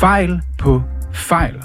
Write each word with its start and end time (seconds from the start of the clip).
Fejl 0.00 0.40
på 0.58 0.82
fejl. 1.12 1.62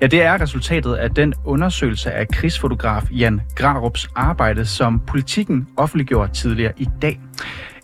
Ja, 0.00 0.06
det 0.06 0.22
er 0.22 0.40
resultatet 0.40 0.94
af 0.94 1.10
den 1.10 1.34
undersøgelse 1.44 2.12
af 2.12 2.28
krigsfotograf 2.28 3.02
Jan 3.10 3.40
Grarups 3.54 4.08
arbejde, 4.16 4.66
som 4.66 5.00
politikken 5.06 5.68
offentliggjorde 5.76 6.32
tidligere 6.32 6.72
i 6.76 6.88
dag. 7.02 7.20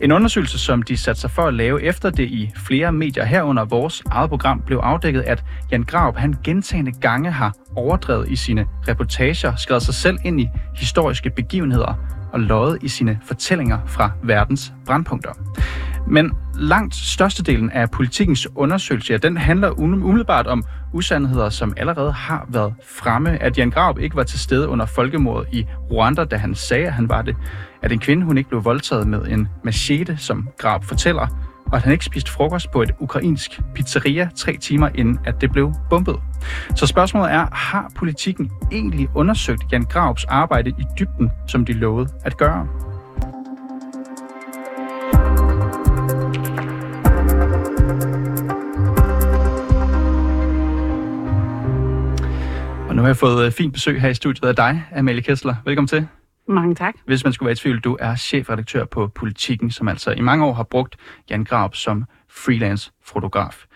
En 0.01 0.13
undersøgelse, 0.13 0.59
som 0.59 0.83
de 0.83 0.97
satte 0.97 1.21
sig 1.21 1.31
for 1.31 1.43
at 1.43 1.55
lave 1.55 1.83
efter 1.83 2.11
det 2.11 2.25
i 2.25 2.53
flere 2.57 2.93
medier 2.93 3.25
herunder 3.25 3.65
vores 3.65 4.03
eget 4.07 4.31
program 4.31 4.63
blev 4.67 4.79
afdækket, 4.79 5.23
at 5.23 5.45
Jan 5.73 5.83
Graup 5.83 6.17
han 6.17 6.35
gentagende 6.45 6.93
gange 6.93 7.31
har 7.31 7.55
overdrevet 7.77 8.29
i 8.29 8.37
sine 8.37 8.67
reportager, 8.89 9.57
skrevet 9.57 9.83
sig 9.83 9.95
selv 9.95 10.19
ind 10.25 10.41
i 10.41 10.49
historiske 10.77 11.31
begivenheder 11.31 12.24
og 12.35 12.41
løjet 12.41 12.79
i 12.83 12.89
sine 12.89 13.21
fortællinger 13.27 13.79
fra 13.87 14.11
verdens 14.23 14.73
brandpunkter. 14.87 15.31
Men 16.07 16.33
langt 16.55 16.95
størstedelen 16.95 17.71
af 17.71 17.91
politikens 17.91 18.49
undersøgelse, 18.55 19.13
ja, 19.13 19.17
den 19.17 19.37
handler 19.37 19.71
um-, 19.71 20.05
umiddelbart 20.05 20.47
om 20.47 20.65
usandheder, 20.93 21.49
som 21.49 21.75
allerede 21.77 22.13
har 22.13 22.47
været 22.49 22.75
fremme. 22.89 23.43
At 23.43 23.59
Jan 23.59 23.71
Graup 23.71 23.99
ikke 23.99 24.17
var 24.17 24.23
til 24.23 24.41
stede 24.41 24.69
under 24.69 24.87
folkemordet 24.87 25.49
i 25.53 25.67
Rwanda, 25.91 26.25
da 26.25 26.37
han 26.37 26.55
sagde, 26.55 26.87
at 26.87 26.93
han 26.93 27.09
var 27.09 27.23
det. 27.23 27.37
At 27.83 27.93
en 27.93 27.99
kvinde, 27.99 28.27
hun 28.27 28.39
ikke 28.39 28.49
blev 28.49 28.65
voldtaget 28.65 29.07
med 29.07 29.27
en 29.27 29.49
machete, 29.65 30.17
som 30.17 30.49
Graup 30.59 30.85
fortæller 30.85 31.44
og 31.75 31.79
at 31.79 31.85
han 31.85 31.93
ikke 31.93 32.05
spiste 32.05 32.31
frokost 32.31 32.71
på 32.71 32.83
et 32.83 32.91
ukrainsk 32.99 33.61
pizzeria 33.75 34.29
tre 34.37 34.57
timer 34.57 34.89
inden, 34.95 35.19
at 35.25 35.41
det 35.41 35.53
blev 35.53 35.73
bombet. 35.91 36.17
Så 36.77 36.87
spørgsmålet 36.87 37.33
er, 37.33 37.47
har 37.55 37.93
politikken 37.97 38.51
egentlig 38.73 39.09
undersøgt 39.15 39.63
Jan 39.73 39.83
Graups 39.83 40.25
arbejde 40.25 40.71
i 40.71 40.85
dybden, 40.99 41.31
som 41.47 41.65
de 41.65 41.73
lovede 41.73 42.09
at 42.25 42.37
gøre? 42.37 42.69
Og 52.89 52.97
nu 52.97 53.03
har 53.03 53.09
jeg 53.09 53.17
fået 53.17 53.47
øh, 53.47 53.53
fint 53.53 53.73
besøg 53.73 54.01
her 54.01 54.09
i 54.09 54.15
studiet 54.15 54.49
af 54.49 54.57
dig, 54.57 54.85
Amalie 54.97 55.23
Kessler. 55.23 55.55
Velkommen 55.65 55.89
til. 55.89 56.07
Mange 56.49 56.75
tak. 56.75 56.95
Hvis 57.07 57.25
man 57.25 57.33
skulle 57.33 57.47
være 57.47 57.53
i 57.53 57.57
tvivl, 57.57 57.81
du 57.81 57.97
er 58.01 58.17
chefredaktør 58.17 58.85
på 58.85 59.07
Politiken, 59.07 59.71
som 59.71 59.89
altså 59.89 60.11
i 60.11 60.21
mange 60.21 60.45
år 60.45 60.53
har 60.53 60.63
brugt 60.63 60.97
Jan 61.31 61.45
Graup 61.45 61.75
som 61.75 62.05
freelance 62.29 62.91
fotograf. 63.03 63.67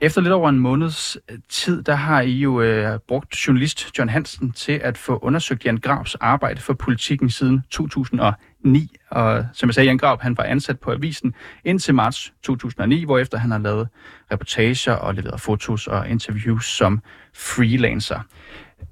Efter 0.00 0.20
lidt 0.20 0.32
over 0.32 0.48
en 0.48 0.58
måneds 0.58 1.16
øh, 1.30 1.38
tid, 1.48 1.82
der 1.82 1.94
har 1.94 2.20
I 2.20 2.30
jo 2.30 2.60
øh, 2.60 2.98
brugt 3.08 3.34
journalist 3.34 3.98
John 3.98 4.08
Hansen 4.08 4.52
til 4.52 4.72
at 4.72 4.98
få 4.98 5.18
undersøgt 5.18 5.64
Jan 5.64 5.76
Graups 5.76 6.14
arbejde 6.14 6.60
for 6.60 6.74
politikken 6.74 7.30
siden 7.30 7.62
2009. 7.70 8.96
Og 9.10 9.46
som 9.52 9.68
jeg 9.68 9.74
sagde, 9.74 9.86
Jan 9.86 9.98
Graup 9.98 10.20
han 10.20 10.36
var 10.36 10.44
ansat 10.44 10.80
på 10.80 10.92
avisen 10.92 11.34
indtil 11.64 11.94
marts 11.94 12.32
2009, 12.42 13.04
hvorefter 13.04 13.38
han 13.38 13.50
har 13.50 13.58
lavet 13.58 13.88
reportager 14.32 14.92
og 14.92 15.14
leveret 15.14 15.40
fotos 15.40 15.86
og 15.86 16.08
interviews 16.08 16.66
som 16.66 17.00
freelancer. 17.34 18.20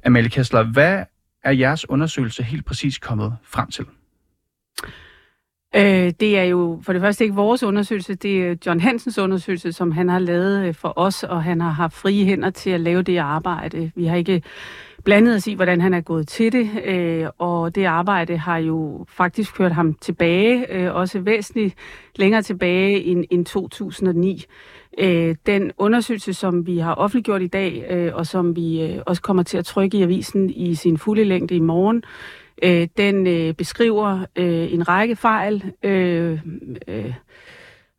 Amalie 0.05 0.31
Kessler, 0.31 0.63
hvad 0.63 1.05
er 1.45 1.51
jeres 1.51 1.91
undersøgelse 1.91 2.43
helt 2.43 2.65
præcis 2.65 2.99
kommet 2.99 3.37
frem 3.43 3.71
til? 3.71 3.85
Øh, 5.77 6.13
det 6.21 6.39
er 6.39 6.43
jo 6.43 6.81
for 6.83 6.93
det 6.93 7.03
første 7.03 7.25
ikke 7.25 7.37
vores 7.37 7.63
undersøgelse, 7.63 8.15
det 8.15 8.47
er 8.47 8.57
John 8.67 8.81
Hansens 8.81 9.19
undersøgelse, 9.19 9.73
som 9.73 9.93
han 9.93 10.09
har 10.09 10.19
lavet 10.19 10.67
øh, 10.67 10.75
for 10.75 10.93
os, 10.97 11.23
og 11.23 11.43
han 11.43 11.61
har 11.61 11.71
haft 11.71 11.95
frie 11.95 12.25
hænder 12.25 12.51
til 12.51 12.71
at 12.71 12.81
lave 12.81 13.03
det 13.03 13.19
arbejde. 13.19 13.93
Vi 13.95 14.05
har 14.05 14.17
ikke 14.17 14.43
blandet 15.05 15.37
os 15.37 15.47
i, 15.47 15.55
hvordan 15.55 15.81
han 15.81 15.95
er 15.95 16.01
gået 16.01 16.29
til 16.29 16.53
det, 16.53 16.71
øh, 16.85 17.27
og 17.39 17.75
det 17.75 17.85
arbejde 17.85 18.37
har 18.37 18.59
jo 18.59 19.05
faktisk 19.09 19.55
kørt 19.55 19.73
ham 19.73 19.95
tilbage, 19.95 20.73
øh, 20.75 20.95
også 20.95 21.21
væsentligt 21.21 21.75
længere 22.17 22.43
tilbage 22.43 23.03
end, 23.03 23.25
end 23.31 23.45
2009. 23.47 24.45
Øh, 24.99 25.35
den 25.47 25.73
undersøgelse, 25.79 26.35
som 26.35 26.67
vi 26.67 26.79
har 26.79 26.95
offentliggjort 26.95 27.43
i 27.43 27.47
dag, 27.47 27.87
øh, 27.91 28.15
og 28.15 28.27
som 28.27 28.57
vi 28.57 28.83
øh, 28.83 29.03
også 29.07 29.23
kommer 29.23 29.43
til 29.43 29.59
at 29.59 29.65
trykke 29.65 29.99
i 29.99 30.03
avisen 30.03 30.51
i 30.51 30.75
sin 30.75 30.99
fulde 30.99 31.25
længde 31.25 31.57
i 31.57 31.61
morgen, 31.61 32.03
øh, 32.63 32.89
den 32.97 33.27
øh, 33.27 33.55
beskriver 33.55 34.27
øh, 34.37 34.73
en 34.73 34.89
række 34.89 35.17
fejl, 35.17 35.73
øh, 35.83 36.39
øh, 36.89 37.15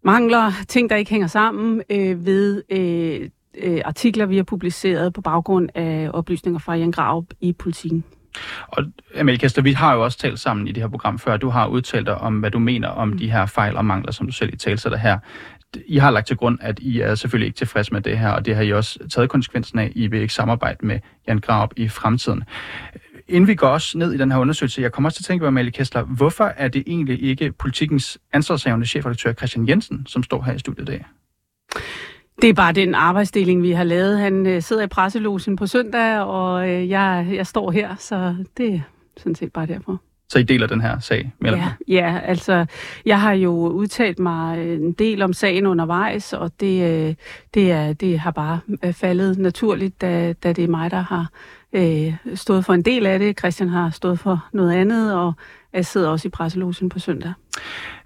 mangler, 0.03 0.52
ting, 0.68 0.90
der 0.90 0.96
ikke 0.96 1.12
hænger 1.12 1.28
sammen 1.28 1.81
øh, 1.90 2.25
ved 2.25 2.63
øh, 2.69 3.30
øh, 3.58 3.81
artikler, 3.86 4.25
vi 4.25 4.36
har 4.38 4.44
publiceret 4.44 5.14
på 5.14 5.22
baggrund 5.22 5.69
af 5.75 6.09
oplysninger 6.14 6.59
fra 6.59 6.75
Jan 6.75 6.91
Grav 6.91 7.25
i 7.41 7.53
politikken. 7.53 8.03
Og 8.68 8.84
Kester, 9.40 9.62
vi 9.62 9.72
har 9.72 9.94
jo 9.94 10.03
også 10.03 10.18
talt 10.18 10.40
sammen 10.40 10.68
i 10.68 10.72
det 10.72 10.84
her 10.84 10.90
program 10.90 11.19
før. 11.19 11.38
Du 11.38 11.50
har 11.50 11.68
udtalt 11.68 12.06
dig 12.06 12.18
om, 12.18 12.40
hvad 12.40 12.52
du 12.52 12.59
mener 12.59 12.88
om 12.88 13.08
mm. 13.08 13.18
de 13.18 13.31
her 13.31 13.46
fejl 13.46 13.75
og 13.78 13.86
mangler, 13.86 14.12
som 14.12 14.28
du 14.28 14.34
selv 14.34 14.53
i 14.53 14.58
talsætter 14.58 14.97
her. 14.97 15.19
I 15.86 15.97
har 15.97 16.12
lagt 16.12 16.28
til 16.28 16.38
grund, 16.38 16.59
at 16.62 16.80
I 16.80 17.00
er 17.00 17.16
selvfølgelig 17.16 17.47
ikke 17.47 17.58
tilfreds 17.58 17.92
med 17.92 18.02
det 18.02 18.19
her, 18.19 18.30
og 18.30 18.46
det 18.46 18.56
har 18.56 18.63
I 18.63 18.74
også 18.74 19.00
taget 19.09 19.30
konsekvensen 19.30 19.80
af. 19.80 19.92
I 19.96 20.08
vil 20.08 20.22
ikke 20.22 20.34
samarbejde 20.34 20.86
med 20.86 21.00
Jan 21.28 21.40
Graup 21.40 21.74
i 21.78 21.88
fremtiden. 21.88 22.44
Inden 23.28 23.47
vi 23.47 23.56
går 23.56 23.68
også 23.68 23.97
ned 23.97 24.13
i 24.13 24.18
den 24.18 24.31
her 24.31 24.40
undersøgelse, 24.40 24.81
jeg 24.81 24.92
kommer 24.92 25.09
også 25.09 25.18
til 25.18 25.24
at 25.24 25.28
tænke 25.28 25.42
på, 25.42 25.47
Amalie 25.47 25.72
Kessler, 25.72 26.03
hvorfor 26.03 26.44
er 26.58 26.68
det 26.68 26.84
egentlig 26.88 27.24
ikke 27.24 27.52
politikens 27.52 28.18
ansvarshavende 28.34 28.86
chefredaktør 28.86 29.34
Christian 29.34 29.68
Jensen, 29.69 30.06
som 30.08 30.24
står 30.24 30.42
her 30.42 30.53
i 30.53 30.59
studiet 30.59 30.90
i 30.90 30.92
dag? 30.92 31.06
Det 32.41 32.49
er 32.49 32.53
bare 32.53 32.73
den 32.73 32.95
arbejdsdeling, 32.95 33.63
vi 33.63 33.71
har 33.71 33.83
lavet. 33.83 34.19
Han 34.19 34.47
øh, 34.47 34.61
sidder 34.61 34.83
i 34.83 34.88
presselogen 34.88 35.55
på 35.55 35.67
søndag, 35.67 36.19
og 36.19 36.69
øh, 36.69 36.89
jeg, 36.89 37.27
jeg 37.33 37.47
står 37.47 37.71
her, 37.71 37.95
så 37.99 38.35
det 38.57 38.73
er 38.73 38.79
sådan 39.17 39.35
set 39.35 39.53
bare 39.53 39.66
derfor. 39.66 40.01
Så 40.29 40.39
I 40.39 40.44
deler 40.44 40.67
den 40.67 40.81
her 40.81 40.99
sag? 40.99 41.31
Med 41.39 41.51
ja, 41.51 41.71
ja, 41.88 42.19
altså 42.23 42.66
jeg 43.05 43.21
har 43.21 43.33
jo 43.33 43.51
udtalt 43.51 44.19
mig 44.19 44.59
øh, 44.59 44.79
en 44.79 44.91
del 44.91 45.21
om 45.21 45.33
sagen 45.33 45.66
undervejs, 45.66 46.33
og 46.33 46.51
det, 46.59 46.83
øh, 46.83 47.16
det, 47.53 47.71
er, 47.71 47.94
det 47.94 48.19
har 48.19 48.31
bare 48.31 48.59
øh, 48.85 48.94
faldet 48.94 49.38
naturligt, 49.38 50.01
da, 50.01 50.33
da 50.33 50.53
det 50.53 50.63
er 50.63 50.67
mig, 50.67 50.91
der 50.91 51.01
har 51.01 51.29
øh, 51.73 52.35
stået 52.35 52.66
for 52.66 52.73
en 52.73 52.81
del 52.81 53.06
af 53.06 53.19
det. 53.19 53.39
Christian 53.39 53.69
har 53.69 53.89
stået 53.89 54.19
for 54.19 54.45
noget 54.53 54.73
andet, 54.73 55.16
og 55.16 55.34
jeg 55.73 55.85
sidder 55.85 56.09
også 56.09 56.28
i 56.28 56.31
presselogen 56.31 56.89
på 56.89 57.00
søndag. 57.00 57.34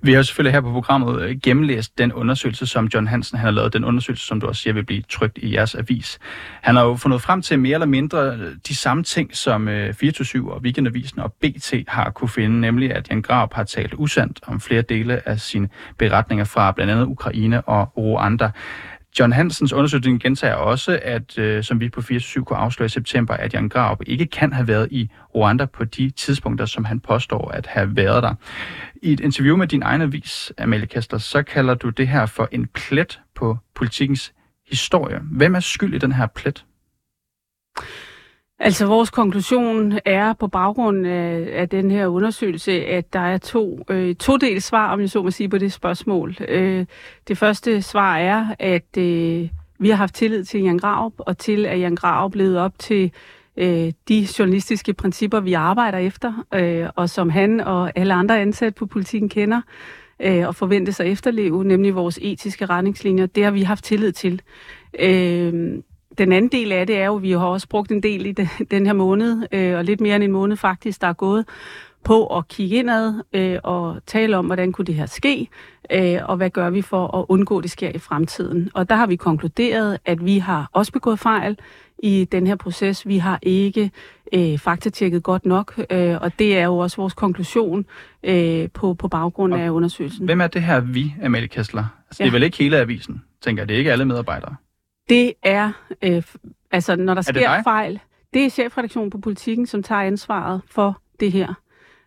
Vi 0.02 0.14
har 0.14 0.22
selvfølgelig 0.22 0.54
her 0.54 0.62
på 0.62 0.72
programmet 0.72 1.22
øh, 1.22 1.38
gennemlæst 1.44 1.98
den 1.98 2.14
undersøgelse, 2.14 2.66
som 2.66 2.86
John 2.86 3.08
Hansen 3.08 3.38
han 3.38 3.46
har 3.46 3.52
lavet. 3.52 3.74
Den 3.74 3.84
undersøgelse, 3.84 4.28
som 4.28 4.42
du 4.42 4.48
også 4.48 4.62
siger, 4.62 4.74
vil 4.74 4.86
blive 4.86 5.04
trygt 5.10 5.38
i 5.38 5.54
jeres 5.54 5.76
avis. 5.76 6.20
Han 6.62 6.76
har 6.76 6.84
jo 6.84 6.96
fundet 6.96 7.22
frem 7.22 7.42
til 7.42 7.60
mere 7.60 7.74
eller 7.74 7.86
mindre 7.86 8.36
øh, 8.36 8.56
de 8.68 8.76
samme 8.76 9.04
ting, 9.04 9.36
som 9.36 9.68
øh, 9.68 9.94
24 9.94 10.54
og 10.54 10.62
Weekendavisen 10.62 11.20
og 11.20 11.34
BT 11.34 11.74
har 11.88 12.10
kunne 12.10 12.30
finde, 12.30 12.62
nemlig 12.62 12.94
at 12.94 13.10
Jan 13.10 13.22
Graup 13.22 13.54
har 13.54 13.64
talt 13.64 13.94
usandt 13.94 14.40
om 14.48 14.60
flere 14.60 14.82
dele 14.82 15.30
af 15.30 15.40
sine 15.40 15.70
beretninger 15.98 16.46
fra 16.46 16.72
blandt 16.72 16.92
andet 16.92 17.06
Ukraine 17.06 17.62
og 17.62 17.98
Rwanda. 17.98 18.52
John 19.20 19.32
Hansens 19.32 19.74
undersøgelse 19.74 20.20
gentager 20.20 20.54
også, 20.54 21.00
at 21.02 21.38
øh, 21.38 21.64
som 21.64 21.80
vi 21.80 21.90
på 21.90 22.02
47 22.02 22.46
kunne 22.46 22.58
afsløre 22.58 22.86
i 22.86 22.90
september, 22.90 23.34
at 23.34 23.54
Jan 23.54 23.70
Graup 23.70 24.02
ikke 24.06 24.26
kan 24.26 24.54
have 24.54 24.68
været 24.68 24.88
i 24.92 25.10
Rwanda 25.36 25.66
på 25.66 25.84
de 25.84 26.10
tidspunkter, 26.10 26.66
som 26.66 26.86
han 26.86 27.00
påstår 27.00 27.52
at 27.52 27.68
have 27.68 27.96
været 27.96 28.24
der. 28.24 28.34
I 29.02 29.14
et 29.14 29.20
interview 29.20 29.58
med 29.58 29.68
din 29.68 29.84
egen 29.84 30.02
avis, 30.02 30.52
Amalie 30.58 30.88
Kester, 30.88 31.18
så 31.18 31.44
kalder 31.44 31.74
du 31.74 31.90
det 31.90 32.08
her 32.08 32.26
for 32.26 32.50
en 32.52 32.68
plet 32.68 33.20
på 33.36 33.58
politikens 33.76 34.34
historie. 34.70 35.20
Hvem 35.32 35.56
er 35.56 35.60
skyld 35.60 35.94
i 35.94 35.98
den 35.98 36.12
her 36.12 36.28
plet? 36.28 36.66
Altså 38.60 38.86
vores 38.86 39.10
konklusion 39.10 39.94
er 40.06 40.34
på 40.34 40.48
baggrund 40.48 41.08
af, 41.08 41.50
af 41.54 41.70
den 41.70 41.92
her 41.92 42.08
undersøgelse, 42.08 42.86
at 42.86 43.14
der 43.14 43.20
er 43.20 43.38
to, 43.38 43.86
øh, 43.90 44.16
to 44.16 44.38
del 44.38 44.62
svar, 44.62 44.94
om 44.94 45.00
jeg 45.00 45.10
så 45.10 45.24
må 45.24 45.32
sige, 45.32 45.50
på 45.50 45.58
det 45.58 45.74
spørgsmål. 45.74 46.36
Øh, 46.48 46.86
det 47.28 47.38
første 47.38 47.82
svar 47.82 48.18
er, 48.18 48.46
at 48.60 48.98
øh, 48.98 49.50
vi 49.80 49.90
har 49.90 49.96
haft 49.96 50.16
tillid 50.16 50.44
til 50.44 50.62
Jan 50.62 50.78
Graup, 50.78 51.14
og 51.18 51.38
til 51.38 51.66
at 51.66 51.80
Jan 51.80 51.96
Graup 51.96 52.32
blev 52.32 52.56
op 52.56 52.80
til 52.80 53.12
øh, 53.58 53.92
de 54.08 54.28
journalistiske 54.40 54.94
principper, 54.94 55.40
vi 55.40 55.54
arbejder 55.54 55.98
efter, 55.98 56.46
øh, 56.54 56.90
og 56.96 57.10
som 57.10 57.30
han 57.30 57.60
og 57.60 57.92
alle 57.96 58.14
andre 58.14 58.42
ansatte 58.42 58.80
på 58.80 58.86
politikken 58.86 59.30
kender 59.30 59.62
øh, 60.20 60.48
og 60.48 60.56
forventes 60.56 61.00
at 61.00 61.08
efterleve, 61.08 61.64
nemlig 61.64 61.96
vores 61.96 62.20
etiske 62.22 62.66
retningslinjer. 62.66 63.26
Det 63.26 63.44
har 63.44 63.52
vi 63.52 63.62
haft 63.62 63.84
tillid 63.84 64.12
til. 64.12 64.42
Øh, 65.00 65.74
den 66.18 66.32
anden 66.32 66.52
del 66.52 66.72
af 66.72 66.88
det 66.88 66.98
er 66.98 67.06
jo, 67.06 67.16
at 67.16 67.22
vi 67.22 67.32
har 67.32 67.46
også 67.46 67.68
brugt 67.68 67.92
en 67.92 68.04
del 68.04 68.26
i 68.26 68.32
den 68.72 68.86
her 68.86 68.94
måned, 68.94 69.48
øh, 69.52 69.78
og 69.78 69.84
lidt 69.84 70.02
mere 70.02 70.16
end 70.16 70.24
en 70.24 70.32
måned 70.32 70.58
faktisk, 70.58 71.02
der 71.02 71.08
er 71.08 71.14
gået 71.14 71.46
på 72.04 72.38
at 72.38 72.48
kigge 72.48 72.76
indad 72.76 73.14
øh, 73.34 73.60
og 73.64 73.98
tale 74.06 74.38
om, 74.38 74.46
hvordan 74.46 74.72
kunne 74.72 74.86
det 74.86 74.96
her 74.96 75.06
ske, 75.06 75.48
øh, 75.92 76.18
og 76.24 76.38
hvad 76.38 76.50
gør 76.50 76.70
vi 76.70 76.82
for 76.82 77.18
at 77.18 77.26
undgå, 77.30 77.58
at 77.58 77.64
det 77.64 77.72
sker 77.72 77.90
i 77.90 77.98
fremtiden. 77.98 78.70
Og 78.74 78.90
der 78.90 78.96
har 78.96 79.08
vi 79.08 79.16
konkluderet, 79.16 79.98
at 80.06 80.26
vi 80.26 80.38
har 80.38 80.70
også 80.74 80.92
begået 80.92 81.20
fejl 81.20 81.58
i 82.04 82.28
den 82.32 82.48
her 82.48 82.56
proces. 82.56 83.08
Vi 83.08 83.18
har 83.18 83.40
ikke 83.42 83.92
øh, 84.34 84.58
faktatjekket 84.58 85.24
godt 85.24 85.46
nok, 85.46 85.80
øh, 85.90 86.16
og 86.22 86.40
det 86.40 86.58
er 86.58 86.64
jo 86.64 86.78
også 86.78 86.98
vores 86.98 87.14
konklusion 87.14 87.86
øh, 88.24 88.70
på, 88.74 88.94
på 88.94 89.08
baggrund 89.08 89.54
og 89.54 89.60
af 89.60 89.70
undersøgelsen. 89.70 90.26
Hvem 90.26 90.42
er 90.42 90.48
det 90.48 90.62
her 90.62 90.80
vi, 90.80 91.14
Amalie 91.24 91.48
Kessler? 91.48 91.86
Altså, 92.08 92.24
ja. 92.24 92.26
Det 92.26 92.30
er 92.30 92.34
vel 92.34 92.44
ikke 92.44 92.58
hele 92.58 92.78
avisen, 92.78 93.24
tænker 93.42 93.62
jeg. 93.62 93.70
Det 93.70 93.74
er 93.74 93.78
ikke 93.78 93.92
alle 93.92 94.06
medarbejdere. 94.06 94.56
Det 95.10 95.34
er, 95.44 95.72
øh, 96.02 96.24
altså 96.72 96.96
når 96.96 97.14
der 97.14 97.20
er 97.20 97.22
sker 97.22 97.56
det 97.56 97.64
fejl, 97.64 98.00
det 98.34 98.46
er 98.46 98.50
chefredaktionen 98.50 99.10
på 99.10 99.18
politikken, 99.18 99.68
som 99.68 99.84
tager 99.84 100.02
ansvaret 100.02 100.62
for 100.72 101.02
det 101.20 101.32
her. 101.32 101.54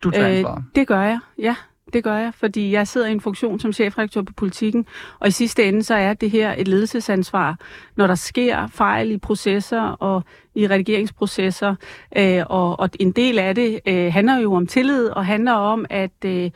Du 0.03 0.11
tager 0.11 0.29
øh, 0.29 0.37
ansvaret? 0.37 0.63
det 0.75 0.87
gør 0.87 1.01
jeg, 1.01 1.19
ja. 1.37 1.55
det 1.93 2.03
gør 2.03 2.17
jeg, 2.17 2.33
fordi 2.33 2.71
jeg 2.71 2.87
sidder 2.87 3.07
i 3.07 3.11
en 3.11 3.21
funktion 3.21 3.59
som 3.59 3.73
chefredaktør 3.73 4.21
på 4.21 4.33
politikken, 4.33 4.85
og 5.19 5.27
i 5.27 5.31
sidste 5.31 5.63
ende 5.63 5.83
så 5.83 5.95
er 5.95 6.13
det 6.13 6.31
her 6.31 6.55
et 6.57 6.67
ledelsesansvar, 6.67 7.59
når 7.95 8.07
der 8.07 8.15
sker 8.15 8.67
fejl 8.67 9.11
i 9.11 9.17
processer 9.17 9.81
og 9.81 10.23
i 10.55 10.67
redigeringsprocesser, 10.67 11.75
øh, 12.17 12.43
og, 12.49 12.79
og 12.79 12.89
en 12.99 13.11
del 13.11 13.39
af 13.39 13.55
det 13.55 13.79
øh, 13.85 14.13
handler 14.13 14.37
jo 14.37 14.53
om 14.53 14.67
tillid, 14.67 15.07
og 15.07 15.25
handler 15.25 15.53
om, 15.53 15.85
at 15.89 16.25
øh, 16.25 16.51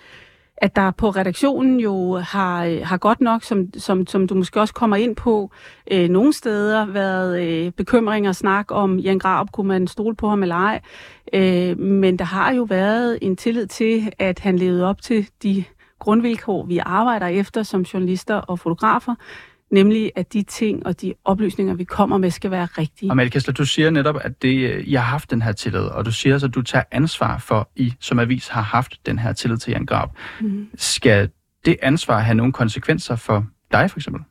at 0.57 0.75
der 0.75 0.91
på 0.91 1.09
redaktionen 1.09 1.79
jo 1.79 2.17
har, 2.17 2.65
øh, 2.65 2.81
har 2.83 2.97
godt 2.97 3.21
nok, 3.21 3.43
som, 3.43 3.67
som, 3.77 4.07
som 4.07 4.27
du 4.27 4.35
måske 4.35 4.61
også 4.61 4.73
kommer 4.73 4.95
ind 4.95 5.15
på, 5.15 5.51
øh, 5.91 6.09
nogle 6.09 6.33
steder 6.33 6.85
været 6.85 7.43
øh, 7.43 7.71
bekymring 7.71 8.27
og 8.27 8.35
snak 8.35 8.65
om, 8.71 8.99
Jan 8.99 9.19
Graup, 9.19 9.51
kunne 9.51 9.67
man 9.67 9.87
stole 9.87 10.15
på 10.15 10.29
ham 10.29 10.43
eller 10.43 10.55
ej? 10.55 10.81
Øh, 11.33 11.79
men 11.79 12.19
der 12.19 12.25
har 12.25 12.53
jo 12.53 12.63
været 12.63 13.19
en 13.21 13.35
tillid 13.35 13.67
til, 13.67 14.11
at 14.19 14.39
han 14.39 14.57
levede 14.57 14.85
op 14.85 15.01
til 15.01 15.27
de 15.43 15.63
grundvilkår, 15.99 16.65
vi 16.65 16.77
arbejder 16.77 17.27
efter 17.27 17.63
som 17.63 17.81
journalister 17.81 18.35
og 18.35 18.59
fotografer, 18.59 19.15
nemlig 19.71 20.11
at 20.15 20.33
de 20.33 20.43
ting 20.43 20.85
og 20.85 21.01
de 21.01 21.13
oplysninger, 21.25 21.73
vi 21.73 21.83
kommer 21.83 22.17
med, 22.17 22.31
skal 22.31 22.51
være 22.51 22.65
rigtige. 22.65 23.11
Og 23.11 23.17
Kessler, 23.31 23.53
du 23.53 23.65
siger 23.65 23.89
netop, 23.89 24.15
at 24.21 24.41
det, 24.41 24.81
I 24.85 24.93
har 24.93 25.03
haft 25.03 25.31
den 25.31 25.41
her 25.41 25.51
tillid, 25.51 25.81
og 25.81 26.05
du 26.05 26.11
siger 26.11 26.33
også, 26.33 26.45
at 26.47 26.55
du 26.55 26.61
tager 26.61 26.83
ansvar 26.91 27.37
for, 27.37 27.69
I 27.75 27.93
som 27.99 28.19
avis 28.19 28.47
har 28.47 28.61
haft 28.61 29.05
den 29.05 29.19
her 29.19 29.33
tillid 29.33 29.57
til 29.57 29.71
Jan 29.71 29.85
Grab. 29.85 30.09
Mm. 30.41 30.67
Skal 30.75 31.29
det 31.65 31.77
ansvar 31.81 32.19
have 32.19 32.35
nogle 32.35 32.53
konsekvenser 32.53 33.15
for 33.15 33.45
dig, 33.71 33.91
for 33.91 33.99
eksempel? 33.99 34.21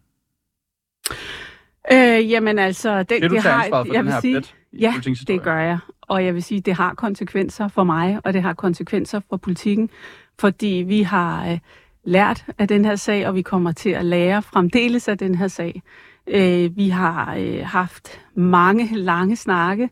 Øh, 1.92 2.30
jamen 2.30 2.58
altså, 2.58 3.02
det, 3.02 3.22
det 3.22 3.42
har, 3.42 3.66
for 3.69 3.84
jeg 3.92 4.04
den 4.04 4.12
her 4.12 4.20
sige, 4.20 4.42
Ja, 4.80 4.94
det 5.26 5.42
gør 5.42 5.58
jeg. 5.58 5.78
Og 6.00 6.25
jeg 6.25 6.34
vil 6.34 6.42
sige, 6.42 6.60
det 6.60 6.75
har 6.75 6.94
konsekvenser 6.94 7.69
for 7.69 7.84
mig, 7.84 8.20
og 8.25 8.32
det 8.32 8.42
har 8.42 8.52
konsekvenser 8.54 9.20
for 9.30 9.37
politikken, 9.37 9.90
fordi 10.38 10.84
vi 10.87 11.02
har... 11.02 11.50
Øh, 11.50 11.58
lært 12.04 12.44
af 12.58 12.68
den 12.68 12.84
her 12.84 12.96
sag, 12.96 13.26
og 13.26 13.34
vi 13.34 13.42
kommer 13.42 13.72
til 13.72 13.90
at 13.90 14.04
lære 14.04 14.42
fremdeles 14.42 15.08
af 15.08 15.18
den 15.18 15.34
her 15.34 15.48
sag. 15.48 15.82
Øh, 16.26 16.76
vi 16.76 16.88
har 16.88 17.36
øh, 17.38 17.60
haft 17.64 18.20
mange 18.34 18.88
lange 18.96 19.36
snakke 19.36 19.90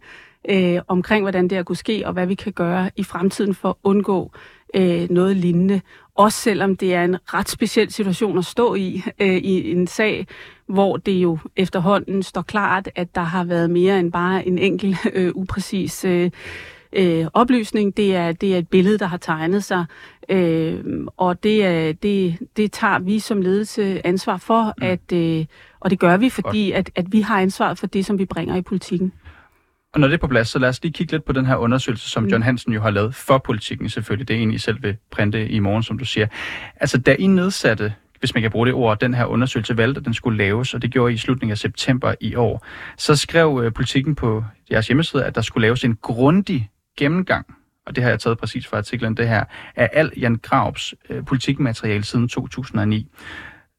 øh, 0.50 0.78
omkring, 0.88 1.24
hvordan 1.24 1.44
det 1.44 1.52
her 1.52 1.62
kunne 1.62 1.76
ske, 1.76 2.02
og 2.06 2.12
hvad 2.12 2.26
vi 2.26 2.34
kan 2.34 2.52
gøre 2.52 2.90
i 2.96 3.04
fremtiden 3.04 3.54
for 3.54 3.68
at 3.68 3.74
undgå 3.82 4.32
øh, 4.74 5.10
noget 5.10 5.36
lignende. 5.36 5.80
Også 6.14 6.38
selvom 6.38 6.76
det 6.76 6.94
er 6.94 7.04
en 7.04 7.16
ret 7.26 7.48
speciel 7.48 7.92
situation 7.92 8.38
at 8.38 8.44
stå 8.44 8.74
i, 8.74 9.02
øh, 9.20 9.36
i 9.36 9.72
en 9.72 9.86
sag, 9.86 10.26
hvor 10.66 10.96
det 10.96 11.12
jo 11.12 11.38
efterhånden 11.56 12.22
står 12.22 12.42
klart, 12.42 12.88
at 12.94 13.14
der 13.14 13.20
har 13.20 13.44
været 13.44 13.70
mere 13.70 14.00
end 14.00 14.12
bare 14.12 14.48
en 14.48 14.58
enkelt 14.58 14.96
øh, 15.12 15.32
upræcis 15.34 16.04
øh, 16.04 16.30
øh, 16.92 17.26
oplysning. 17.34 17.96
Det 17.96 18.16
er, 18.16 18.32
det 18.32 18.54
er 18.54 18.58
et 18.58 18.68
billede, 18.68 18.98
der 18.98 19.06
har 19.06 19.16
tegnet 19.16 19.64
sig, 19.64 19.84
øh, 20.28 20.84
og 21.16 21.42
det, 21.42 22.02
det, 22.02 22.38
det 22.56 22.72
tager 22.72 22.98
vi 22.98 23.18
som 23.18 23.40
ledelse 23.42 24.06
ansvar 24.06 24.36
for, 24.36 24.74
mm. 24.78 24.86
at, 24.86 25.12
øh, 25.12 25.44
og 25.80 25.90
det 25.90 25.98
gør 25.98 26.16
vi, 26.16 26.30
fordi 26.30 26.72
at, 26.72 26.90
at 26.94 27.12
vi 27.12 27.20
har 27.20 27.40
ansvar 27.40 27.74
for 27.74 27.86
det, 27.86 28.06
som 28.06 28.18
vi 28.18 28.24
bringer 28.24 28.56
i 28.56 28.62
politikken. 28.62 29.12
Og 29.94 30.00
når 30.00 30.08
det 30.08 30.14
er 30.14 30.18
på 30.18 30.26
plads, 30.26 30.48
så 30.48 30.58
lad 30.58 30.68
os 30.68 30.82
lige 30.82 30.92
kigge 30.92 31.12
lidt 31.12 31.24
på 31.24 31.32
den 31.32 31.46
her 31.46 31.56
undersøgelse, 31.56 32.10
som 32.10 32.22
mm. 32.22 32.28
John 32.28 32.42
Hansen 32.42 32.72
jo 32.72 32.80
har 32.80 32.90
lavet 32.90 33.14
for 33.14 33.38
politikken 33.38 33.88
selvfølgelig. 33.88 34.28
Det 34.28 34.34
er 34.34 34.38
egentlig 34.38 34.60
selv 34.60 34.82
vil 34.82 34.96
printe 35.10 35.48
i 35.48 35.58
morgen, 35.58 35.82
som 35.82 35.98
du 35.98 36.04
siger. 36.04 36.26
Altså, 36.80 36.98
da 36.98 37.14
I 37.14 37.26
nedsatte 37.26 37.94
hvis 38.22 38.34
man 38.34 38.42
kan 38.42 38.50
bruge 38.50 38.66
det 38.66 38.74
ord, 38.74 39.00
den 39.00 39.14
her 39.14 39.24
undersøgelse 39.24 39.76
valgte, 39.76 39.98
at 39.98 40.04
den 40.04 40.14
skulle 40.14 40.38
laves, 40.38 40.74
og 40.74 40.82
det 40.82 40.90
gjorde 40.90 41.12
I 41.12 41.14
i 41.14 41.18
slutningen 41.18 41.52
af 41.52 41.58
september 41.58 42.14
i 42.20 42.34
år. 42.34 42.66
Så 42.96 43.16
skrev 43.16 43.60
øh, 43.64 43.72
politikken 43.72 44.14
på 44.14 44.44
jeres 44.70 44.86
hjemmeside, 44.86 45.24
at 45.24 45.34
der 45.34 45.40
skulle 45.40 45.62
laves 45.62 45.84
en 45.84 45.98
grundig 46.02 46.70
gennemgang, 46.96 47.46
og 47.86 47.96
det 47.96 48.04
har 48.04 48.10
jeg 48.10 48.20
taget 48.20 48.38
præcis 48.38 48.66
fra 48.66 48.76
artiklen, 48.76 49.16
det 49.16 49.28
her, 49.28 49.44
af 49.76 49.90
al 49.92 50.12
Jan 50.16 50.36
Graups 50.36 50.94
øh, 51.10 51.24
politikmateriale 51.24 52.04
siden 52.04 52.28
2009. 52.28 53.08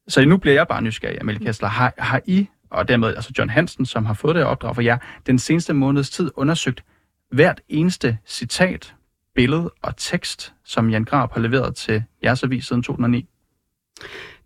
Så 0.08 0.24
nu 0.24 0.36
bliver 0.36 0.54
jeg 0.54 0.68
bare 0.68 0.82
nysgerrig, 0.82 1.20
Amelie 1.20 1.38
mm. 1.38 1.44
Kessler. 1.44 1.68
Har, 1.68 1.94
har 1.98 2.20
I, 2.26 2.48
og 2.70 2.88
dermed 2.88 3.08
altså 3.08 3.32
John 3.38 3.50
Hansen, 3.50 3.86
som 3.86 4.04
har 4.04 4.14
fået 4.14 4.34
det 4.34 4.44
opdrag 4.44 4.74
for 4.74 4.82
jer, 4.82 4.98
den 5.26 5.38
seneste 5.38 5.74
måneds 5.74 6.10
tid 6.10 6.30
undersøgt 6.36 6.84
hvert 7.30 7.60
eneste 7.68 8.18
citat, 8.26 8.94
billede 9.34 9.70
og 9.82 9.96
tekst, 9.96 10.54
som 10.64 10.90
Jan 10.90 11.04
Graup 11.04 11.32
har 11.32 11.40
leveret 11.40 11.76
til 11.76 12.02
jeres 12.24 12.42
avis 12.42 12.66
siden 12.66 12.82
2009? 12.82 13.28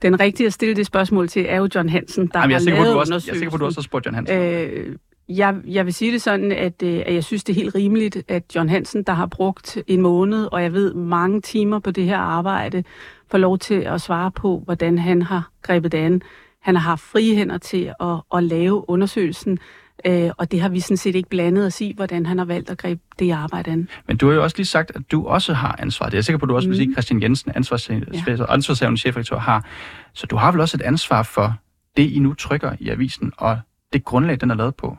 Den 0.03 0.21
rigtige 0.21 0.47
at 0.47 0.53
stille 0.53 0.77
det 0.77 0.87
spørgsmål 0.87 1.29
til 1.29 1.47
er 1.49 1.57
jo 1.57 1.69
John 1.75 1.89
Hansen, 1.89 2.27
der 2.27 2.41
Jamen, 2.41 2.51
jeg 2.67 2.77
har 2.77 2.85
lavet 2.85 2.99
også, 2.99 3.15
Jeg 3.27 3.35
er 3.35 3.39
sikker 3.39 3.51
på, 3.51 3.57
at 3.57 3.61
du 3.61 3.65
også 3.65 3.81
har 3.81 3.83
spurgt 3.83 4.07
John 4.07 4.15
Hansen. 4.15 4.37
Øh, 4.37 4.97
jeg, 5.29 5.55
jeg 5.67 5.85
vil 5.87 5.95
sige 5.95 6.13
det 6.13 6.23
sådan, 6.23 6.53
at, 6.53 6.83
øh, 6.83 7.03
at 7.07 7.15
jeg 7.15 7.25
synes, 7.25 7.45
det 7.45 7.53
er 7.53 7.61
helt 7.61 7.75
rimeligt, 7.75 8.23
at 8.29 8.43
John 8.55 8.69
Hansen, 8.69 9.03
der 9.03 9.13
har 9.13 9.27
brugt 9.27 9.79
en 9.87 10.01
måned, 10.01 10.49
og 10.53 10.63
jeg 10.63 10.73
ved 10.73 10.95
mange 10.95 11.41
timer 11.41 11.79
på 11.79 11.91
det 11.91 12.05
her 12.05 12.19
arbejde, 12.19 12.85
får 13.31 13.39
lov 13.39 13.59
til 13.59 13.75
at 13.75 14.01
svare 14.01 14.31
på, 14.31 14.63
hvordan 14.65 14.99
han 14.99 15.23
har 15.23 15.51
grebet 15.63 15.93
det 15.93 15.99
an. 15.99 16.23
Han 16.63 16.77
har 16.77 16.83
haft 16.83 17.03
frie 17.03 17.37
hænder 17.37 17.59
til 17.59 17.93
at, 18.01 18.21
at 18.35 18.45
lave 18.45 18.91
undersøgelsen, 18.91 19.59
øh, 20.05 20.31
og 20.37 20.53
det 20.53 20.61
har 20.61 20.69
vi 20.69 20.81
sådan 20.81 20.97
set 20.97 21.15
ikke 21.15 21.29
blandet 21.29 21.67
os 21.67 21.81
i, 21.81 21.93
hvordan 21.97 22.27
han 22.27 22.39
har 22.39 22.45
valgt 22.45 22.71
at 22.71 22.79
gribe 22.79 23.01
det 23.19 23.31
arbejde 23.31 23.71
an. 23.71 23.89
Men 24.07 24.17
du 24.17 24.29
har 24.29 24.35
jo 24.35 24.43
også 24.43 24.57
lige 24.57 24.67
sagt, 24.67 24.93
at 24.95 25.03
du 25.13 25.27
også 25.27 25.53
har 25.53 25.77
ansvar. 25.79 26.07
Det 26.07 26.15
er 26.15 26.19
jeg 26.19 26.25
sikker 26.25 26.39
på, 26.39 26.45
at 26.47 26.49
du 26.49 26.55
også 26.55 26.69
mm. 26.69 26.71
vil 26.71 26.77
sige, 26.77 26.89
at 26.89 26.93
Christian 26.93 27.23
Jensen, 27.23 27.53
ansvarshavende 27.55 28.09
ja. 28.15 28.97
chefredaktør, 28.97 29.39
har. 29.39 29.65
Så 30.13 30.27
du 30.27 30.37
har 30.37 30.53
vel 30.53 30.61
også 30.61 30.77
et 30.77 30.83
ansvar 30.83 31.23
for 31.23 31.55
det, 31.97 32.11
I 32.11 32.19
nu 32.19 32.35
trykker 32.35 32.73
i 32.81 32.89
avisen, 32.89 33.33
og 33.37 33.59
det 33.93 34.05
grundlag, 34.05 34.41
den 34.41 34.51
er 34.51 34.55
lavet 34.55 34.75
på. 34.75 34.97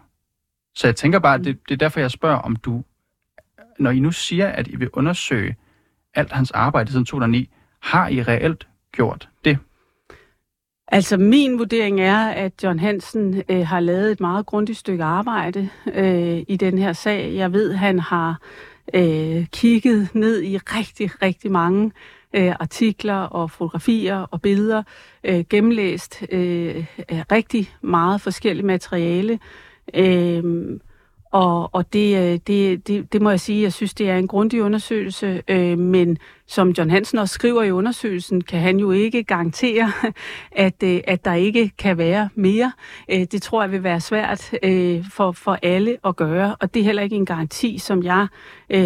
Så 0.75 0.87
jeg 0.87 0.95
tænker 0.95 1.19
bare, 1.19 1.35
at 1.35 1.45
det, 1.45 1.59
det 1.69 1.73
er 1.73 1.77
derfor, 1.77 1.99
jeg 1.99 2.11
spørger, 2.11 2.37
om 2.37 2.55
du, 2.55 2.83
når 3.79 3.91
I 3.91 3.99
nu 3.99 4.11
siger, 4.11 4.47
at 4.47 4.67
I 4.67 4.75
vil 4.75 4.89
undersøge 4.93 5.55
alt 6.13 6.31
hans 6.31 6.51
arbejde 6.51 6.91
siden 6.91 7.05
2009, 7.05 7.49
har 7.79 8.07
I 8.07 8.23
reelt 8.23 8.67
gjort 8.91 9.29
det? 9.45 9.57
Altså 10.87 11.17
min 11.17 11.59
vurdering 11.59 12.01
er, 12.01 12.27
at 12.27 12.63
John 12.63 12.79
Hansen 12.79 13.43
øh, 13.49 13.67
har 13.67 13.79
lavet 13.79 14.11
et 14.11 14.19
meget 14.19 14.45
grundigt 14.45 14.77
stykke 14.77 15.03
arbejde 15.03 15.69
øh, 15.93 16.43
i 16.47 16.57
den 16.57 16.77
her 16.77 16.93
sag. 16.93 17.33
Jeg 17.33 17.53
ved, 17.53 17.73
han 17.73 17.99
har 17.99 18.41
øh, 18.93 19.45
kigget 19.45 20.09
ned 20.15 20.41
i 20.43 20.57
rigtig, 20.57 21.21
rigtig 21.21 21.51
mange 21.51 21.91
øh, 22.33 22.55
artikler 22.59 23.15
og 23.15 23.51
fotografier 23.51 24.17
og 24.17 24.41
billeder, 24.41 24.83
øh, 25.23 25.43
gennemlæst 25.49 26.23
øh, 26.31 26.85
rigtig 27.31 27.73
meget 27.81 28.21
forskelligt 28.21 28.65
materiale, 28.65 29.39
Øhm, 29.93 30.81
og 31.31 31.75
og 31.75 31.93
det, 31.93 32.17
øh, 32.17 32.39
det, 32.47 32.87
det, 32.87 33.13
det 33.13 33.21
må 33.21 33.29
jeg 33.29 33.39
sige, 33.39 33.63
jeg 33.63 33.73
synes, 33.73 33.93
det 33.93 34.09
er 34.09 34.17
en 34.17 34.27
grundig 34.27 34.63
undersøgelse, 34.63 35.41
øh, 35.47 35.77
men 35.77 36.17
som 36.47 36.69
John 36.69 36.89
Hansen 36.89 37.17
også 37.17 37.33
skriver 37.33 37.63
i 37.63 37.71
undersøgelsen, 37.71 38.41
kan 38.41 38.59
han 38.59 38.79
jo 38.79 38.91
ikke 38.91 39.23
garantere, 39.23 39.91
at, 40.51 40.83
øh, 40.83 40.99
at 41.07 41.25
der 41.25 41.33
ikke 41.33 41.71
kan 41.77 41.97
være 41.97 42.29
mere. 42.35 42.71
Øh, 43.09 43.25
det 43.31 43.41
tror 43.41 43.61
jeg 43.61 43.71
vil 43.71 43.83
være 43.83 43.99
svært 43.99 44.51
for, 45.11 45.31
for 45.31 45.59
alle 45.61 45.97
at 46.05 46.15
gøre, 46.15 46.55
og 46.59 46.73
det 46.73 46.79
er 46.79 46.83
heller 46.83 47.03
ikke 47.03 47.15
en 47.15 47.25
garanti, 47.25 47.77
som 47.77 48.03
jeg 48.03 48.27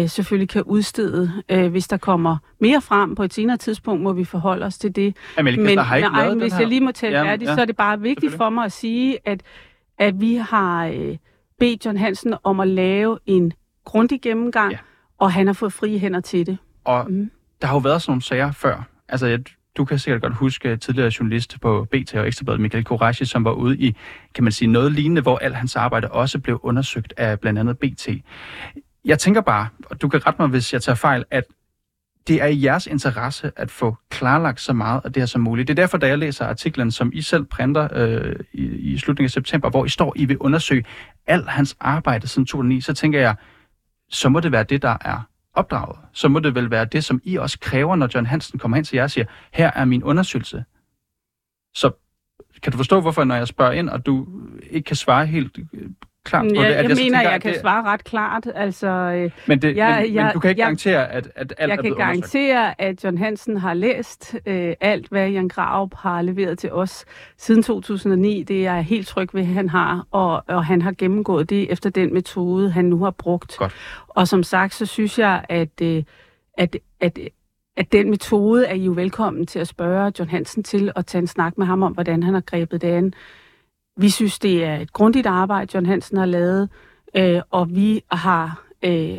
selvfølgelig 0.06 0.48
kan 0.48 0.62
udstede. 0.62 1.32
Hvis 1.70 1.88
der 1.88 1.96
kommer 1.96 2.36
mere 2.58 2.80
frem 2.80 3.14
på 3.14 3.22
et 3.22 3.34
senere 3.34 3.56
tidspunkt, 3.56 4.02
må 4.02 4.12
vi 4.12 4.24
forholde 4.24 4.66
os 4.66 4.78
til 4.78 4.96
det. 4.96 5.16
Amelika, 5.36 5.62
men 5.62 5.78
har 5.78 5.96
ikke 5.96 6.08
nej, 6.08 6.34
hvis 6.34 6.52
jeg 6.58 6.66
lige 6.66 6.80
må 6.80 6.92
tale 6.92 7.16
færdigt, 7.16 7.50
ja, 7.50 7.54
så 7.54 7.60
er 7.60 7.64
det 7.64 7.76
bare 7.76 8.00
vigtigt 8.00 8.32
for 8.32 8.50
mig 8.50 8.64
at 8.64 8.72
sige, 8.72 9.18
at 9.24 9.42
at 9.98 10.20
vi 10.20 10.34
har 10.34 10.86
øh, 10.86 11.16
bedt 11.58 11.86
John 11.86 11.96
Hansen 11.96 12.34
om 12.44 12.60
at 12.60 12.68
lave 12.68 13.18
en 13.26 13.52
grundig 13.84 14.20
gennemgang, 14.22 14.72
ja. 14.72 14.78
og 15.18 15.32
han 15.32 15.46
har 15.46 15.54
fået 15.54 15.72
frie 15.72 15.98
hænder 15.98 16.20
til 16.20 16.46
det. 16.46 16.58
Og 16.84 17.10
mm. 17.10 17.30
der 17.60 17.66
har 17.66 17.74
jo 17.74 17.78
været 17.78 18.02
sådan 18.02 18.10
nogle 18.10 18.22
sager 18.22 18.52
før. 18.52 18.88
Altså, 19.08 19.26
jeg, 19.26 19.40
du 19.76 19.84
kan 19.84 19.98
sikkert 19.98 20.22
godt 20.22 20.34
huske 20.34 20.76
tidligere 20.76 21.12
journalist 21.18 21.60
på 21.60 21.86
BT 21.90 22.14
og 22.14 22.26
Ekstrabladet, 22.26 22.60
Michael 22.60 22.84
Korashi, 22.84 23.24
som 23.24 23.44
var 23.44 23.52
ude 23.52 23.78
i, 23.78 23.96
kan 24.34 24.44
man 24.44 24.52
sige, 24.52 24.68
noget 24.68 24.92
lignende, 24.92 25.22
hvor 25.22 25.38
al 25.38 25.54
hans 25.54 25.76
arbejde 25.76 26.08
også 26.08 26.38
blev 26.38 26.60
undersøgt 26.62 27.14
af 27.16 27.40
blandt 27.40 27.58
andet 27.58 27.78
BT. 27.78 28.08
Jeg 29.04 29.18
tænker 29.18 29.40
bare, 29.40 29.68
og 29.86 30.02
du 30.02 30.08
kan 30.08 30.26
rette 30.26 30.42
mig, 30.42 30.48
hvis 30.48 30.72
jeg 30.72 30.82
tager 30.82 30.96
fejl, 30.96 31.24
at 31.30 31.44
det 32.26 32.42
er 32.42 32.46
i 32.46 32.64
jeres 32.64 32.86
interesse 32.86 33.52
at 33.56 33.70
få 33.70 33.96
klarlagt 34.10 34.60
så 34.60 34.72
meget 34.72 35.00
af 35.04 35.12
det 35.12 35.20
her 35.20 35.26
som 35.26 35.40
muligt. 35.40 35.68
Det 35.68 35.78
er 35.78 35.82
derfor, 35.82 35.98
da 35.98 36.06
jeg 36.06 36.18
læser 36.18 36.46
artiklen, 36.46 36.90
som 36.90 37.10
I 37.14 37.22
selv 37.22 37.44
printer 37.44 37.88
øh, 37.92 38.36
i, 38.52 38.62
i 38.64 38.98
slutningen 38.98 39.26
af 39.26 39.30
september, 39.30 39.70
hvor 39.70 39.84
I 39.84 39.88
står, 39.88 40.12
I 40.16 40.24
vil 40.24 40.38
undersøge 40.38 40.84
al 41.26 41.44
hans 41.44 41.76
arbejde 41.80 42.28
siden 42.28 42.46
2009, 42.46 42.80
så 42.80 42.94
tænker 42.94 43.20
jeg, 43.20 43.34
så 44.10 44.28
må 44.28 44.40
det 44.40 44.52
være 44.52 44.64
det, 44.64 44.82
der 44.82 44.96
er 45.00 45.20
opdraget. 45.54 45.98
Så 46.12 46.28
må 46.28 46.40
det 46.40 46.54
vel 46.54 46.70
være 46.70 46.84
det, 46.84 47.04
som 47.04 47.20
I 47.24 47.36
også 47.36 47.58
kræver, 47.58 47.96
når 47.96 48.08
John 48.14 48.26
Hansen 48.26 48.58
kommer 48.58 48.76
hen 48.76 48.84
til 48.84 48.96
jer 48.96 49.02
og 49.02 49.10
siger, 49.10 49.26
her 49.52 49.70
er 49.74 49.84
min 49.84 50.02
undersøgelse. 50.02 50.64
Så 51.74 51.90
kan 52.62 52.72
du 52.72 52.76
forstå, 52.76 53.00
hvorfor, 53.00 53.24
når 53.24 53.34
jeg 53.34 53.48
spørger 53.48 53.72
ind, 53.72 53.88
og 53.88 54.06
du 54.06 54.26
ikke 54.70 54.86
kan 54.86 54.96
svare 54.96 55.26
helt 55.26 55.58
øh, 55.72 55.90
klart 56.24 56.42
på 56.42 56.62
ja, 56.62 56.68
det? 56.68 56.74
At 56.74 56.82
jeg, 56.82 56.90
jeg 56.90 57.04
mener, 57.04 57.22
jeg 57.22 57.40
kan 57.40 57.52
det... 57.52 57.60
svare 57.60 57.84
ret 57.84 58.04
klart. 58.04 58.46
Altså, 58.54 58.86
øh, 58.86 59.30
men, 59.46 59.62
det, 59.62 59.76
jeg, 59.76 60.02
men, 60.02 60.14
jeg, 60.14 60.24
men 60.24 60.32
du 60.32 60.40
kan 60.40 60.50
ikke 60.50 60.60
jeg, 60.60 60.66
garantere, 60.66 61.12
at, 61.12 61.28
at 61.34 61.54
alt 61.58 61.70
Jeg 61.70 61.78
er 61.78 61.82
kan 61.82 61.94
garantere, 61.94 62.80
at 62.80 63.04
John 63.04 63.18
Hansen 63.18 63.56
har 63.56 63.74
læst 63.74 64.36
øh, 64.46 64.74
alt, 64.80 65.08
hvad 65.08 65.30
Jan 65.30 65.48
Graup 65.48 65.94
har 65.94 66.22
leveret 66.22 66.58
til 66.58 66.72
os 66.72 67.04
siden 67.38 67.62
2009. 67.62 68.42
Det 68.42 68.66
er 68.66 68.74
jeg 68.74 68.84
helt 68.84 69.08
tryg 69.08 69.34
ved, 69.34 69.40
at 69.40 69.46
han 69.46 69.68
har, 69.68 70.06
og, 70.10 70.44
og 70.48 70.64
han 70.64 70.82
har 70.82 70.92
gennemgået 70.98 71.50
det 71.50 71.72
efter 71.72 71.90
den 71.90 72.14
metode, 72.14 72.70
han 72.70 72.84
nu 72.84 73.04
har 73.04 73.10
brugt. 73.10 73.56
Godt. 73.58 73.74
Og 74.08 74.28
som 74.28 74.42
sagt, 74.42 74.74
så 74.74 74.86
synes 74.86 75.18
jeg, 75.18 75.44
at, 75.48 75.80
øh, 75.82 76.02
at, 76.58 76.76
at 77.00 77.18
at 77.76 77.92
den 77.92 78.10
metode 78.10 78.66
er 78.66 78.74
I 78.74 78.84
jo 78.84 78.92
velkommen 78.92 79.46
til 79.46 79.58
at 79.58 79.68
spørge 79.68 80.12
John 80.18 80.30
Hansen 80.30 80.62
til 80.62 80.92
at 80.96 81.06
tage 81.06 81.20
en 81.20 81.26
snak 81.26 81.58
med 81.58 81.66
ham 81.66 81.82
om, 81.82 81.92
hvordan 81.92 82.22
han 82.22 82.34
har 82.34 82.40
grebet 82.40 82.82
det 82.82 82.88
an. 82.88 83.14
Vi 83.96 84.10
synes, 84.10 84.38
det 84.38 84.64
er 84.64 84.76
et 84.76 84.92
grundigt 84.92 85.26
arbejde, 85.26 85.70
John 85.74 85.86
Hansen 85.86 86.16
har 86.16 86.26
lavet, 86.26 86.68
øh, 87.16 87.40
og 87.50 87.70
vi 87.70 88.00
har 88.10 88.64
øh, 88.82 89.18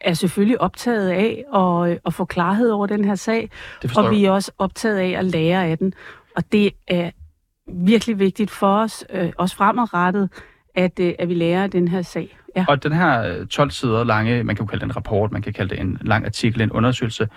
er 0.00 0.14
selvfølgelig 0.14 0.60
optaget 0.60 1.10
af 1.10 1.44
at, 1.54 1.98
at 2.06 2.14
få 2.14 2.24
klarhed 2.24 2.70
over 2.70 2.86
den 2.86 3.04
her 3.04 3.14
sag, 3.14 3.50
og 3.96 4.10
vi 4.10 4.24
er 4.24 4.30
også 4.30 4.52
optaget 4.58 4.96
af 4.96 5.18
at 5.18 5.24
lære 5.24 5.66
af 5.66 5.78
den. 5.78 5.92
Og 6.36 6.52
det 6.52 6.70
er 6.88 7.10
virkelig 7.72 8.18
vigtigt 8.18 8.50
for 8.50 8.78
os, 8.78 9.04
øh, 9.10 9.32
også 9.38 9.56
fremadrettet, 9.56 10.30
at, 10.74 11.00
øh, 11.00 11.14
at 11.18 11.28
vi 11.28 11.34
lærer 11.34 11.62
af 11.62 11.70
den 11.70 11.88
her 11.88 12.02
sag. 12.02 12.38
Ja. 12.56 12.64
Og 12.68 12.82
den 12.82 12.92
her 12.92 13.44
12 13.44 13.70
sider 13.70 14.04
lange, 14.04 14.44
man 14.44 14.56
kan 14.56 14.64
jo 14.64 14.68
kalde 14.68 14.80
det 14.80 14.90
en 14.90 14.96
rapport, 14.96 15.32
man 15.32 15.42
kan 15.42 15.52
kalde 15.52 15.70
det 15.70 15.80
en 15.80 15.98
lang 16.00 16.24
artikel, 16.24 16.60
en 16.60 16.72
undersøgelse, 16.72 17.28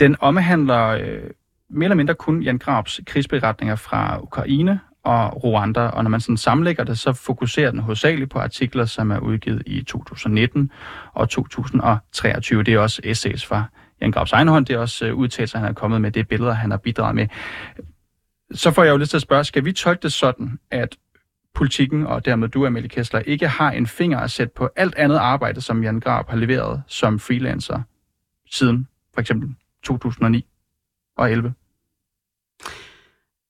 den 0.00 0.16
omhandler 0.20 0.86
øh, 0.86 1.30
mere 1.70 1.84
eller 1.84 1.94
mindre 1.94 2.14
kun 2.14 2.42
Jan 2.42 2.58
Grabs 2.58 3.00
krigsberetninger 3.06 3.76
fra 3.76 4.22
Ukraine 4.22 4.80
og 5.06 5.44
Rwanda, 5.44 5.80
og 5.80 6.02
når 6.04 6.10
man 6.10 6.20
sådan 6.20 6.36
sammenlægger 6.36 6.84
det, 6.84 6.98
så 6.98 7.12
fokuserer 7.12 7.70
den 7.70 7.80
hovedsageligt 7.80 8.30
på 8.30 8.38
artikler, 8.38 8.84
som 8.84 9.10
er 9.10 9.18
udgivet 9.18 9.62
i 9.66 9.82
2019 9.82 10.70
og 11.12 11.28
2023. 11.28 12.62
Det 12.62 12.74
er 12.74 12.78
også 12.78 13.00
essays 13.04 13.46
fra 13.46 13.64
Jan 14.00 14.10
Grabs 14.10 14.32
egen 14.32 14.48
hånd, 14.48 14.66
det 14.66 14.74
er 14.74 14.78
også 14.78 15.06
øh, 15.06 15.14
udtalelser, 15.14 15.58
han 15.58 15.68
er 15.68 15.72
kommet 15.72 16.00
med, 16.00 16.10
det 16.10 16.20
er 16.20 16.24
billeder, 16.24 16.52
han 16.52 16.70
har 16.70 16.78
bidraget 16.78 17.14
med. 17.14 17.26
Så 18.52 18.70
får 18.70 18.84
jeg 18.84 18.92
jo 18.92 18.96
lidt 18.96 19.10
til 19.10 19.16
at 19.16 19.22
spørge, 19.22 19.44
skal 19.44 19.64
vi 19.64 19.72
tolke 19.72 20.02
det 20.02 20.12
sådan, 20.12 20.58
at 20.70 20.96
politikken, 21.54 22.06
og 22.06 22.24
dermed 22.24 22.48
du, 22.48 22.66
Amelie 22.66 22.88
Kessler, 22.88 23.20
ikke 23.20 23.48
har 23.48 23.70
en 23.70 23.86
finger 23.86 24.18
at 24.18 24.30
sætte 24.30 24.52
på 24.56 24.68
alt 24.76 24.94
andet 24.94 25.16
arbejde, 25.16 25.60
som 25.60 25.82
Jan 25.82 26.00
Grab 26.00 26.28
har 26.28 26.36
leveret 26.36 26.82
som 26.86 27.18
freelancer 27.18 27.82
siden 28.50 28.88
for 29.14 29.20
eksempel 29.20 29.54
2009 29.82 30.46
og 31.16 31.32
11? 31.32 31.54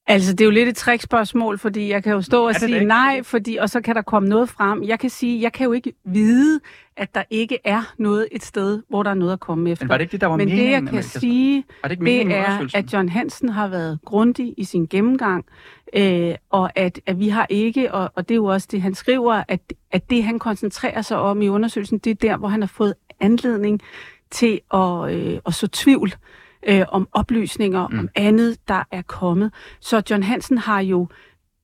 Altså, 0.09 0.33
det 0.33 0.41
er 0.41 0.45
jo 0.45 0.51
lidt 0.51 0.69
et 0.69 0.77
trickspørgsmål, 0.77 1.59
fordi 1.59 1.91
jeg 1.91 2.03
kan 2.03 2.13
jo 2.13 2.23
stå 2.23 2.49
og 2.49 2.55
sige 2.55 2.85
nej, 2.85 3.23
fordi, 3.23 3.57
og 3.57 3.71
så 3.71 3.81
kan 3.81 3.95
der 3.95 4.03
komme 4.03 4.29
noget 4.29 4.49
frem. 4.49 4.83
Jeg 4.83 4.99
kan 4.99 5.11
sige, 5.11 5.43
jeg 5.43 5.53
kan 5.53 5.65
jo 5.65 5.73
ikke 5.73 5.93
vide, 6.05 6.61
at 6.97 7.15
der 7.15 7.23
ikke 7.31 7.59
er 7.65 7.95
noget 7.99 8.29
et 8.33 8.45
sted, 8.45 8.83
hvor 8.89 9.03
der 9.03 9.11
er 9.11 9.15
noget 9.15 9.33
at 9.33 9.41
komme 9.41 9.71
efter. 9.71 9.85
Men 9.85 9.89
var 9.89 9.97
det 9.97 10.03
ikke 10.03 10.13
det, 10.13 10.21
der 10.21 10.27
var 10.27 10.37
Men 10.37 10.49
meningen, 10.49 10.87
det, 10.87 10.93
jeg 10.93 10.93
kan 10.93 11.03
sige, 11.03 11.65
det, 11.85 11.91
ikke 11.91 12.05
det 12.05 12.37
er, 12.37 12.69
at 12.75 12.93
John 12.93 13.09
Hansen 13.09 13.49
har 13.49 13.69
været 13.69 13.99
grundig 14.05 14.55
i 14.57 14.65
sin 14.65 14.87
gennemgang, 14.87 15.45
øh, 15.95 16.35
og 16.51 16.79
at, 16.79 17.01
at 17.07 17.19
vi 17.19 17.29
har 17.29 17.47
ikke, 17.51 17.95
og, 17.95 18.13
og 18.15 18.29
det 18.29 18.35
er 18.35 18.37
jo 18.37 18.45
også 18.45 18.69
det, 18.71 18.83
han 18.83 18.95
skriver, 18.95 19.43
at, 19.49 19.73
at 19.93 20.11
det, 20.11 20.25
han 20.25 20.39
koncentrerer 20.39 21.03
sig 21.03 21.19
om 21.19 21.43
i 21.43 21.49
undersøgelsen, 21.49 21.99
det 21.99 22.11
er 22.11 22.15
der, 22.15 22.37
hvor 22.37 22.49
han 22.49 22.63
har 22.63 22.69
fået 22.69 22.95
anledning 23.21 23.81
til 24.31 24.61
at, 24.75 25.15
øh, 25.15 25.39
at 25.47 25.55
så 25.55 25.67
tvivl 25.67 26.09
øh, 26.09 26.46
om 26.89 27.09
oplysninger, 27.13 27.89
mm. 27.89 27.99
om 27.99 28.09
andet, 28.15 28.57
der 28.69 28.83
er 28.91 29.03
kommet. 29.03 29.53
Så 29.81 30.03
John 30.11 30.23
Hansen 30.23 30.59
har 30.59 30.81
jo 30.81 31.09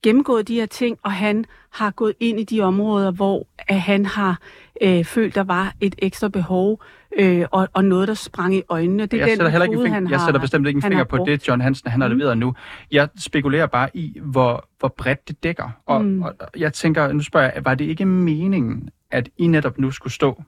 gennemgået 0.03 0.49
de 0.49 0.55
her 0.55 0.67
ting, 0.67 0.99
og 1.03 1.13
han 1.13 1.45
har 1.71 1.91
gået 1.91 2.15
ind 2.21 2.41
i 2.41 2.45
de 2.45 2.61
områder, 2.61 3.11
hvor 3.11 3.47
at 3.59 3.81
han 3.81 4.07
har 4.07 4.39
øh, 4.83 5.05
følt, 5.05 5.35
der 5.35 5.45
var 5.45 5.75
et 5.81 5.95
ekstra 5.99 6.29
behov, 6.29 6.83
øh, 7.19 7.45
og, 7.51 7.69
og 7.73 7.85
noget, 7.85 8.09
der 8.09 8.15
sprang 8.15 8.55
i 8.55 8.63
øjnene. 8.69 9.07
Det 9.07 9.15
er 9.15 9.19
jeg 9.19 9.29
den 9.29 9.37
sætter 9.37 9.59
metode, 9.59 9.85
ikke 9.85 9.95
han 9.95 10.11
Jeg 10.11 10.21
sætter 10.21 10.41
bestemt 10.41 10.67
ikke 10.67 10.79
en 10.79 10.83
finger 10.83 11.05
på 11.05 11.25
det, 11.27 11.49
John 11.49 11.61
Hansen 11.61 11.91
han 11.91 12.01
har 12.01 12.09
mm. 12.09 12.17
leveret 12.17 12.39
nu. 12.39 12.55
Jeg 12.91 13.09
spekulerer 13.19 13.67
bare 13.67 13.89
i, 13.95 14.19
hvor, 14.23 14.69
hvor 14.79 14.89
bredt 14.89 15.29
det 15.29 15.43
dækker. 15.43 15.71
Og, 15.87 16.05
mm. 16.05 16.23
og 16.23 16.35
jeg 16.57 16.73
tænker, 16.73 17.13
nu 17.13 17.23
spørger 17.23 17.51
jeg, 17.55 17.65
var 17.65 17.75
det 17.75 17.85
ikke 17.85 18.05
meningen, 18.05 18.89
at 19.11 19.29
I 19.39 19.47
netop 19.47 19.79
nu 19.79 19.91
skulle 19.91 20.13
stå 20.13 20.43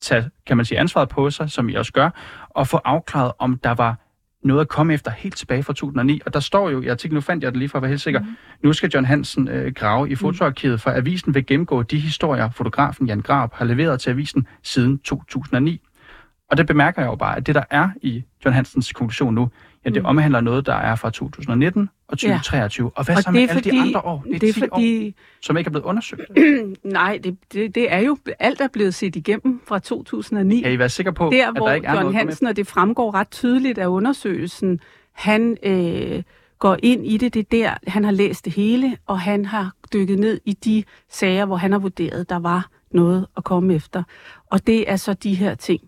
tage, 0.00 0.30
kan 0.46 0.56
man 0.56 0.66
sige, 0.66 0.78
ansvaret 0.78 1.08
på 1.08 1.30
sig, 1.30 1.50
som 1.50 1.68
I 1.68 1.74
også 1.74 1.92
gør, 1.92 2.10
og 2.58 2.68
få 2.68 2.76
afklaret, 2.84 3.32
om 3.38 3.58
der 3.58 3.70
var 3.70 3.96
noget 4.42 4.60
at 4.60 4.68
komme 4.68 4.94
efter 4.94 5.10
helt 5.10 5.36
tilbage 5.36 5.62
fra 5.62 5.72
2009. 5.72 6.20
Og 6.26 6.34
der 6.34 6.40
står 6.40 6.70
jo 6.70 6.80
i 6.80 6.88
artiklen, 6.88 7.14
nu 7.14 7.20
fandt 7.20 7.44
jeg 7.44 7.52
det 7.52 7.58
lige 7.58 7.68
for 7.68 7.78
at 7.78 7.82
være 7.82 7.88
helt 7.88 8.00
sikker, 8.00 8.20
mm. 8.20 8.26
nu 8.62 8.72
skal 8.72 8.90
John 8.94 9.06
Hansen 9.06 9.48
øh, 9.48 9.72
grave 9.74 10.10
i 10.10 10.14
fotoarkivet, 10.14 10.80
for 10.80 10.90
avisen 10.90 11.34
vil 11.34 11.46
gennemgå 11.46 11.82
de 11.82 11.98
historier, 11.98 12.50
fotografen 12.50 13.06
Jan 13.06 13.20
Grab 13.20 13.54
har 13.54 13.64
leveret 13.64 14.00
til 14.00 14.10
avisen 14.10 14.46
siden 14.62 14.98
2009. 14.98 15.80
Og 16.50 16.56
det 16.56 16.66
bemærker 16.66 17.02
jeg 17.02 17.08
jo 17.08 17.16
bare, 17.16 17.36
at 17.36 17.46
det 17.46 17.54
der 17.54 17.64
er 17.70 17.88
i 18.02 18.24
John 18.44 18.54
Hansens 18.54 18.92
konklusion 18.92 19.34
nu, 19.34 19.50
ja, 19.84 19.90
det 19.90 20.02
mm. 20.02 20.06
omhandler 20.06 20.40
noget, 20.40 20.66
der 20.66 20.74
er 20.74 20.94
fra 20.94 21.10
2019 21.10 21.88
og 22.08 22.18
2023. 22.18 22.84
Ja. 22.84 22.90
Og 22.94 23.04
hvad 23.04 23.16
og 23.16 23.22
så 23.22 23.30
med 23.30 23.40
alle 23.40 23.54
fordi, 23.54 23.70
de 23.70 23.80
andre 23.80 24.00
år? 24.00 24.22
Det 24.26 24.34
er, 24.34 24.38
det 24.38 24.48
er 24.48 24.52
10 24.52 24.58
fordi, 24.58 25.08
år, 25.08 25.12
som 25.42 25.56
ikke 25.56 25.68
er 25.68 25.70
blevet 25.72 25.84
undersøgt. 25.84 26.22
Nej, 26.84 27.18
det, 27.24 27.36
det, 27.52 27.74
det 27.74 27.92
er 27.92 27.98
jo, 27.98 28.18
alt 28.38 28.60
er 28.60 28.68
blevet 28.68 28.94
set 28.94 29.16
igennem 29.16 29.60
fra 29.66 29.78
2009. 29.78 30.60
Kan 30.60 30.72
I 30.72 30.78
være 30.78 30.88
sikre 30.88 31.12
på, 31.12 31.30
der, 31.32 31.48
at 31.48 31.56
der 31.56 31.72
ikke 31.72 31.86
er 31.86 31.92
John 31.92 32.04
noget 32.04 32.16
Hansen, 32.16 32.46
og 32.46 32.56
det 32.56 32.66
fremgår 32.66 33.14
ret 33.14 33.30
tydeligt 33.30 33.78
af 33.78 33.86
undersøgelsen, 33.86 34.80
han 35.12 35.56
øh, 35.62 36.22
går 36.58 36.76
ind 36.82 37.06
i 37.06 37.16
det, 37.16 37.34
det 37.34 37.40
er 37.40 37.44
der, 37.50 37.74
han 37.90 38.04
har 38.04 38.12
læst 38.12 38.44
det 38.44 38.52
hele, 38.52 38.96
og 39.06 39.20
han 39.20 39.44
har 39.44 39.72
dykket 39.92 40.18
ned 40.18 40.40
i 40.44 40.52
de 40.52 40.84
sager, 41.10 41.44
hvor 41.44 41.56
han 41.56 41.72
har 41.72 41.78
vurderet, 41.78 42.28
der 42.28 42.38
var 42.38 42.68
noget 42.90 43.26
at 43.36 43.44
komme 43.44 43.74
efter. 43.74 44.02
Og 44.50 44.66
det 44.66 44.90
er 44.90 44.96
så 44.96 45.12
de 45.12 45.34
her 45.34 45.54
ting. 45.54 45.80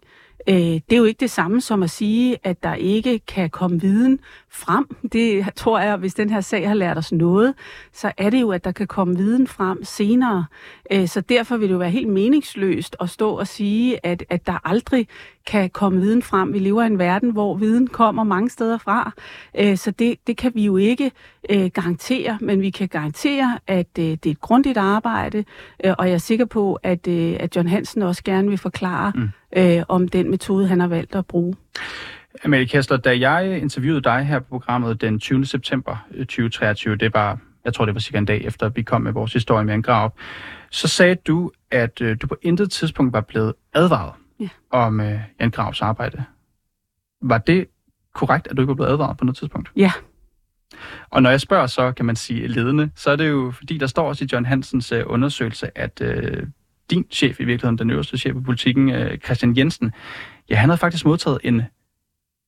Øh, 0.49 0.54
det 0.54 0.92
er 0.92 0.97
jo 0.97 1.04
ikke 1.04 1.20
det 1.20 1.30
samme 1.30 1.61
som 1.61 1.82
at 1.82 1.90
sige, 1.90 2.37
at 2.42 2.62
der 2.62 2.75
ikke 2.75 3.18
kan 3.18 3.50
komme 3.50 3.80
viden 3.80 4.20
frem. 4.50 4.87
Det 5.12 5.49
tror 5.56 5.80
jeg, 5.80 5.97
hvis 5.97 6.14
den 6.14 6.30
her 6.30 6.40
sag 6.40 6.68
har 6.68 6.75
lært 6.75 6.99
os 6.99 7.12
noget, 7.12 7.54
så 7.92 8.12
er 8.18 8.30
det 8.30 8.40
jo, 8.40 8.50
at 8.50 8.64
der 8.64 8.73
kan 8.73 8.87
komme 8.87 9.16
viden 9.16 9.47
frem 9.47 9.85
senere. 9.85 10.44
Øh, 10.92 11.09
så 11.09 11.20
derfor 11.20 11.56
vil 11.56 11.68
det 11.68 11.75
jo 11.75 11.78
være 11.78 11.90
helt 11.90 12.09
meningsløst 12.09 12.97
at 13.00 13.11
stå 13.11 13.30
og 13.30 13.47
sige, 13.47 14.06
at, 14.06 14.25
at 14.30 14.47
der 14.47 14.68
aldrig 14.68 15.09
kan 15.47 15.70
komme 15.70 16.00
viden 16.00 16.23
frem. 16.23 16.52
Vi 16.52 16.59
lever 16.59 16.82
i 16.82 16.87
en 16.87 16.99
verden, 16.99 17.30
hvor 17.30 17.56
viden 17.56 17.87
kommer 17.87 18.25
mange 18.25 18.50
steder 18.50 18.78
fra, 18.78 19.12
øh, 19.59 19.76
så 19.76 19.90
det, 19.90 20.26
det 20.26 20.37
kan 20.37 20.52
vi 20.54 20.64
jo 20.64 20.76
ikke 20.76 21.12
øh, 21.50 21.70
garantere, 21.75 22.38
men 22.40 22.61
vi 22.61 22.70
kan 22.70 22.88
garantere, 22.88 23.59
at 23.66 23.88
øh, 23.99 24.04
det 24.04 24.26
er 24.26 24.30
et 24.30 24.40
grundigt 24.40 24.78
arbejde, 24.78 25.44
øh, 25.85 25.94
og 25.99 26.06
jeg 26.06 26.14
er 26.14 26.18
sikker 26.18 26.44
på, 26.44 26.78
at, 26.82 27.06
øh, 27.09 27.37
at 27.40 27.56
John 27.56 27.68
Hansen 27.68 28.02
også 28.02 28.25
gerne 28.25 28.49
vil 28.49 28.59
forklare 28.59 29.12
mm 29.14 29.28
øh, 29.57 29.83
om 29.88 30.09
den 30.09 30.30
metode, 30.30 30.69
han 30.69 30.80
har 30.80 30.88
valgt 30.88 31.14
at 31.14 31.26
bruge. 31.26 31.54
Amalie 32.45 32.66
Kessler, 32.66 32.97
da 32.97 33.19
jeg 33.19 33.61
interviewede 33.61 34.02
dig 34.02 34.25
her 34.25 34.38
på 34.38 34.47
programmet 34.49 35.00
den 35.00 35.21
20. 35.21 35.47
september 35.47 36.07
2023, 36.19 36.97
det 36.97 37.14
var, 37.14 37.38
jeg 37.64 37.75
tror 37.75 37.85
det 37.85 37.95
var 37.95 38.00
cirka 38.00 38.19
en 38.19 38.25
dag 38.25 38.45
efter, 38.45 38.66
at 38.66 38.76
vi 38.76 38.83
kom 38.83 39.02
med 39.02 39.12
vores 39.12 39.33
historie 39.33 39.64
med 39.64 39.75
en 39.75 39.83
grav, 39.83 40.12
så 40.71 40.88
sagde 40.88 41.14
du, 41.14 41.50
at 41.71 42.00
øh, 42.00 42.16
du 42.23 42.26
på 42.26 42.37
intet 42.42 42.71
tidspunkt 42.71 43.12
var 43.12 43.21
blevet 43.21 43.54
advaret 43.75 44.12
ja. 44.40 44.49
om 44.71 45.00
øh, 45.00 45.21
Jan 45.40 45.50
Gravs 45.50 45.83
arbejde. 45.83 46.25
Var 47.23 47.38
det 47.38 47.66
korrekt, 48.14 48.47
at 48.47 48.57
du 48.57 48.62
ikke 48.62 48.69
var 48.69 48.75
blevet 48.75 48.90
advaret 48.90 49.16
på 49.16 49.25
noget 49.25 49.37
tidspunkt? 49.37 49.71
Ja. 49.76 49.92
Og 51.11 51.23
når 51.23 51.30
jeg 51.30 51.40
spørger 51.40 51.66
så, 51.66 51.92
kan 51.92 52.07
man 52.07 52.16
sige 52.16 52.47
ledende, 52.47 52.90
så 52.97 53.11
er 53.11 53.16
det 53.16 53.28
jo, 53.28 53.50
fordi 53.50 53.78
der 53.78 53.87
står 53.87 54.09
også 54.09 54.25
i 54.25 54.28
John 54.33 54.47
Hansens 54.47 54.92
øh, 54.92 55.02
undersøgelse, 55.07 55.78
at 55.78 56.00
øh, 56.00 56.47
din 56.90 57.06
chef, 57.11 57.40
i 57.40 57.44
virkeligheden 57.44 57.78
den 57.78 57.90
øverste 57.90 58.18
chef 58.18 58.37
i 58.37 58.40
politikken, 58.40 58.90
øh, 58.90 59.18
Christian 59.18 59.56
Jensen, 59.56 59.92
ja, 60.50 60.56
han 60.56 60.68
havde 60.68 60.78
faktisk 60.78 61.04
modtaget 61.04 61.38
en 61.44 61.62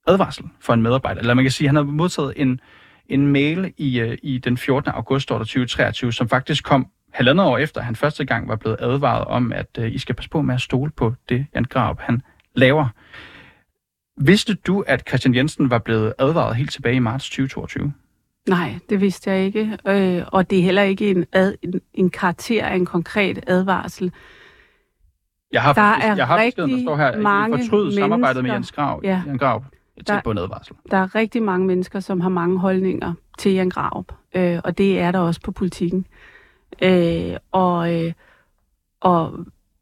advarsel 0.07 0.45
for 0.61 0.73
en 0.73 0.83
medarbejder. 0.83 1.21
Eller 1.21 1.35
man 1.35 1.45
kan 1.45 1.53
sige, 1.53 1.67
at 1.67 1.69
han 1.69 1.77
havde 1.77 1.87
modtaget 1.87 2.33
en, 2.37 2.61
en 3.09 3.27
mail 3.27 3.73
i, 3.77 4.01
øh, 4.01 4.19
i 4.23 4.39
den 4.39 4.57
14. 4.57 4.91
august 4.91 5.29
2023, 5.29 6.13
som 6.13 6.29
faktisk 6.29 6.65
kom 6.65 6.87
halvandet 7.13 7.47
år 7.47 7.59
efter, 7.59 7.81
han 7.81 7.97
første 7.97 8.25
gang 8.25 8.49
var 8.49 8.57
blevet 8.57 8.77
advaret 8.81 9.25
om, 9.25 9.53
at 9.53 9.79
øh, 9.79 9.95
I 9.95 9.99
skal 9.99 10.15
passe 10.15 10.31
på 10.31 10.43
med 10.43 10.55
at 10.55 10.61
stole 10.61 10.91
på 10.91 11.15
det, 11.29 11.47
Jan 11.55 11.65
Graup 11.65 12.01
han 12.01 12.23
laver. 12.55 12.89
Vidste 14.21 14.55
du, 14.55 14.85
at 14.87 15.09
Christian 15.09 15.35
Jensen 15.35 15.71
var 15.71 15.79
blevet 15.79 16.15
advaret 16.19 16.57
helt 16.57 16.73
tilbage 16.73 16.97
i 16.97 16.99
marts 16.99 17.31
2022? 17.31 17.93
Nej, 18.49 18.79
det 18.91 19.01
vidste 19.01 19.31
jeg 19.31 19.45
ikke. 19.45 19.79
Øh, 19.89 20.25
og 20.33 20.51
det 20.51 20.59
er 20.59 20.63
heller 20.63 20.83
ikke 20.83 21.11
en, 21.11 21.27
ad, 21.33 21.55
en, 21.63 21.81
en 21.95 22.11
karakter 22.11 22.65
af 22.65 22.75
en 22.75 22.87
konkret 22.87 23.45
advarsel. 23.47 24.13
Jeg 25.53 25.63
har, 25.63 25.73
der 25.73 25.81
faktisk, 25.81 26.17
jeg 26.17 26.27
har 26.27 26.37
rigtig 26.39 26.69
der 26.69 26.83
står 26.83 26.97
her, 26.97 27.21
mange 27.21 27.59
fortryd 27.59 27.93
samarbejdet 27.93 28.43
med 28.43 28.53
Jens 28.53 28.73
Grav, 28.73 29.01
ja, 29.05 29.23
Jan 29.27 29.37
Grav 29.37 29.65
der, 30.07 30.21
på 30.21 30.31
en 30.31 30.39
advarsel. 30.39 30.77
Der 30.91 30.97
er 30.97 31.15
rigtig 31.15 31.43
mange 31.43 31.67
mennesker, 31.67 32.01
som 32.01 32.21
har 32.21 32.29
mange 32.29 32.59
holdninger 32.59 33.15
til 33.39 33.53
Jan 33.53 33.71
Grav, 33.71 34.05
øh, 34.35 34.61
og 34.65 34.79
det 34.79 35.01
er 35.01 35.13
der 35.13 35.19
også 35.19 35.41
på 35.41 35.53
politikken. 35.53 36.07
Øh, 36.83 37.37
og, 37.53 37.95
øh, 37.95 38.13
og 39.01 39.33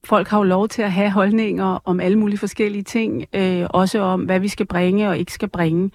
folk 0.05 0.29
har 0.29 0.39
jo 0.39 0.45
lov 0.45 0.69
til 0.69 0.83
at 0.83 0.93
have 0.93 1.11
holdninger 1.11 1.79
om 1.85 2.01
alle 2.01 2.19
mulige 2.19 2.39
forskellige 2.39 2.83
ting, 2.83 3.25
øh, 3.33 3.67
også 3.71 4.01
om, 4.01 4.23
hvad 4.23 4.41
vi 4.41 4.49
skal 4.49 4.67
bringe 4.67 5.09
og 5.09 5.19
ikke 5.19 5.33
skal 5.33 5.49
bringe. 5.49 5.91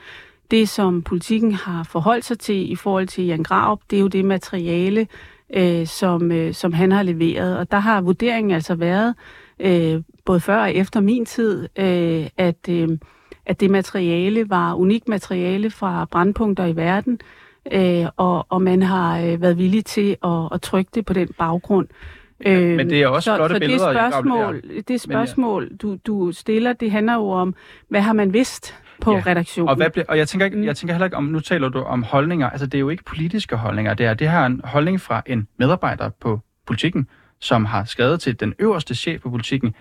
Det, 0.51 0.69
som 0.69 1.01
politikken 1.01 1.51
har 1.51 1.83
forholdt 1.83 2.25
sig 2.25 2.39
til 2.39 2.71
i 2.71 2.75
forhold 2.75 3.07
til 3.07 3.25
Jan 3.25 3.43
Graup, 3.43 3.79
det 3.89 3.97
er 3.97 4.01
jo 4.01 4.07
det 4.07 4.25
materiale, 4.25 5.07
øh, 5.55 5.87
som, 5.87 6.31
øh, 6.31 6.53
som 6.53 6.73
han 6.73 6.91
har 6.91 7.03
leveret. 7.03 7.57
Og 7.57 7.71
der 7.71 7.79
har 7.79 8.01
vurderingen 8.01 8.51
altså 8.51 8.75
været, 8.75 9.15
øh, 9.59 10.01
både 10.25 10.39
før 10.39 10.61
og 10.61 10.73
efter 10.73 11.01
min 11.01 11.25
tid, 11.25 11.67
øh, 11.79 12.27
at, 12.37 12.69
øh, 12.69 12.89
at 13.45 13.59
det 13.59 13.71
materiale 13.71 14.49
var 14.49 14.73
unikt 14.73 15.07
materiale 15.07 15.69
fra 15.69 16.05
brandpunkter 16.11 16.65
i 16.65 16.75
verden, 16.75 17.19
øh, 17.71 18.05
og, 18.17 18.45
og 18.49 18.61
man 18.61 18.83
har 18.83 19.19
øh, 19.19 19.41
været 19.41 19.57
villig 19.57 19.85
til 19.85 20.17
at, 20.23 20.49
at 20.51 20.61
trykke 20.61 20.91
det 20.95 21.05
på 21.05 21.13
den 21.13 21.29
baggrund. 21.37 21.87
Øh, 22.45 22.75
men 22.75 22.89
det 22.89 23.01
er 23.01 23.07
også 23.07 23.31
så, 23.31 23.35
flotte 23.35 23.55
så 23.55 23.59
billeder. 23.59 23.87
Det 23.87 23.95
spørgsmål, 23.95 24.61
det 24.87 25.01
spørgsmål 25.01 25.69
du, 25.81 25.97
du 26.07 26.31
stiller, 26.31 26.73
det 26.73 26.91
handler 26.91 27.13
jo 27.13 27.29
om, 27.29 27.55
hvad 27.87 28.01
har 28.01 28.13
man 28.13 28.33
vidst? 28.33 28.75
På 29.01 29.11
ja. 29.11 29.23
redaktionen. 29.25 29.69
Og, 29.69 29.75
hvad 29.75 29.89
ble, 29.89 30.09
og 30.09 30.17
jeg, 30.17 30.27
tænker 30.27 30.45
ikke, 30.45 30.57
mm. 30.57 30.63
jeg 30.63 30.75
tænker 30.75 30.93
heller 30.93 31.05
ikke 31.05 31.17
om, 31.17 31.23
nu 31.23 31.39
taler 31.39 31.69
du 31.69 31.81
om 31.81 32.03
holdninger, 32.03 32.49
altså 32.49 32.65
det 32.65 32.77
er 32.77 32.79
jo 32.79 32.89
ikke 32.89 33.03
politiske 33.03 33.55
holdninger, 33.55 33.93
det 33.93 34.05
er, 34.05 34.13
det 34.13 34.31
her 34.31 34.45
en 34.45 34.61
holdning 34.63 35.01
fra 35.01 35.21
en 35.25 35.47
medarbejder 35.57 36.09
på 36.09 36.39
politikken, 36.67 37.07
som 37.39 37.65
har 37.65 37.83
skrevet 37.83 38.19
til 38.19 38.39
den 38.39 38.53
øverste 38.59 38.95
chef 38.95 39.21
på 39.21 39.29
politikken, 39.29 39.75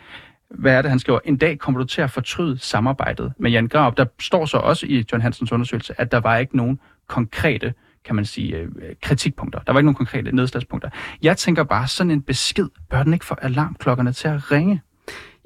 hvad 0.51 0.75
er 0.75 0.83
det, 0.83 0.91
han 0.91 0.99
skriver? 0.99 1.19
En 1.25 1.37
dag 1.37 1.59
kommer 1.59 1.81
du 1.81 1.87
til 1.87 2.03
at 2.03 2.11
fortryde 2.11 2.59
samarbejdet 2.59 3.33
med 3.39 3.51
Jan 3.51 3.69
Graup. 3.69 3.97
Der 3.97 4.05
står 4.21 4.47
så 4.47 4.57
også 4.57 4.87
i 4.87 5.05
John 5.13 5.23
Hansens 5.23 5.53
undersøgelse, 5.53 6.01
at 6.01 6.13
der 6.13 6.21
var 6.21 6.37
ikke 6.37 6.57
nogen 6.57 6.79
konkrete 7.07 7.75
kan 8.05 8.17
man 8.17 8.25
sige, 8.25 8.57
øh, 8.57 8.69
kritikpunkter. 9.03 9.61
Der 9.67 9.73
var 9.73 9.81
ikke 9.81 9.87
nogen 9.87 9.95
konkrete 9.95 10.37
nedslagspunkter. 10.37 10.91
Jeg 11.23 11.37
tænker 11.37 11.65
bare, 11.65 11.89
sådan 11.89 12.11
en 12.11 12.23
besked, 12.23 12.69
bør 12.91 13.03
den 13.03 13.13
ikke 13.13 13.25
få 13.25 13.35
alarmklokkerne 13.35 14.13
til 14.13 14.29
at 14.29 14.53
ringe? 14.53 14.83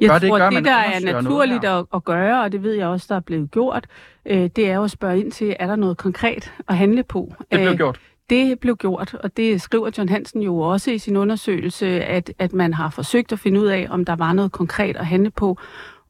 Jeg 0.00 0.08
bør 0.10 0.28
tror, 0.28 0.38
det, 0.38 0.52
det 0.52 0.64
der 0.64 0.72
er 0.72 1.00
naturligt 1.00 1.64
at, 1.64 1.84
at 1.94 2.04
gøre, 2.04 2.42
og 2.42 2.52
det 2.52 2.62
ved 2.62 2.72
jeg 2.72 2.86
også, 2.86 3.06
der 3.08 3.16
er 3.16 3.20
blevet 3.20 3.50
gjort, 3.50 3.86
øh, 4.26 4.50
det 4.56 4.70
er 4.70 4.74
jo 4.74 4.84
at 4.84 4.90
spørge 4.90 5.20
ind 5.20 5.32
til, 5.32 5.56
er 5.58 5.66
der 5.66 5.76
noget 5.76 5.96
konkret 5.96 6.52
at 6.68 6.76
handle 6.76 7.02
på? 7.02 7.32
Det 7.52 7.60
blev 7.60 7.76
gjort. 7.76 8.00
Det 8.30 8.58
blev 8.58 8.76
gjort, 8.76 9.14
og 9.14 9.36
det 9.36 9.62
skriver 9.62 9.90
John 9.98 10.08
Hansen 10.08 10.42
jo 10.42 10.58
også 10.58 10.90
i 10.90 10.98
sin 10.98 11.16
undersøgelse, 11.16 11.86
at, 12.04 12.32
at 12.38 12.52
man 12.52 12.74
har 12.74 12.90
forsøgt 12.90 13.32
at 13.32 13.38
finde 13.38 13.60
ud 13.60 13.66
af, 13.66 13.86
om 13.90 14.04
der 14.04 14.16
var 14.16 14.32
noget 14.32 14.52
konkret 14.52 14.96
at 14.96 15.06
handle 15.06 15.30
på. 15.30 15.58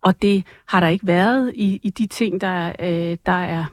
Og 0.02 0.22
det 0.22 0.44
har 0.68 0.80
der 0.80 0.88
ikke 0.88 1.06
været 1.06 1.52
i, 1.54 1.80
i 1.82 1.90
de 1.90 2.06
ting, 2.06 2.40
der, 2.40 2.72
øh, 2.80 3.16
der 3.26 3.32
er 3.32 3.64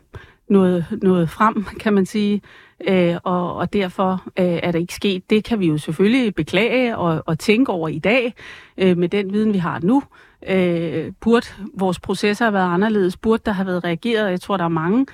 noget, 0.49 0.85
noget 1.01 1.29
frem, 1.29 1.63
kan 1.79 1.93
man 1.93 2.05
sige. 2.05 2.41
Øh, 2.87 3.15
og, 3.23 3.55
og 3.55 3.73
derfor 3.73 4.23
øh, 4.39 4.45
er 4.45 4.71
der 4.71 4.79
ikke 4.79 4.93
sket. 4.93 5.29
Det 5.29 5.43
kan 5.43 5.59
vi 5.59 5.67
jo 5.67 5.77
selvfølgelig 5.77 6.35
beklage 6.35 6.97
og, 6.97 7.23
og 7.25 7.39
tænke 7.39 7.71
over 7.71 7.89
i 7.89 7.99
dag 7.99 8.33
øh, 8.77 8.97
med 8.97 9.09
den 9.09 9.33
viden, 9.33 9.53
vi 9.53 9.57
har 9.57 9.79
nu. 9.83 10.03
Øh, 10.47 11.11
burde 11.21 11.47
vores 11.73 11.99
processer 11.99 12.45
have 12.45 12.53
været 12.53 12.73
anderledes? 12.73 13.17
Burde 13.17 13.43
der 13.45 13.51
have 13.51 13.67
været 13.67 13.83
reageret? 13.83 14.29
Jeg 14.29 14.41
tror, 14.41 14.57
der 14.57 14.63
er 14.63 14.69
mange 14.69 15.05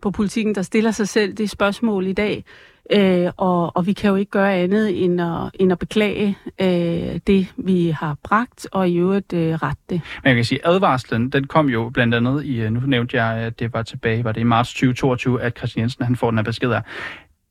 på 0.00 0.10
politikken, 0.10 0.54
der 0.54 0.62
stiller 0.62 0.90
sig 0.90 1.08
selv 1.08 1.32
det 1.32 1.50
spørgsmål 1.50 2.06
i 2.06 2.12
dag. 2.12 2.44
Øh, 2.92 3.30
og, 3.36 3.76
og 3.76 3.86
vi 3.86 3.92
kan 3.92 4.10
jo 4.10 4.16
ikke 4.16 4.30
gøre 4.30 4.54
andet 4.54 5.04
end 5.04 5.20
at, 5.20 5.50
end 5.54 5.72
at 5.72 5.78
beklage 5.78 6.38
øh, 6.60 7.20
det, 7.26 7.52
vi 7.56 7.90
har 7.90 8.16
bragt, 8.22 8.68
og 8.72 8.88
i 8.88 8.96
øvrigt 8.96 9.32
øh, 9.32 9.54
rette 9.54 9.82
det. 9.90 10.00
Men 10.22 10.28
jeg 10.28 10.34
kan 10.34 10.44
sige, 10.44 10.66
advarslen, 10.66 11.30
den 11.30 11.46
kom 11.46 11.68
jo 11.68 11.90
blandt 11.94 12.14
andet 12.14 12.44
i, 12.44 12.60
øh, 12.60 12.72
nu 12.72 12.80
nævnte 12.80 13.22
jeg, 13.22 13.36
at 13.36 13.60
det 13.60 13.72
var 13.72 13.82
tilbage, 13.82 14.24
var 14.24 14.32
det 14.32 14.40
i 14.40 14.44
marts 14.44 14.72
2022, 14.72 15.42
at 15.42 15.58
Christian 15.58 15.82
Jensen 15.82 16.04
han 16.04 16.16
får 16.16 16.30
den 16.30 16.38
her 16.38 16.44
besked 16.44 16.70
af. 16.70 16.82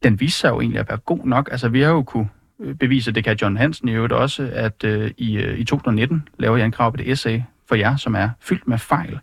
Den 0.03 0.19
viser 0.19 0.37
sig 0.37 0.49
jo 0.49 0.61
egentlig 0.61 0.79
at 0.79 0.89
være 0.89 0.97
god 0.97 1.25
nok. 1.25 1.49
Altså, 1.51 1.69
vi 1.69 1.81
har 1.81 1.91
jo 1.91 2.03
kunne 2.03 2.29
øh, 2.59 2.75
bevise, 2.75 3.11
det 3.11 3.23
kan 3.23 3.37
John 3.41 3.57
Hansen 3.57 3.89
i 3.89 3.91
øvrigt 3.91 4.13
også, 4.13 4.49
at 4.53 4.83
øh, 4.83 5.11
i, 5.17 5.37
øh, 5.37 5.59
i 5.59 5.63
2019 5.63 6.27
laver 6.39 6.57
jeg 6.57 6.65
en 6.65 6.71
krav 6.71 6.91
på 6.91 6.97
det 6.97 7.11
essay 7.11 7.41
for 7.67 7.75
jer, 7.75 7.95
som 7.95 8.15
er 8.15 8.29
fyldt 8.39 8.67
med 8.67 8.77
fejl. 8.77 9.19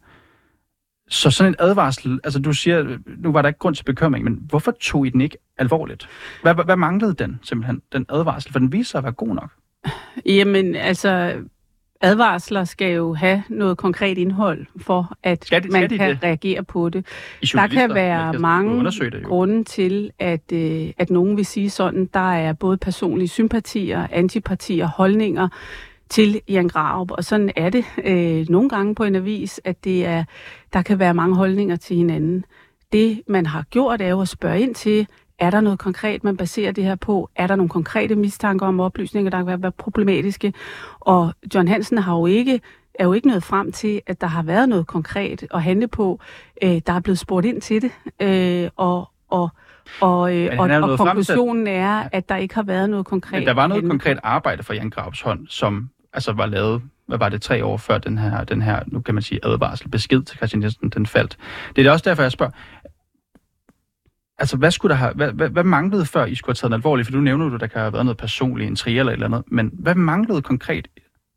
Så 1.08 1.30
sådan 1.30 1.52
en 1.52 1.56
advarsel, 1.58 2.20
altså 2.24 2.38
du 2.38 2.52
siger, 2.52 2.98
nu 3.18 3.32
var 3.32 3.42
der 3.42 3.48
ikke 3.48 3.58
grund 3.58 3.74
til 3.74 3.84
bekymring, 3.84 4.24
men 4.24 4.38
hvorfor 4.48 4.70
tog 4.70 5.06
I 5.06 5.10
den 5.10 5.20
ikke 5.20 5.36
alvorligt? 5.58 6.08
Hvad, 6.42 6.54
hvad, 6.64 6.76
manglede 6.76 7.14
den 7.14 7.40
simpelthen, 7.42 7.82
den 7.92 8.06
advarsel? 8.08 8.52
For 8.52 8.58
den 8.58 8.72
viser 8.72 8.90
sig 8.90 8.98
at 8.98 9.04
være 9.04 9.12
god 9.12 9.34
nok. 9.34 9.50
Jamen, 10.26 10.74
altså, 10.74 11.34
advarsler 12.00 12.64
skal 12.64 12.92
jo 12.94 13.14
have 13.14 13.42
noget 13.48 13.76
konkret 13.76 14.18
indhold, 14.18 14.66
for 14.80 15.12
at 15.22 15.44
skal 15.44 15.62
de, 15.62 15.68
skal 15.68 15.80
man 15.80 15.90
de 15.90 15.98
kan 15.98 16.10
det? 16.10 16.22
reagere 16.22 16.62
på 16.62 16.88
det. 16.88 17.06
Der 17.52 17.66
kan 17.66 17.94
være 17.94 18.32
mange 18.32 18.84
det, 18.90 19.24
grunde 19.24 19.64
til, 19.64 20.10
at, 20.18 20.52
øh, 20.52 20.92
at 20.98 21.10
nogen 21.10 21.36
vil 21.36 21.46
sige 21.46 21.70
sådan, 21.70 22.06
der 22.14 22.32
er 22.32 22.52
både 22.52 22.76
personlige 22.76 23.28
sympatier, 23.28 24.06
antipatier, 24.10 24.86
holdninger, 24.86 25.48
til 26.10 26.40
Jan 26.48 26.68
Graup, 26.68 27.10
og 27.10 27.24
sådan 27.24 27.50
er 27.56 27.70
det 27.70 27.84
øh, 28.04 28.46
nogle 28.48 28.68
gange 28.68 28.94
på 28.94 29.04
en 29.04 29.14
avis, 29.14 29.60
at 29.64 29.84
det 29.84 30.06
er, 30.06 30.24
der 30.72 30.82
kan 30.82 30.98
være 30.98 31.14
mange 31.14 31.36
holdninger 31.36 31.76
til 31.76 31.96
hinanden. 31.96 32.44
Det, 32.92 33.22
man 33.28 33.46
har 33.46 33.62
gjort, 33.70 34.00
er 34.00 34.08
jo 34.08 34.20
at 34.20 34.28
spørge 34.28 34.60
ind 34.60 34.74
til, 34.74 35.06
er 35.38 35.50
der 35.50 35.60
noget 35.60 35.78
konkret, 35.78 36.24
man 36.24 36.36
baserer 36.36 36.72
det 36.72 36.84
her 36.84 36.94
på? 36.94 37.30
Er 37.36 37.46
der 37.46 37.56
nogle 37.56 37.68
konkrete 37.68 38.16
mistanker 38.16 38.66
om 38.66 38.80
oplysninger, 38.80 39.30
der 39.30 39.44
kan 39.44 39.62
være 39.62 39.72
problematiske? 39.72 40.52
Og 41.00 41.34
John 41.54 41.68
Hansen 41.68 41.98
har 41.98 42.16
jo 42.16 42.26
ikke 42.26 42.60
er 42.98 43.04
jo 43.04 43.12
ikke 43.12 43.28
nået 43.28 43.42
frem 43.42 43.72
til, 43.72 44.00
at 44.06 44.20
der 44.20 44.26
har 44.26 44.42
været 44.42 44.68
noget 44.68 44.86
konkret 44.86 45.46
at 45.54 45.62
handle 45.62 45.88
på. 45.88 46.20
Øh, 46.62 46.80
der 46.86 46.92
er 46.92 47.00
blevet 47.00 47.18
spurgt 47.18 47.46
ind 47.46 47.60
til 47.60 47.82
det, 47.82 47.90
øh, 48.22 48.70
og, 48.76 49.08
og 49.28 49.50
og, 50.00 50.36
øh, 50.36 50.58
og, 50.58 50.70
og 50.90 50.98
konklusionen 50.98 51.66
er, 51.66 52.08
at 52.12 52.28
der 52.28 52.36
ikke 52.36 52.54
har 52.54 52.62
været 52.62 52.90
noget 52.90 53.06
konkret. 53.06 53.40
Men 53.40 53.46
der 53.46 53.54
var 53.54 53.66
noget 53.66 53.84
konkret 53.84 54.18
arbejde 54.22 54.62
fra 54.62 54.74
Jan 54.74 54.90
Graups 54.90 55.20
hånd, 55.20 55.46
som 55.48 55.90
altså 56.16 56.32
var 56.32 56.46
lavet, 56.46 56.82
hvad 57.06 57.18
var 57.18 57.28
det, 57.28 57.42
tre 57.42 57.64
år 57.64 57.76
før 57.76 57.98
den 57.98 58.18
her, 58.18 58.44
den 58.44 58.62
her 58.62 58.82
nu 58.86 59.00
kan 59.00 59.14
man 59.14 59.22
sige, 59.22 59.40
advarsel, 59.42 59.88
besked 59.88 60.22
til 60.22 60.36
Christian 60.36 60.62
Jensen, 60.62 60.90
den 60.90 61.06
faldt. 61.06 61.36
Det 61.76 61.86
er 61.86 61.90
også 61.90 62.04
derfor, 62.08 62.22
jeg 62.22 62.32
spørger, 62.32 62.52
altså 64.38 64.56
hvad 64.56 64.70
skulle 64.70 64.90
der 64.90 64.96
have, 64.96 65.12
hvad, 65.14 65.32
hvad, 65.32 65.48
hvad 65.48 65.64
manglede 65.64 66.06
før 66.06 66.24
I 66.24 66.34
skulle 66.34 66.50
have 66.50 66.54
taget 66.54 66.70
den 66.70 66.78
alvorligt? 66.78 67.06
For 67.06 67.12
du 67.12 67.20
nævner 67.20 67.48
du, 67.48 67.56
der 67.56 67.66
kan 67.66 67.80
have 67.80 67.92
været 67.92 68.04
noget 68.04 68.16
personligt, 68.16 68.68
en 68.68 68.76
tri 68.76 68.98
eller 68.98 69.12
et 69.12 69.14
eller 69.14 69.26
andet, 69.26 69.42
men 69.46 69.70
hvad 69.72 69.94
manglede 69.94 70.42
konkret? 70.42 70.88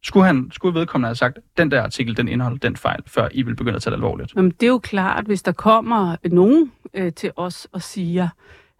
Skulle, 0.03 0.25
han, 0.25 0.49
skulle 0.51 0.79
vedkommende 0.79 1.07
have 1.07 1.15
sagt, 1.15 1.39
den 1.57 1.71
der 1.71 1.81
artikel, 1.81 2.17
den 2.17 2.27
indeholder 2.27 2.57
den 2.57 2.75
fejl, 2.75 3.03
før 3.07 3.27
I 3.31 3.41
vil 3.41 3.55
begynde 3.55 3.75
at 3.75 3.81
tage 3.81 3.91
det 3.91 3.97
alvorligt? 3.97 4.33
Jamen, 4.35 4.51
det 4.51 4.63
er 4.63 4.67
jo 4.67 4.79
klart, 4.79 5.25
hvis 5.25 5.41
der 5.41 5.51
kommer 5.51 6.15
nogen 6.25 6.71
øh, 6.93 7.13
til 7.13 7.31
os 7.35 7.67
og 7.71 7.81
siger, 7.81 8.29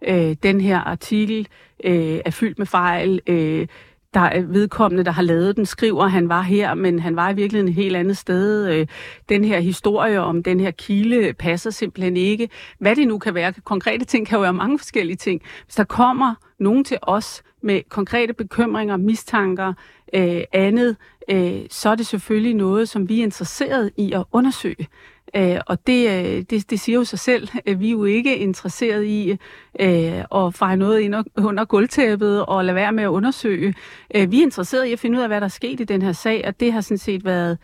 øh, 0.08 0.36
den 0.42 0.60
her 0.60 0.78
artikel 0.78 1.48
øh, 1.84 2.20
er 2.24 2.30
fyldt 2.30 2.58
med 2.58 2.66
fejl, 2.66 3.20
øh, 3.26 3.66
der 4.14 4.20
er 4.20 4.42
vedkommende, 4.42 5.04
der 5.04 5.10
har 5.10 5.22
lavet 5.22 5.56
den, 5.56 5.66
skriver, 5.66 6.04
at 6.04 6.10
han 6.10 6.28
var 6.28 6.42
her, 6.42 6.74
men 6.74 6.98
han 6.98 7.16
var 7.16 7.30
i 7.30 7.34
virkeligheden 7.34 7.68
et 7.68 7.74
helt 7.74 7.96
andet 7.96 8.16
sted. 8.16 8.68
Øh, 8.68 8.86
den 9.28 9.44
her 9.44 9.60
historie 9.60 10.20
om 10.20 10.42
den 10.42 10.60
her 10.60 10.70
kilde 10.70 11.32
passer 11.32 11.70
simpelthen 11.70 12.16
ikke. 12.16 12.48
Hvad 12.78 12.96
det 12.96 13.08
nu 13.08 13.18
kan 13.18 13.34
være, 13.34 13.52
konkrete 13.52 14.04
ting 14.04 14.26
kan 14.26 14.36
jo 14.36 14.42
være 14.42 14.52
mange 14.52 14.78
forskellige 14.78 15.16
ting. 15.16 15.42
Hvis 15.64 15.74
der 15.74 15.84
kommer 15.84 16.34
nogen 16.58 16.84
til 16.84 16.98
os 17.02 17.42
med 17.62 17.80
konkrete 17.88 18.32
bekymringer, 18.32 18.96
mistanker, 18.96 19.72
øh, 20.14 20.42
andet, 20.52 20.96
øh, 21.30 21.60
så 21.70 21.88
er 21.88 21.94
det 21.94 22.06
selvfølgelig 22.06 22.54
noget, 22.54 22.88
som 22.88 23.08
vi 23.08 23.20
er 23.20 23.22
interesseret 23.22 23.90
i 23.96 24.12
at 24.12 24.24
undersøge. 24.32 24.86
Øh, 25.36 25.58
og 25.66 25.86
det, 25.86 26.10
øh, 26.10 26.44
det, 26.50 26.70
det 26.70 26.80
siger 26.80 26.96
jo 26.98 27.04
sig 27.04 27.18
selv, 27.18 27.48
at 27.66 27.80
vi 27.80 27.86
er 27.86 27.90
jo 27.90 28.04
ikke 28.04 28.36
interesseret 28.36 29.04
i 29.04 29.30
øh, 29.80 30.24
at 30.34 30.54
fejre 30.54 30.76
noget 30.76 31.00
ind 31.00 31.14
under 31.36 31.64
gulvtæppet 31.64 32.46
og 32.46 32.64
lade 32.64 32.74
være 32.74 32.92
med 32.92 33.04
at 33.04 33.08
undersøge. 33.08 33.74
Øh, 34.14 34.30
vi 34.30 34.38
er 34.38 34.42
interesseret 34.42 34.86
i 34.86 34.92
at 34.92 34.98
finde 34.98 35.18
ud 35.18 35.22
af, 35.22 35.28
hvad 35.28 35.40
der 35.40 35.44
er 35.44 35.48
sket 35.48 35.80
i 35.80 35.84
den 35.84 36.02
her 36.02 36.12
sag, 36.12 36.44
og 36.46 36.60
det 36.60 36.72
har 36.72 36.80
sådan 36.80 36.98
set 36.98 37.24
været 37.24 37.58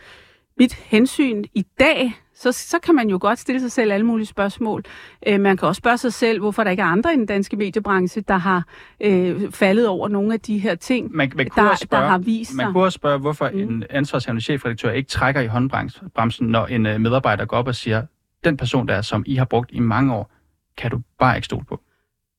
mit 0.58 0.74
hensyn 0.74 1.44
i 1.54 1.66
dag, 1.78 2.12
så, 2.36 2.52
så 2.52 2.78
kan 2.78 2.94
man 2.94 3.08
jo 3.08 3.18
godt 3.20 3.38
stille 3.38 3.60
sig 3.60 3.72
selv 3.72 3.92
alle 3.92 4.06
mulige 4.06 4.26
spørgsmål. 4.26 4.84
Øh, 5.26 5.40
man 5.40 5.56
kan 5.56 5.68
også 5.68 5.78
spørge 5.78 5.98
sig 5.98 6.12
selv, 6.12 6.40
hvorfor 6.40 6.64
der 6.64 6.70
ikke 6.70 6.82
er 6.82 6.86
andre 6.86 7.14
i 7.14 7.16
den 7.16 7.26
danske 7.26 7.56
mediebranche, 7.56 8.22
der 8.28 8.36
har 8.36 8.64
øh, 9.00 9.52
faldet 9.52 9.88
over 9.88 10.08
nogle 10.08 10.34
af 10.34 10.40
de 10.40 10.58
her 10.58 10.74
ting, 10.74 11.16
man, 11.16 11.32
man 11.36 11.46
der, 11.46 11.74
spørge, 11.74 12.02
der 12.02 12.08
har 12.08 12.18
vist 12.18 12.50
sig. 12.50 12.56
Man 12.56 12.72
kunne 12.72 12.84
også 12.84 12.96
spørge, 12.96 13.18
hvorfor 13.18 13.50
mm. 13.52 13.58
en 13.58 13.84
ansvarshavende 13.90 14.42
chefredaktør 14.42 14.90
ikke 14.90 15.08
trækker 15.08 15.40
i 15.40 15.46
håndbremsen, 15.46 16.48
når 16.48 16.66
en 16.66 16.86
øh, 16.86 17.00
medarbejder 17.00 17.44
går 17.44 17.56
op 17.56 17.68
og 17.68 17.74
siger, 17.74 18.02
den 18.44 18.56
person 18.56 18.88
der, 18.88 19.02
som 19.02 19.24
I 19.26 19.34
har 19.34 19.44
brugt 19.44 19.70
i 19.72 19.80
mange 19.80 20.14
år, 20.14 20.30
kan 20.76 20.90
du 20.90 21.00
bare 21.18 21.36
ikke 21.36 21.44
stole 21.44 21.64
på. 21.64 21.80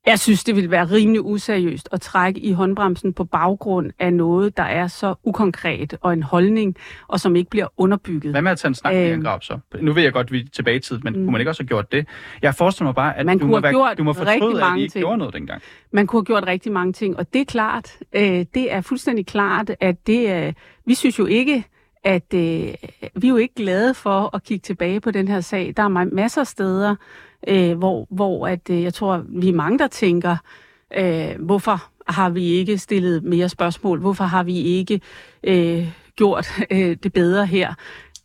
Jeg 0.08 0.20
synes, 0.20 0.44
det 0.44 0.56
ville 0.56 0.72
være 0.72 0.86
rimelig 0.86 1.22
useriøst 1.22 1.90
at 1.92 2.02
trække 2.02 2.40
i 2.40 2.52
håndbremsen 2.52 3.14
på 3.14 3.24
baggrund 3.24 3.92
af 4.00 4.14
noget, 4.14 4.58
der 4.58 4.64
er 4.64 4.88
så 4.88 5.16
ukonkret 5.24 5.98
og 6.02 6.14
en 6.14 6.24
holdning, 6.24 6.76
og 7.08 7.20
som 7.20 7.36
ikke 7.36 7.50
bliver 7.50 7.68
underbygget. 7.78 8.34
Hvad 8.34 8.42
med 8.42 8.52
at 8.52 8.58
tage 8.58 8.70
en 8.70 8.76
snak 8.76 8.94
med 8.94 9.08
Jan 9.08 9.22
Grab 9.22 9.44
så? 9.44 9.60
Nu 9.82 9.94
ved 9.94 10.04
jeg 10.04 10.14
godt, 10.14 10.28
at 10.28 10.32
vi 10.32 10.40
er 10.40 10.46
tilbage 10.54 10.76
i 10.78 10.80
tid, 10.80 11.00
men 11.04 11.14
mm. 11.14 11.20
kunne 11.20 11.32
man 11.32 11.42
ikke 11.42 11.52
også 11.52 11.64
have 11.64 11.68
gjort 11.68 11.92
det? 11.92 12.08
Jeg 12.42 12.56
forestiller 12.56 12.88
mig 12.88 12.96
bare, 12.96 13.18
at 13.18 13.26
man 13.26 13.38
du, 13.40 13.48
må 13.48 13.60
være, 13.60 13.96
du 13.96 14.04
må 14.04 14.14
fortryde, 14.14 14.64
at 14.64 14.78
I 14.78 14.82
ikke 14.82 14.92
ting. 14.92 15.02
gjorde 15.04 15.18
noget 15.18 15.34
dengang. 15.34 15.62
Man 15.92 16.08
kunne 16.08 16.20
have 16.20 16.26
gjort 16.26 16.48
rigtig 16.48 16.72
mange 16.72 16.94
ting, 16.94 17.18
og 17.18 17.34
det 17.34 17.42
er 17.42 17.46
klart, 17.46 17.98
øh, 18.14 18.46
det 18.54 18.74
er 18.74 18.82
fuldstændig 18.82 19.26
klart, 19.26 19.72
at 19.80 20.08
det, 20.08 20.48
øh, 20.48 20.54
vi 20.86 20.96
synes 20.96 21.20
jo 21.20 21.26
ikke, 21.26 21.64
at 22.04 22.34
øh, 22.34 22.40
vi 23.16 23.28
er 23.28 23.30
jo 23.30 23.38
ikke 23.38 23.56
glade 23.56 23.94
for 23.94 24.36
at 24.36 24.44
kigge 24.44 24.62
tilbage 24.62 25.00
på 25.00 25.12
den 25.12 25.28
her 25.28 25.42
sag. 25.42 25.74
Der 25.78 25.84
er 25.84 26.16
masser 26.16 26.42
af 26.42 26.48
steder, 26.48 26.96
øh, 27.48 27.78
hvor, 27.78 28.08
hvor 28.10 28.48
at, 28.48 28.70
øh, 28.70 28.84
jeg 28.84 28.94
tror, 28.94 29.24
vi 29.30 29.50
er 29.50 29.54
mange, 29.54 29.80
der 29.80 29.88
tænker, 29.88 30.38
øh, 30.98 31.36
hvorfor 31.40 31.90
har 32.08 32.30
vi 32.30 32.46
ikke 32.46 32.78
stillet 32.78 33.24
mere 33.24 33.50
spørgsmål? 33.50 34.00
Hvorfor 34.00 34.24
har 34.24 34.44
vi 34.44 34.62
ikke 34.62 35.02
øh, 35.44 35.88
gjort 36.16 36.48
øh, 36.72 36.98
det 37.04 37.14
bedre 37.14 37.46
her? 37.46 37.74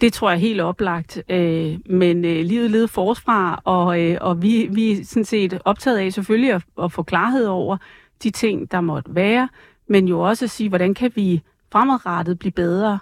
Det 0.01 0.13
tror 0.13 0.31
jeg 0.31 0.37
er 0.37 0.41
helt 0.41 0.61
oplagt. 0.61 1.23
Øh, 1.29 1.79
men 1.87 2.25
øh, 2.25 2.45
livet 2.45 2.71
leder 2.71 2.87
forfra, 2.87 3.63
og, 3.65 4.01
øh, 4.01 4.19
og 4.21 4.43
vi, 4.43 4.69
vi 4.71 4.93
er 4.93 5.05
sådan 5.05 5.25
set 5.25 5.59
optaget 5.65 5.99
af 5.99 6.13
selvfølgelig 6.13 6.53
at, 6.53 6.63
at 6.83 6.93
få 6.93 7.03
klarhed 7.03 7.47
over 7.47 7.77
de 8.23 8.31
ting, 8.31 8.71
der 8.71 8.81
måtte 8.81 9.15
være, 9.15 9.49
men 9.89 10.09
jo 10.09 10.21
også 10.21 10.45
at 10.45 10.51
sige, 10.51 10.69
hvordan 10.69 10.95
kan 10.95 11.13
vi 11.15 11.43
fremadrettet 11.73 12.39
blive 12.39 12.53
bedre? 12.53 12.99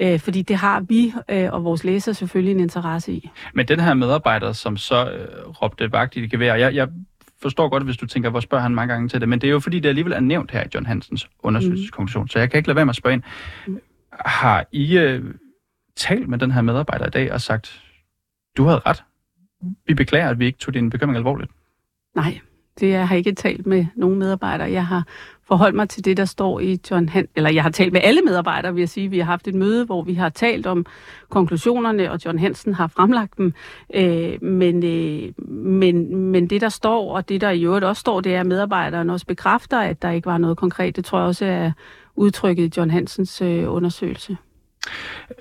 Øh, 0.00 0.20
fordi 0.20 0.42
det 0.42 0.56
har 0.56 0.80
vi 0.80 1.12
øh, 1.28 1.52
og 1.52 1.64
vores 1.64 1.84
læsere 1.84 2.14
selvfølgelig 2.14 2.52
en 2.52 2.60
interesse 2.60 3.12
i. 3.12 3.30
Men 3.54 3.68
den 3.68 3.80
her 3.80 3.94
medarbejder, 3.94 4.52
som 4.52 4.76
så 4.76 5.10
øh, 5.10 5.48
råbte 5.48 5.92
vagt 5.92 6.16
i 6.16 6.20
det 6.20 6.30
gevær, 6.30 6.54
jeg, 6.54 6.74
jeg 6.74 6.88
forstår 7.42 7.68
godt, 7.68 7.82
hvis 7.82 7.96
du 7.96 8.06
tænker, 8.06 8.30
hvor 8.30 8.40
spørger 8.40 8.62
han 8.62 8.74
mange 8.74 8.94
gange 8.94 9.08
til 9.08 9.20
det, 9.20 9.28
men 9.28 9.40
det 9.40 9.46
er 9.46 9.52
jo 9.52 9.60
fordi, 9.60 9.80
det 9.80 9.88
alligevel 9.88 10.12
er 10.12 10.20
nævnt 10.20 10.50
her 10.50 10.64
i 10.64 10.68
John 10.74 10.86
Hansens 10.86 11.28
undersøgelseskonklusion, 11.42 12.24
mm. 12.24 12.28
så 12.28 12.38
jeg 12.38 12.50
kan 12.50 12.58
ikke 12.58 12.68
lade 12.68 12.76
være 12.76 12.86
med 12.86 12.92
at 12.92 12.96
spørge 12.96 13.14
ind. 13.14 13.22
Mm. 13.66 13.80
Har 14.12 14.66
I 14.72 14.98
øh, 14.98 15.24
talt 15.96 16.28
med 16.28 16.38
den 16.38 16.50
her 16.50 16.62
medarbejder 16.62 17.06
i 17.06 17.10
dag 17.10 17.32
og 17.32 17.40
sagt, 17.40 17.82
du 18.56 18.64
havde 18.64 18.80
ret? 18.86 19.04
vi 19.86 19.94
beklager, 19.94 20.28
at 20.28 20.38
vi 20.38 20.46
ikke 20.46 20.58
tog 20.58 20.74
din 20.74 20.90
bekymring 20.90 21.16
alvorligt. 21.16 21.50
Nej, 22.14 22.40
det 22.80 22.88
jeg 22.88 23.08
har 23.08 23.16
ikke 23.16 23.32
talt 23.32 23.66
med 23.66 23.86
nogen 23.96 24.18
medarbejdere. 24.18 24.70
Jeg 24.70 24.86
har 24.86 25.06
forholde 25.48 25.76
mig 25.76 25.88
til 25.88 26.04
det, 26.04 26.16
der 26.16 26.24
står 26.24 26.60
i 26.60 26.78
John 26.90 27.08
Han 27.08 27.28
eller 27.36 27.50
jeg 27.50 27.62
har 27.62 27.70
talt 27.70 27.92
med 27.92 28.00
alle 28.04 28.20
medarbejdere, 28.22 28.74
vil 28.74 28.80
jeg 28.80 28.88
sige. 28.88 29.08
Vi 29.08 29.18
har 29.18 29.24
haft 29.24 29.48
et 29.48 29.54
møde, 29.54 29.84
hvor 29.84 30.02
vi 30.02 30.14
har 30.14 30.28
talt 30.28 30.66
om 30.66 30.86
konklusionerne, 31.28 32.12
og 32.12 32.18
John 32.24 32.38
Hansen 32.38 32.74
har 32.74 32.86
fremlagt 32.86 33.38
dem. 33.38 33.52
Øh, 33.94 34.42
men, 34.42 34.84
øh, 34.84 35.48
men, 35.50 36.16
men 36.16 36.46
det, 36.46 36.60
der 36.60 36.68
står, 36.68 37.14
og 37.16 37.28
det, 37.28 37.40
der 37.40 37.50
i 37.50 37.64
øvrigt 37.64 37.84
også 37.84 38.00
står, 38.00 38.20
det 38.20 38.34
er, 38.34 38.40
at 38.40 38.46
medarbejderen 38.46 39.10
også 39.10 39.26
bekræfter, 39.26 39.78
at 39.78 40.02
der 40.02 40.10
ikke 40.10 40.26
var 40.26 40.38
noget 40.38 40.56
konkret. 40.56 40.96
Det 40.96 41.04
tror 41.04 41.18
jeg 41.18 41.26
også 41.26 41.44
er 41.44 41.72
udtrykket 42.16 42.76
i 42.76 42.78
John 42.80 42.90
Hansens 42.90 43.42
øh, 43.42 43.74
undersøgelse. 43.74 44.36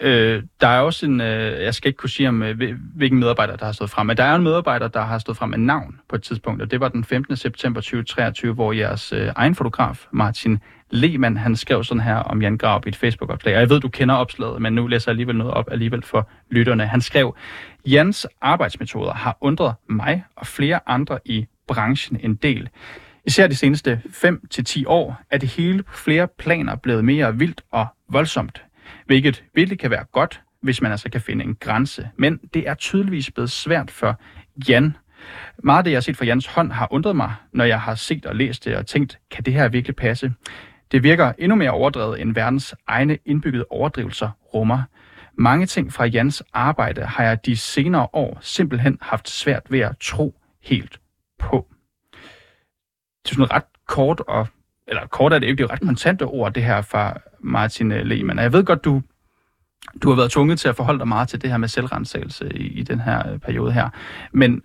Øh, 0.01 0.43
der 0.61 0.67
er 0.67 0.79
også 0.79 1.05
en, 1.05 1.21
øh, 1.21 1.63
jeg 1.63 1.73
skal 1.73 1.87
ikke 1.89 1.97
kunne 1.97 2.09
sige 2.09 2.29
om, 2.29 2.43
øh, 2.43 2.77
hvilken 2.95 3.19
medarbejder, 3.19 3.55
der 3.55 3.65
har 3.65 3.71
stået 3.71 3.89
frem, 3.89 4.07
men 4.07 4.17
der 4.17 4.23
er 4.23 4.35
en 4.35 4.43
medarbejder, 4.43 4.87
der 4.87 5.01
har 5.01 5.19
stået 5.19 5.37
frem 5.37 5.49
med 5.49 5.57
navn 5.57 5.99
på 6.09 6.15
et 6.15 6.23
tidspunkt, 6.23 6.61
og 6.61 6.71
det 6.71 6.79
var 6.79 6.89
den 6.89 7.03
15. 7.03 7.35
september 7.35 7.81
2023, 7.81 8.53
hvor 8.53 8.71
jeres 8.71 9.13
øh, 9.13 9.31
egen 9.35 9.55
fotograf, 9.55 10.05
Martin 10.11 10.59
Lehmann, 10.89 11.37
han 11.37 11.55
skrev 11.55 11.83
sådan 11.83 12.01
her 12.01 12.15
om 12.15 12.41
Jan 12.41 12.57
Graup 12.57 12.85
i 12.85 12.89
et 12.89 12.95
Facebook-opslag, 12.95 13.55
og 13.55 13.61
jeg 13.61 13.69
ved, 13.69 13.79
du 13.79 13.89
kender 13.89 14.15
opslaget, 14.15 14.61
men 14.61 14.73
nu 14.73 14.87
læser 14.87 15.11
jeg 15.11 15.13
alligevel 15.13 15.35
noget 15.35 15.53
op 15.53 15.71
alligevel 15.71 16.03
for 16.03 16.29
lytterne. 16.49 16.87
Han 16.87 17.01
skrev, 17.01 17.35
Jans 17.85 18.27
arbejdsmetoder 18.41 19.13
har 19.13 19.37
undret 19.41 19.73
mig 19.89 20.23
og 20.35 20.47
flere 20.47 20.79
andre 20.85 21.19
i 21.25 21.45
branchen 21.67 22.19
en 22.23 22.35
del. 22.35 22.69
Især 23.25 23.47
de 23.47 23.55
seneste 23.55 24.01
5-10 24.05 24.83
år 24.85 25.21
er 25.31 25.37
det 25.37 25.49
hele 25.49 25.83
på 25.83 25.93
flere 25.93 26.27
planer 26.39 26.75
blevet 26.75 27.05
mere 27.05 27.37
vildt 27.37 27.61
og 27.71 27.87
voldsomt 28.09 28.63
hvilket 29.05 29.43
virkelig 29.53 29.79
kan 29.79 29.91
være 29.91 30.05
godt, 30.11 30.41
hvis 30.61 30.81
man 30.81 30.91
altså 30.91 31.09
kan 31.09 31.21
finde 31.21 31.45
en 31.45 31.55
grænse. 31.55 32.09
Men 32.17 32.37
det 32.53 32.67
er 32.67 32.73
tydeligvis 32.73 33.31
blevet 33.31 33.51
svært 33.51 33.91
for 33.91 34.21
Jan. 34.69 34.97
Meget 35.63 35.77
af 35.77 35.83
det, 35.83 35.91
jeg 35.91 35.97
har 35.97 36.01
set 36.01 36.17
fra 36.17 36.25
Jans 36.25 36.45
hånd, 36.47 36.71
har 36.71 36.87
undret 36.91 37.15
mig, 37.15 37.33
når 37.53 37.65
jeg 37.65 37.81
har 37.81 37.95
set 37.95 38.25
og 38.25 38.35
læst 38.35 38.65
det 38.65 38.75
og 38.75 38.87
tænkt, 38.87 39.19
kan 39.31 39.43
det 39.43 39.53
her 39.53 39.67
virkelig 39.67 39.95
passe? 39.95 40.33
Det 40.91 41.03
virker 41.03 41.31
endnu 41.37 41.55
mere 41.55 41.71
overdrevet, 41.71 42.21
end 42.21 42.33
verdens 42.33 42.75
egne 42.87 43.17
indbyggede 43.25 43.65
overdrivelser 43.69 44.29
rummer. 44.53 44.83
Mange 45.37 45.65
ting 45.65 45.93
fra 45.93 46.05
Jans 46.05 46.43
arbejde 46.53 47.01
har 47.01 47.23
jeg 47.23 47.45
de 47.45 47.57
senere 47.57 48.07
år 48.13 48.37
simpelthen 48.41 48.97
haft 49.01 49.29
svært 49.29 49.63
ved 49.69 49.79
at 49.79 49.95
tro 50.01 50.39
helt 50.63 50.99
på. 51.39 51.67
Det 53.23 53.31
er 53.31 53.35
sådan 53.35 53.51
ret 53.51 53.63
kort 53.87 54.19
og 54.19 54.47
eller 54.87 55.07
kort 55.07 55.33
er 55.33 55.39
det 55.39 55.47
ikke, 55.47 55.57
det 55.57 55.63
er 55.63 55.67
jo 55.67 55.73
ret 55.73 55.87
kontante 55.87 56.23
ord, 56.23 56.53
det 56.53 56.63
her 56.63 56.81
fra 56.81 57.19
Martin 57.39 57.91
øh, 57.91 57.97
Lehmann. 57.97 58.09
Lehmann. 58.09 58.39
Jeg 58.39 58.53
ved 58.53 58.63
godt, 58.63 58.85
du, 58.85 59.01
du 60.03 60.09
har 60.09 60.15
været 60.15 60.31
tvunget 60.31 60.59
til 60.59 60.69
at 60.69 60.75
forholde 60.75 60.99
dig 60.99 61.07
meget 61.07 61.29
til 61.29 61.41
det 61.41 61.49
her 61.49 61.57
med 61.57 61.67
selvrensagelse 61.67 62.57
i, 62.57 62.67
i 62.67 62.83
den 62.83 62.99
her 62.99 63.31
øh, 63.31 63.39
periode 63.39 63.71
her. 63.71 63.89
Men 64.31 64.61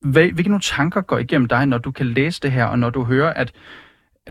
hvad, 0.00 0.22
hvilke 0.22 0.50
nogle 0.50 0.62
tanker 0.62 1.00
går 1.00 1.18
igennem 1.18 1.48
dig, 1.48 1.66
når 1.66 1.78
du 1.78 1.90
kan 1.90 2.06
læse 2.06 2.40
det 2.40 2.52
her, 2.52 2.64
og 2.64 2.78
når 2.78 2.90
du 2.90 3.04
hører, 3.04 3.32
at 3.32 3.52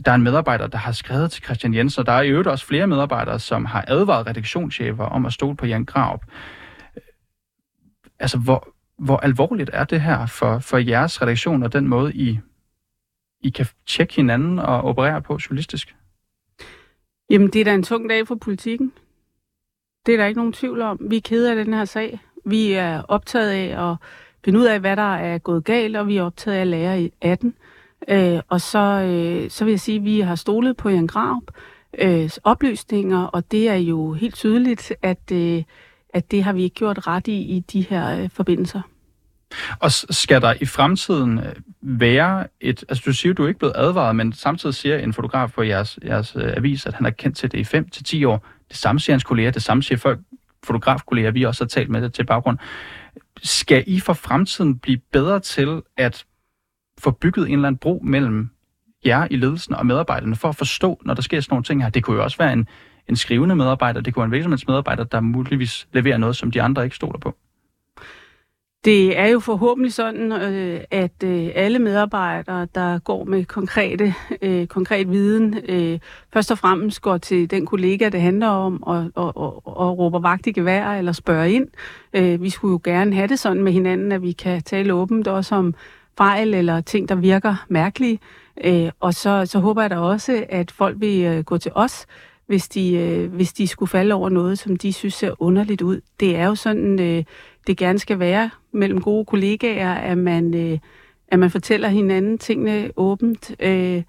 der 0.06 0.12
er 0.12 0.16
en 0.16 0.24
medarbejder, 0.24 0.68
der 0.68 0.78
har 0.78 0.92
skrevet 0.92 1.32
til 1.32 1.44
Christian 1.44 1.74
Jensen, 1.74 2.00
og 2.00 2.06
der 2.06 2.12
er 2.12 2.22
i 2.22 2.30
øvrigt 2.30 2.48
også 2.48 2.66
flere 2.66 2.88
medarbejdere, 2.88 3.40
som 3.40 3.66
har 3.66 3.86
advaret 3.88 4.28
redaktionschefer 4.28 5.04
om 5.04 5.26
at 5.26 5.34
stole 5.34 5.56
på 5.56 5.66
Jan 5.66 5.86
Graup. 5.86 6.26
Altså, 8.20 8.38
hvor, 8.38 8.68
hvor 8.98 9.18
alvorligt 9.18 9.70
er 9.74 9.84
det 9.84 10.02
her 10.02 10.26
for, 10.26 10.60
for 10.60 10.78
jeres 10.78 11.22
redaktion 11.22 11.64
og 11.64 11.74
den 11.74 11.88
måde, 11.88 12.14
I 12.14 12.40
i 13.46 13.50
kan 13.50 13.66
tjekke 13.86 14.16
hinanden 14.16 14.60
og 14.60 14.82
operere 14.82 15.22
på 15.22 15.40
journalistisk? 15.50 15.96
Jamen, 17.30 17.48
det 17.48 17.62
er 17.62 17.66
da 17.66 17.74
en 17.74 17.84
tung 17.84 18.10
dag 18.10 18.28
for 18.28 18.36
politikken. 18.36 18.94
Det 20.06 20.14
er 20.14 20.18
der 20.18 20.26
ikke 20.26 20.40
nogen 20.40 20.54
tvivl 20.54 20.82
om. 20.82 20.98
Vi 21.02 21.18
er 21.18 21.22
kede 21.22 21.50
af 21.50 21.66
den 21.66 21.74
her 21.74 21.86
sag. 21.86 22.20
Vi 22.46 22.72
er 22.72 23.02
optaget 23.02 23.50
af 23.50 23.92
at 23.92 23.98
finde 24.46 24.60
ud 24.60 24.66
af, 24.66 24.80
hvad 24.80 24.96
der 24.96 25.16
er 25.16 25.38
gået 25.38 25.64
galt, 25.64 25.96
og 25.96 26.08
vi 26.08 26.18
er 26.18 26.24
optaget 26.24 26.58
af 26.58 26.62
at 26.62 26.68
lære 26.68 27.10
af 27.22 27.38
den. 27.38 27.54
Øh, 28.08 28.40
og 28.50 28.62
så, 28.62 28.80
øh, 28.80 29.50
så 29.50 29.66
vil 29.66 29.72
jeg 29.72 29.80
sige, 29.80 29.98
at 29.98 30.06
vi 30.06 30.20
har 30.20 30.36
stolet 30.36 30.78
på 30.78 30.90
Jan 30.90 31.08
Graup 31.08 31.44
øh, 32.00 32.30
oplysninger, 32.44 33.24
og 33.24 33.52
det 33.52 33.70
er 33.70 33.76
jo 33.76 34.14
helt 34.14 34.36
tydeligt, 34.36 34.94
at, 35.02 35.32
øh, 35.32 35.64
at 36.10 36.32
det 36.32 36.44
har 36.44 36.54
vi 36.54 36.64
ikke 36.64 36.76
gjort 36.76 37.08
ret 37.08 37.28
i 37.28 37.38
i 37.38 37.60
de 37.60 37.82
her 37.82 38.24
øh, 38.24 38.30
forbindelser. 38.30 38.82
Og 39.80 39.92
skal 39.92 40.42
der 40.42 40.54
i 40.62 40.66
fremtiden 40.66 41.40
øh, 41.40 41.56
være 41.82 42.48
et... 42.62 42.84
Altså, 42.90 43.04
du 43.06 43.14
siger, 43.14 43.34
du 43.34 43.44
er 43.44 43.48
ikke 43.48 43.60
blevet 43.60 43.74
advaret, 43.76 44.16
men 44.16 44.34
samtidig 44.34 44.76
siger 44.76 44.98
en 44.98 45.14
fotograf 45.14 45.52
på 45.52 45.64
jeres, 45.64 46.00
jeres 46.06 46.36
øh, 46.36 46.54
avis, 46.58 46.86
at 46.86 46.94
han 46.94 47.04
har 47.04 47.12
kendt 47.12 47.38
til 47.38 47.52
det 47.52 47.74
i 47.74 47.78
5-10 48.24 48.28
år. 48.28 48.48
Det 48.70 48.78
samme 48.78 49.00
siger 49.00 49.14
hans 49.14 49.24
kolleger, 49.24 49.52
det 49.52 49.64
samme 49.64 49.84
siger 49.84 49.98
folk, 49.98 50.20
fotografkolleger, 50.66 51.32
vi 51.32 51.44
også 51.44 51.64
har 51.64 51.68
talt 51.68 51.90
med 51.90 52.02
det 52.02 52.14
til 52.14 52.26
baggrund. 52.26 52.58
Skal 53.44 53.84
I 53.88 54.00
for 54.00 54.14
fremtiden 54.14 54.80
blive 54.80 54.98
bedre 55.12 55.40
til 55.40 55.82
at 55.98 56.26
få 57.00 57.12
bygget 57.12 57.48
en 57.48 57.54
eller 57.54 57.68
anden 57.68 57.80
bro 57.80 58.02
mellem 58.04 58.50
jer 59.06 59.28
i 59.32 59.36
ledelsen 59.36 59.76
og 59.76 59.86
medarbejderne, 59.86 60.36
for 60.36 60.50
at 60.50 60.56
forstå, 60.56 61.02
når 61.06 61.14
der 61.14 61.22
sker 61.22 61.40
sådan 61.42 61.54
nogle 61.54 61.64
ting 61.64 61.84
her? 61.84 61.90
Det 61.90 62.04
kunne 62.04 62.18
jo 62.18 62.24
også 62.24 62.38
være 62.38 62.54
en, 62.54 62.68
en 63.10 63.16
skrivende 63.16 63.56
medarbejder, 63.56 64.02
det 64.02 64.14
kunne 64.14 64.22
være 64.22 64.26
en 64.26 64.32
virksomhedsmedarbejder, 64.32 65.04
der 65.04 65.20
muligvis 65.20 65.88
leverer 65.94 66.18
noget, 66.18 66.36
som 66.36 66.52
de 66.52 66.62
andre 66.62 66.84
ikke 66.84 66.96
stoler 66.96 67.20
på. 67.20 67.38
Det 68.86 69.20
er 69.20 69.28
jo 69.28 69.40
forhåbentlig 69.40 69.94
sådan, 69.94 70.32
øh, 70.32 70.82
at 70.92 71.24
øh, 71.24 71.50
alle 71.56 71.80
medarbejdere, 71.80 72.68
der 72.76 73.00
går 73.00 73.24
med 73.24 73.46
konkrete, 73.46 74.14
øh, 74.42 74.68
konkret 74.68 75.12
viden, 75.12 75.56
øh, 75.70 76.00
først 76.34 76.52
og 76.52 76.58
fremmest 76.58 77.02
går 77.02 77.18
til 77.18 77.52
den 77.52 77.66
kollega, 77.66 78.10
det 78.10 78.22
handler 78.22 78.48
om, 78.48 78.84
og, 78.84 79.12
og, 79.16 79.38
og, 79.38 79.68
og 79.68 79.98
råber 79.98 80.20
vagt 80.20 80.48
i 80.48 80.52
gevær 80.52 80.90
eller 80.92 81.12
spørger 81.12 81.46
ind. 81.46 81.68
Øh, 82.14 82.42
vi 82.42 82.50
skulle 82.50 82.72
jo 82.72 82.80
gerne 82.84 83.16
have 83.16 83.28
det 83.28 83.40
sådan 83.40 83.64
med 83.64 83.72
hinanden, 83.72 84.12
at 84.12 84.22
vi 84.22 84.32
kan 84.32 84.62
tale 84.62 84.94
åbent 84.94 85.28
også 85.28 85.56
om 85.56 85.74
fejl 86.18 86.54
eller 86.54 86.82
ting, 86.82 87.10
der 87.10 87.16
virker 87.16 87.66
mærkelige. 87.70 88.20
Øh, 88.64 88.90
og 89.00 89.14
så, 89.14 89.46
så 89.46 89.60
håber 89.60 89.82
jeg 89.82 89.90
da 89.90 89.98
også, 89.98 90.46
at 90.50 90.72
folk 90.72 90.96
vil 91.00 91.24
øh, 91.24 91.44
gå 91.44 91.58
til 91.58 91.72
os, 91.76 92.06
hvis 92.48 92.68
de, 92.68 92.94
øh, 92.94 93.34
hvis 93.34 93.54
de 93.54 93.68
skulle 93.68 93.90
falde 93.90 94.14
over 94.14 94.30
noget, 94.30 94.60
som 94.60 94.76
de 94.76 94.94
synes 94.94 95.14
ser 95.14 95.42
underligt 95.42 95.82
ud. 95.82 96.02
Det 96.20 96.36
er 96.36 96.48
jo 96.48 96.56
sådan... 96.56 97.00
Øh, 97.00 97.24
det 97.68 97.78
gerne 97.78 98.00
skal 98.00 98.20
være 98.20 98.50
mellem 98.72 99.02
gode 99.02 99.26
kollegaer, 99.26 99.94
at 99.94 100.18
man, 100.18 100.56
øh, 100.56 100.80
at 101.28 101.40
man 101.40 101.52
fortæller 101.52 101.88
hinanden 101.88 102.38
tingene 102.38 102.92
åbent. 102.98 103.56
Øh, 103.60 104.04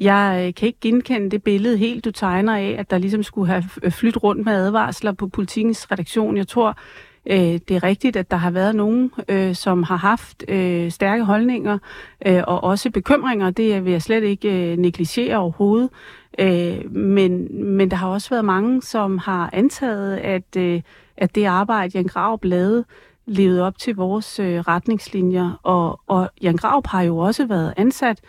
jeg 0.00 0.44
øh, 0.46 0.54
kan 0.54 0.66
ikke 0.66 0.80
genkende 0.80 1.30
det 1.30 1.42
billede 1.42 1.76
helt, 1.76 2.04
du 2.04 2.10
tegner 2.10 2.56
af, 2.56 2.76
at 2.78 2.90
der 2.90 2.98
ligesom 2.98 3.22
skulle 3.22 3.48
have 3.48 3.90
flyttet 3.90 4.22
rundt 4.22 4.44
med 4.44 4.52
advarsler 4.52 5.12
på 5.12 5.28
politikens 5.28 5.90
redaktion. 5.92 6.36
Jeg 6.36 6.48
tror, 6.48 6.78
øh, 7.26 7.36
det 7.36 7.70
er 7.70 7.82
rigtigt, 7.82 8.16
at 8.16 8.30
der 8.30 8.36
har 8.36 8.50
været 8.50 8.74
nogen, 8.76 9.12
øh, 9.28 9.54
som 9.54 9.82
har 9.82 9.96
haft 9.96 10.44
øh, 10.48 10.90
stærke 10.90 11.24
holdninger 11.24 11.78
øh, 12.26 12.42
og 12.46 12.64
også 12.64 12.90
bekymringer. 12.90 13.50
Det 13.50 13.84
vil 13.84 13.92
jeg 13.92 14.02
slet 14.02 14.24
ikke 14.24 14.72
øh, 14.72 14.76
negligere 14.76 15.38
overhovedet. 15.38 15.90
Øh, 16.38 16.96
men, 16.96 17.48
men 17.76 17.90
der 17.90 17.96
har 17.96 18.08
også 18.08 18.30
været 18.30 18.44
mange, 18.44 18.82
som 18.82 19.18
har 19.18 19.50
antaget, 19.52 20.16
at, 20.16 20.56
øh, 20.56 20.82
at 21.18 21.34
det 21.34 21.44
arbejde, 21.44 21.92
Jan 21.94 22.06
Graup 22.06 22.44
lavede, 22.44 22.84
levede 23.26 23.62
op 23.62 23.78
til 23.78 23.96
vores 23.96 24.38
øh, 24.38 24.60
retningslinjer. 24.60 25.60
Og, 25.62 26.00
og 26.06 26.30
Jan 26.42 26.56
Graup 26.56 26.86
har 26.86 27.02
jo 27.02 27.18
også 27.18 27.46
været 27.46 27.74
ansat 27.76 28.20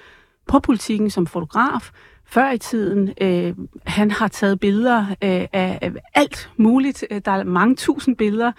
på 0.48 0.60
politikken 0.60 1.10
som 1.10 1.28
fotograf 1.28 1.92
før 2.26 2.52
i 2.52 2.58
tiden. 2.58 3.14
Øh, 3.22 3.56
han 3.86 4.12
har 4.12 4.28
taget 4.28 4.60
billeder 4.60 5.00
øh, 5.00 5.48
af, 5.54 5.80
af 5.82 5.92
alt 6.16 6.52
muligt. 6.58 7.06
Øh, 7.12 7.22
der 7.26 7.32
er 7.32 7.44
mange 7.44 7.76
tusind 7.76 8.16
billeder 8.16 8.52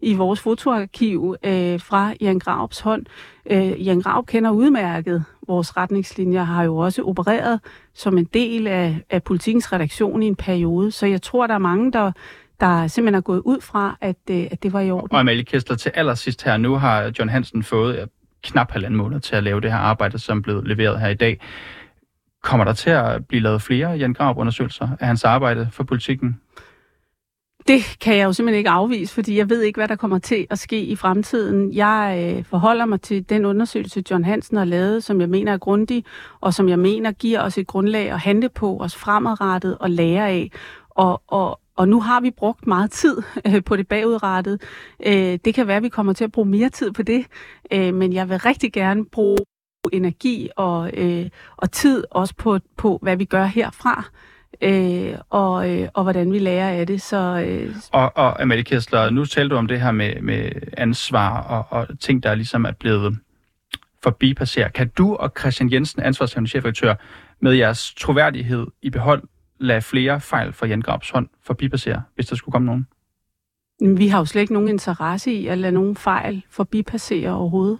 i 0.00 0.14
vores 0.14 0.40
fotoarkiv 0.40 1.36
øh, 1.44 1.80
fra 1.80 2.14
Jan 2.20 2.38
Graups 2.38 2.80
hånd. 2.80 3.06
Øh, 3.50 3.86
Jan 3.86 4.00
Graup 4.00 4.26
kender 4.26 4.50
udmærket 4.50 5.24
vores 5.48 5.76
retningslinjer, 5.76 6.42
har 6.42 6.62
jo 6.62 6.76
også 6.76 7.02
opereret 7.02 7.60
som 7.94 8.18
en 8.18 8.24
del 8.24 8.66
af, 8.66 9.04
af 9.10 9.22
politikens 9.22 9.72
redaktion 9.72 10.22
i 10.22 10.26
en 10.26 10.36
periode. 10.36 10.90
Så 10.90 11.06
jeg 11.06 11.22
tror, 11.22 11.46
der 11.46 11.54
er 11.54 11.58
mange, 11.58 11.92
der, 11.92 12.12
der 12.60 12.86
simpelthen 12.86 13.14
er 13.14 13.20
gået 13.20 13.42
ud 13.44 13.60
fra, 13.60 13.96
at, 14.00 14.16
øh, 14.30 14.46
at 14.50 14.62
det 14.62 14.72
var 14.72 14.80
i 14.80 14.90
orden. 14.90 15.12
Og 15.12 15.20
Amalie 15.20 15.44
Kessler, 15.44 15.76
til 15.76 15.92
allersidst 15.94 16.44
her, 16.44 16.56
nu 16.56 16.74
har 16.74 17.12
John 17.18 17.28
Hansen 17.28 17.62
fået 17.62 18.08
knap 18.42 18.70
halvanden 18.70 18.98
måned 18.98 19.20
til 19.20 19.36
at 19.36 19.42
lave 19.42 19.60
det 19.60 19.72
her 19.72 19.78
arbejde, 19.78 20.18
som 20.18 20.38
er 20.38 20.42
blevet 20.42 20.68
leveret 20.68 21.00
her 21.00 21.08
i 21.08 21.14
dag. 21.14 21.40
Kommer 22.42 22.64
der 22.64 22.72
til 22.72 22.90
at 22.90 23.26
blive 23.26 23.42
lavet 23.42 23.62
flere 23.62 23.90
Jan 23.90 24.14
Graup-undersøgelser 24.14 24.88
af 25.00 25.06
hans 25.06 25.24
arbejde 25.24 25.68
for 25.72 25.84
politikken? 25.84 26.40
Det 27.68 27.96
kan 28.00 28.16
jeg 28.16 28.24
jo 28.24 28.32
simpelthen 28.32 28.58
ikke 28.58 28.70
afvise, 28.70 29.14
fordi 29.14 29.38
jeg 29.38 29.50
ved 29.50 29.62
ikke, 29.62 29.78
hvad 29.78 29.88
der 29.88 29.96
kommer 29.96 30.18
til 30.18 30.46
at 30.50 30.58
ske 30.58 30.80
i 30.80 30.96
fremtiden. 30.96 31.74
Jeg 31.74 32.34
øh, 32.38 32.44
forholder 32.44 32.86
mig 32.86 33.00
til 33.00 33.28
den 33.28 33.44
undersøgelse, 33.44 34.02
John 34.10 34.24
Hansen 34.24 34.56
har 34.56 34.64
lavet, 34.64 35.04
som 35.04 35.20
jeg 35.20 35.28
mener 35.28 35.52
er 35.52 35.58
grundig, 35.58 36.04
og 36.40 36.54
som 36.54 36.68
jeg 36.68 36.78
mener 36.78 37.12
giver 37.12 37.42
os 37.42 37.58
et 37.58 37.66
grundlag 37.66 38.10
at 38.10 38.18
handle 38.18 38.48
på, 38.48 38.78
os 38.80 38.96
fremadrettet 38.96 39.78
og 39.78 39.90
lære 39.90 40.28
af. 40.28 40.50
Og, 40.90 41.22
og, 41.26 41.60
og 41.78 41.88
nu 41.88 42.00
har 42.00 42.20
vi 42.20 42.30
brugt 42.30 42.66
meget 42.66 42.90
tid 42.90 43.22
øh, 43.46 43.64
på 43.64 43.76
det 43.76 43.88
bagudrettede. 43.88 44.58
Øh, 45.06 45.38
det 45.44 45.54
kan 45.54 45.66
være, 45.66 45.76
at 45.76 45.82
vi 45.82 45.88
kommer 45.88 46.12
til 46.12 46.24
at 46.24 46.32
bruge 46.32 46.48
mere 46.48 46.68
tid 46.68 46.92
på 46.92 47.02
det, 47.02 47.26
øh, 47.72 47.94
men 47.94 48.12
jeg 48.12 48.28
vil 48.28 48.38
rigtig 48.38 48.72
gerne 48.72 49.04
bruge 49.04 49.38
energi 49.92 50.48
og, 50.56 50.90
øh, 50.94 51.30
og 51.56 51.72
tid 51.72 52.04
også 52.10 52.34
på, 52.34 52.58
på, 52.76 52.98
hvad 53.02 53.16
vi 53.16 53.24
gør 53.24 53.44
herfra. 53.44 54.04
øh, 54.62 55.14
og, 55.30 55.70
øh, 55.70 55.88
og 55.94 56.02
hvordan 56.02 56.32
vi 56.32 56.38
lærer 56.38 56.70
af 56.70 56.86
det. 56.86 57.02
Så, 57.02 57.44
øh, 57.46 57.76
og, 57.92 58.16
og 58.16 58.42
Amalie 58.42 58.64
Kessler, 58.64 59.10
nu 59.10 59.24
talte 59.24 59.54
du 59.54 59.58
om 59.58 59.66
det 59.66 59.80
her 59.80 59.92
med, 59.92 60.20
med 60.20 60.50
ansvar 60.76 61.42
og, 61.42 61.66
og 61.70 62.00
ting, 62.00 62.22
der 62.22 62.34
ligesom 62.34 62.64
er 62.64 62.72
blevet 62.72 63.18
forbipasseret. 64.02 64.72
Kan 64.72 64.88
du 64.88 65.14
og 65.14 65.32
Christian 65.38 65.72
Jensen, 65.72 66.02
ansvarshavende 66.02 66.50
chefredaktør, 66.50 66.94
med 67.40 67.52
jeres 67.52 67.94
troværdighed 67.94 68.66
i 68.82 68.90
behold, 68.90 69.22
lade 69.58 69.82
flere 69.82 70.20
fejl 70.20 70.52
fra 70.52 70.66
Jan 70.66 70.80
Grabs 70.80 71.10
hånd 71.10 71.28
forbipassere, 71.42 72.02
hvis 72.14 72.26
der 72.26 72.36
skulle 72.36 72.52
komme 72.52 72.66
nogen? 72.66 72.86
Vi 73.98 74.08
har 74.08 74.18
jo 74.18 74.24
slet 74.24 74.40
ikke 74.40 74.52
nogen 74.52 74.68
interesse 74.68 75.32
i 75.32 75.46
at 75.46 75.58
lade 75.58 75.72
nogen 75.72 75.96
fejl 75.96 76.42
forbipassere 76.50 77.30
overhovedet. 77.30 77.78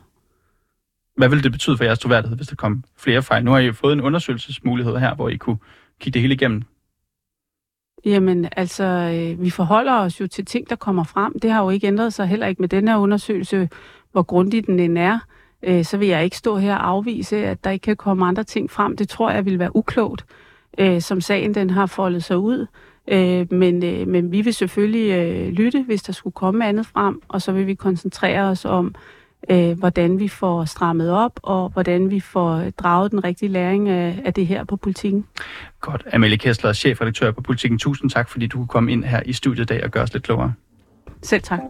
Hvad 1.17 1.29
vil 1.29 1.45
det 1.45 1.53
betyde 1.53 1.77
for 1.77 1.85
jeres 1.85 1.99
troværdighed, 1.99 2.37
hvis 2.37 2.49
der 2.49 2.57
kom 2.57 2.85
flere 2.97 3.23
fejl? 3.23 3.45
Nu 3.45 3.51
har 3.51 3.59
I 3.59 3.73
fået 3.73 3.93
en 3.93 4.01
undersøgelsesmulighed 4.01 4.97
her, 4.97 5.15
hvor 5.15 5.29
I 5.29 5.37
kunne 5.37 5.59
kigge 6.01 6.15
det 6.15 6.23
hele 6.23 6.35
igennem. 6.35 6.63
Jamen, 8.05 8.49
altså, 8.57 8.85
øh, 8.85 9.43
vi 9.43 9.51
forholder 9.51 9.93
os 9.93 10.21
jo 10.21 10.27
til 10.27 10.45
ting, 10.45 10.71
der 10.71 10.77
kommer 10.77 11.05
frem. 11.05 11.39
Det 11.39 11.51
har 11.51 11.63
jo 11.63 11.71
ikke 11.71 11.87
ændret 11.87 12.15
sig 12.15 12.27
heller 12.27 12.47
ikke 12.47 12.63
med 12.63 12.69
den 12.69 12.89
her 12.89 12.97
undersøgelse, 12.97 13.69
hvor 14.13 14.23
grundig 14.23 14.67
den 14.67 14.81
end 14.81 14.99
er. 14.99 15.19
Øh, 15.63 15.85
så 15.85 15.97
vil 15.97 16.09
jeg 16.09 16.25
ikke 16.25 16.37
stå 16.37 16.57
her 16.57 16.75
og 16.75 16.89
afvise, 16.89 17.37
at 17.37 17.65
der 17.65 17.71
ikke 17.71 17.85
kan 17.85 17.97
komme 17.97 18.27
andre 18.27 18.45
ting 18.45 18.71
frem. 18.71 18.97
Det 18.97 19.09
tror 19.09 19.31
jeg 19.31 19.45
vil 19.45 19.59
være 19.59 19.77
uklogt, 19.77 20.25
øh, 20.79 21.01
som 21.01 21.21
sagen 21.21 21.55
den 21.55 21.71
har 21.71 21.87
foldet 21.87 22.25
sig 22.25 22.39
ud. 22.39 22.67
Øh, 23.09 23.53
men, 23.53 23.85
øh, 23.85 24.09
men 24.09 24.33
vi 24.33 24.41
vil 24.41 24.55
selvfølgelig 24.55 25.11
øh, 25.11 25.49
lytte, 25.49 25.83
hvis 25.83 26.03
der 26.03 26.13
skulle 26.13 26.35
komme 26.35 26.67
andet 26.67 26.87
frem, 26.87 27.23
og 27.29 27.43
så 27.43 27.53
vil 27.53 27.67
vi 27.67 27.75
koncentrere 27.75 28.43
os 28.43 28.65
om, 28.65 28.95
øh, 29.51 29.79
hvordan 29.79 30.19
vi 30.19 30.29
får 30.29 30.65
strammet 30.65 31.11
op, 31.11 31.41
og 31.43 31.69
hvordan 31.69 32.11
vi 32.11 32.21
får 32.21 32.63
draget 32.79 33.11
den 33.11 33.25
rigtige 33.25 33.49
læring 33.49 33.89
af, 33.89 34.23
af 34.25 34.35
det 34.35 34.47
her 34.47 34.65
på 34.65 34.77
politikken. 34.77 35.25
Godt. 35.81 36.05
Amalie 36.13 36.39
Kessler, 36.39 36.73
chefredaktør 36.73 37.31
på 37.31 37.41
Politikken. 37.41 37.79
Tusind 37.79 38.11
tak, 38.11 38.29
fordi 38.29 38.47
du 38.47 38.57
kunne 38.57 38.69
komme 38.69 38.93
ind 38.93 39.05
her 39.05 39.23
i 39.27 39.33
studiet 39.33 39.65
i 39.65 39.67
dag 39.67 39.85
og 39.85 39.91
gøre 39.91 40.03
os 40.03 40.13
lidt 40.13 40.25
klogere. 40.25 40.53
Selv 41.23 41.43
tak. 41.43 41.61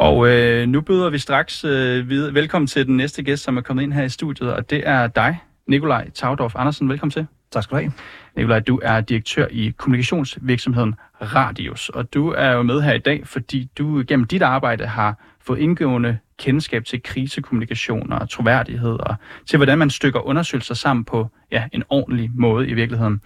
Og 0.00 0.28
øh, 0.28 0.68
nu 0.68 0.80
byder 0.80 1.10
vi 1.10 1.18
straks 1.18 1.64
øh, 1.64 2.08
videre. 2.08 2.34
Velkommen 2.34 2.66
til 2.66 2.86
den 2.86 2.96
næste 2.96 3.22
gæst, 3.22 3.42
som 3.42 3.56
er 3.56 3.60
kommet 3.60 3.82
ind 3.82 3.92
her 3.92 4.02
i 4.04 4.08
studiet, 4.08 4.52
og 4.52 4.70
det 4.70 4.82
er 4.88 5.06
dig, 5.06 5.38
Nikolaj 5.68 6.10
Tagdorf 6.10 6.56
Andersen. 6.56 6.88
Velkommen 6.88 7.10
til. 7.10 7.26
Tak 7.50 7.62
skal 7.62 7.76
du 7.76 7.80
have. 7.80 7.92
Nikolaj, 8.36 8.60
du 8.60 8.80
er 8.82 9.00
direktør 9.00 9.46
i 9.50 9.74
kommunikationsvirksomheden 9.76 10.94
Radius, 11.20 11.88
og 11.88 12.14
du 12.14 12.28
er 12.28 12.50
jo 12.50 12.62
med 12.62 12.80
her 12.80 12.92
i 12.92 12.98
dag, 12.98 13.26
fordi 13.26 13.70
du 13.78 14.04
gennem 14.08 14.26
dit 14.26 14.42
arbejde 14.42 14.86
har 14.86 15.36
fået 15.40 15.58
indgående 15.58 16.18
kendskab 16.38 16.84
til 16.84 17.02
krisekommunikation 17.02 18.12
og 18.12 18.30
troværdighed, 18.30 18.92
og 19.00 19.14
til 19.46 19.56
hvordan 19.56 19.78
man 19.78 19.90
stykker 19.90 20.20
undersøgelser 20.20 20.74
sammen 20.74 21.04
på 21.04 21.28
ja, 21.52 21.64
en 21.72 21.82
ordentlig 21.88 22.30
måde 22.34 22.68
i 22.68 22.74
virkeligheden. 22.74 23.20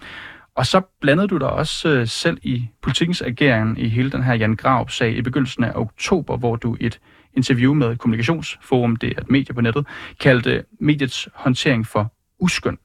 Og 0.55 0.65
så 0.65 0.81
blandede 1.01 1.27
du 1.27 1.37
dig 1.37 1.49
også 1.49 1.89
øh, 1.89 2.07
selv 2.07 2.37
i 2.41 2.67
politikens 2.81 3.21
ageren 3.21 3.77
i 3.77 3.87
hele 3.87 4.11
den 4.11 4.23
her 4.23 4.33
Jan 4.33 4.55
Graup-sag 4.55 5.17
i 5.17 5.21
begyndelsen 5.21 5.63
af 5.63 5.71
oktober, 5.75 6.37
hvor 6.37 6.55
du 6.55 6.77
et 6.79 6.99
interview 7.33 7.73
med 7.73 7.97
Kommunikationsforum, 7.97 8.95
det 8.95 9.13
er 9.17 9.21
et 9.21 9.29
medie 9.29 9.55
på 9.55 9.61
nettet, 9.61 9.87
kaldte 10.19 10.63
mediets 10.79 11.29
håndtering 11.33 11.87
for 11.87 12.13
uskøn. 12.41 12.77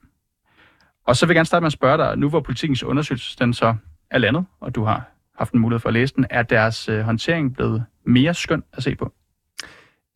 Og 1.07 1.17
så 1.17 1.27
vil 1.27 1.33
jeg 1.33 1.37
gerne 1.37 1.47
starte 1.47 1.63
med 1.63 1.67
at 1.67 1.73
spørge 1.73 1.99
dig, 1.99 2.19
nu 2.19 2.29
hvor 2.29 2.41
politikens 2.41 2.83
undersøgelse 2.83 3.37
den 3.39 3.55
så 3.55 3.75
er 4.11 4.19
landet, 4.19 4.45
og 4.61 4.75
du 4.75 4.85
har 4.85 5.11
haft 5.39 5.53
en 5.53 5.61
mulighed 5.61 5.81
for 5.81 5.89
at 5.89 5.93
læse 5.93 6.15
den, 6.15 6.27
er 6.31 6.43
deres 6.43 6.89
øh, 6.89 7.01
håndtering 7.01 7.55
blevet 7.55 7.85
mere 8.07 8.35
skøn 8.35 8.63
at 8.73 8.83
se 8.83 8.95
på? 8.95 9.13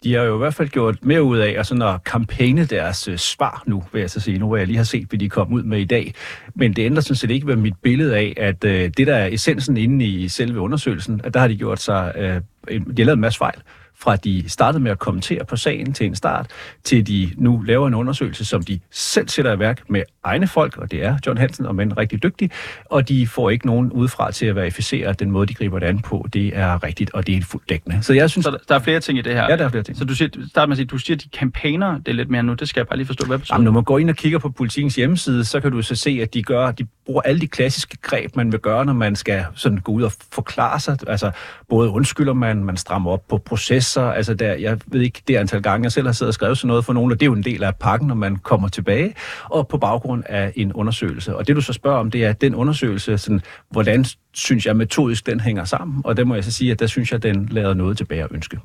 De 0.05 0.15
har 0.15 0.23
jo 0.23 0.35
i 0.35 0.39
hvert 0.39 0.55
fald 0.55 0.69
gjort 0.69 1.05
mere 1.05 1.23
ud 1.23 1.39
af 1.39 1.55
at, 1.59 1.67
sådan 1.67 1.83
at 1.83 2.05
kampagne 2.05 2.65
deres 2.65 3.09
øh, 3.09 3.17
svar 3.17 3.63
nu, 3.67 3.85
vil 3.93 4.01
jeg 4.01 4.11
så 4.11 4.21
sige, 4.21 4.39
nu 4.39 4.47
hvor 4.47 4.57
jeg 4.57 4.67
lige 4.67 4.77
har 4.77 4.85
set, 4.85 5.09
hvad 5.09 5.19
de 5.19 5.29
kom 5.29 5.53
ud 5.53 5.63
med 5.63 5.81
i 5.81 5.85
dag. 5.85 6.15
Men 6.55 6.73
det 6.73 6.83
ændrer 6.83 7.01
sådan 7.01 7.17
set 7.17 7.31
ikke 7.31 7.47
ved 7.47 7.57
mit 7.57 7.75
billede 7.83 8.17
af, 8.17 8.35
at 8.37 8.65
øh, 8.65 8.91
det 8.97 9.07
der 9.07 9.17
er 9.17 9.27
essensen 9.27 9.77
inde 9.77 10.05
i 10.05 10.29
selve 10.29 10.61
undersøgelsen, 10.61 11.21
at 11.25 11.35
der 11.35 11.41
har 11.41 11.49
de 11.49 11.57
gjort 11.57 11.81
sig, 11.81 12.13
øh, 12.17 12.41
de 12.69 13.03
har 13.03 13.05
lavet 13.05 13.17
en 13.17 13.21
masse 13.21 13.39
fejl 13.39 13.63
fra 14.03 14.17
de 14.17 14.45
startede 14.49 14.83
med 14.83 14.91
at 14.91 14.99
kommentere 14.99 15.45
på 15.45 15.57
sagen 15.57 15.93
til 15.93 16.07
en 16.07 16.15
start, 16.15 16.47
til 16.85 17.07
de 17.07 17.31
nu 17.37 17.63
laver 17.67 17.89
en 17.89 17.95
undersøgelse, 17.95 18.45
som 18.45 18.63
de 18.63 18.81
selv 18.91 19.29
sætter 19.29 19.53
i 19.53 19.59
værk 19.59 19.83
med 19.89 20.03
egne 20.25 20.47
folk, 20.47 20.77
og 20.77 20.91
det 20.91 21.05
er 21.05 21.19
John 21.27 21.39
Hansen, 21.39 21.67
og 21.67 21.75
men 21.75 21.99
rigtig 21.99 22.23
dygtig, 22.23 22.51
og 22.85 23.09
de 23.09 23.27
får 23.27 23.51
ikke 23.51 23.67
nogen 23.67 23.93
udefra 23.93 24.33
til 24.33 24.47
at 24.47 24.57
verificere, 24.57 25.09
at 25.09 25.21
den 25.21 25.31
måde, 25.31 25.47
de 25.47 25.55
griber 25.55 25.79
det 25.79 25.87
an 25.87 25.99
på, 25.99 26.27
det 26.33 26.57
er 26.57 26.85
rigtigt, 26.85 27.11
og 27.15 27.27
det 27.27 27.37
er 27.37 27.43
fuldt 27.43 27.69
dækkende. 27.69 28.03
Så 28.03 28.13
jeg 28.13 28.31
synes... 28.31 28.45
Så 28.45 28.59
der 28.69 28.75
er 28.75 28.79
flere 28.79 29.01
ting 29.01 29.19
i 29.19 29.23
det 29.23 29.33
her? 29.33 29.47
Ja, 29.51 29.57
der 29.57 29.65
er 29.65 29.69
flere 29.69 29.83
ting. 29.83 29.99
Så 29.99 30.05
du 30.05 30.15
siger, 30.15 30.31
start 30.49 30.69
med 30.69 30.75
at 30.75 30.77
sige, 30.77 30.87
du 30.87 30.99
siger, 30.99 31.17
at 31.17 31.23
de 31.25 31.29
kampagner 31.29 31.99
det 31.99 32.09
er 32.09 32.13
lidt 32.13 32.31
mere 32.31 32.43
nu, 32.43 32.55
det 32.55 32.69
skal 32.69 32.81
jeg 32.81 32.87
bare 32.87 32.97
lige 32.97 33.07
forstå, 33.07 33.27
hvad 33.27 33.39
betyder 33.39 33.55
Jamen, 33.55 33.65
når 33.65 33.73
man 33.73 33.85
går 33.85 33.99
ind 33.99 34.11
og 34.11 34.17
kigger 34.17 34.39
på 34.39 34.49
politikens 34.49 34.97
hjemmeside, 34.97 35.45
så 35.45 35.61
kan 35.61 35.71
du 35.71 35.83
så 35.83 35.95
se, 35.95 36.19
at 36.23 36.35
de 36.35 36.43
gør, 36.43 36.71
de 36.71 36.87
bruger 37.11 37.23
alle 37.23 37.41
de 37.41 37.49
klassiske 37.49 37.97
greb, 38.03 38.37
man 38.37 38.53
vil 38.53 38.61
gøre, 38.61 38.85
når 38.85 38.93
man 38.93 39.17
skal 39.17 39.45
sådan 39.55 39.79
gå 39.79 39.93
ud 39.93 40.03
og 40.03 40.13
forklare 40.33 40.81
sig. 40.81 40.97
Altså, 41.07 41.31
både 41.69 41.91
undskylder 41.91 42.33
man, 42.33 42.65
man 42.65 42.77
strammer 42.77 43.11
op 43.11 43.29
på 43.29 43.39
processer, 43.39 44.03
altså 44.03 44.35
der, 44.35 44.53
jeg 44.53 44.79
ved 44.87 45.01
ikke 45.01 45.23
det 45.29 45.37
antal 45.37 45.63
gange, 45.63 45.85
jeg 45.85 45.93
selv 45.93 46.07
har 46.07 46.13
siddet 46.13 46.29
og 46.29 46.35
skrevet 46.35 46.59
sådan 46.59 46.69
noget 46.69 46.85
for 46.85 46.93
nogen, 46.93 47.13
og 47.13 47.21
det 47.21 47.27
er 47.27 47.31
jo 47.31 47.35
en 47.35 47.43
del 47.43 47.63
af 47.63 47.77
pakken, 47.77 48.09
når 48.09 48.15
man 48.15 48.37
kommer 48.37 48.69
tilbage, 48.69 49.15
og 49.45 49.69
på 49.69 49.79
baggrund 49.79 50.25
af 50.27 50.53
en 50.57 50.73
undersøgelse. 50.73 51.37
Og 51.37 51.47
det 51.47 51.57
du 51.57 51.61
så 51.61 51.73
spørger 51.73 51.99
om, 51.99 52.11
det 52.11 52.25
er 52.25 52.33
den 52.33 52.55
undersøgelse, 52.55 53.19
sådan, 53.19 53.41
hvordan 53.71 54.05
synes 54.33 54.67
jeg 54.67 54.77
metodisk 54.77 55.27
den 55.27 55.41
hænger 55.41 55.65
sammen, 55.65 56.03
og 56.05 56.17
der 56.17 56.25
må 56.25 56.35
jeg 56.35 56.45
så 56.45 56.53
sige, 56.53 56.71
at 56.71 56.81
der 56.81 56.87
synes 56.87 57.13
jeg, 57.13 57.23
den 57.23 57.49
lader 57.51 57.75
noget 57.75 57.97
tilbage 57.97 58.23
at 58.23 58.29
ønske. 58.31 58.59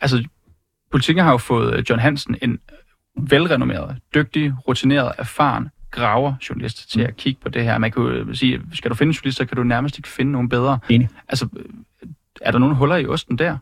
Altså, 0.00 0.24
politikken 0.90 1.24
har 1.24 1.30
jo 1.30 1.38
fået 1.38 1.74
øh, 1.74 1.84
John 1.90 2.00
Hansen, 2.00 2.36
en 2.42 2.58
velrenommeret, 3.16 3.96
dygtig, 4.14 4.52
rutineret, 4.68 5.12
erfaren 5.18 5.68
graver 5.90 6.34
journalist 6.48 6.90
til 6.90 7.00
mm. 7.00 7.06
at 7.06 7.16
kigge 7.16 7.40
på 7.40 7.48
det 7.48 7.64
her. 7.64 7.78
Man 7.78 7.90
kan 7.92 8.02
jo 8.02 8.34
sige, 8.34 8.60
skal 8.72 8.90
du 8.90 8.94
finde 8.94 9.14
journalister, 9.16 9.44
kan 9.44 9.56
du 9.56 9.62
nærmest 9.62 9.98
ikke 9.98 10.08
finde 10.08 10.32
nogen 10.32 10.48
bedre. 10.48 10.78
Enig. 10.88 11.08
Altså, 11.28 11.48
er 12.40 12.50
der 12.50 12.58
nogle 12.58 12.74
huller 12.74 12.96
i 12.96 13.06
osten 13.06 13.38
der? 13.38 13.58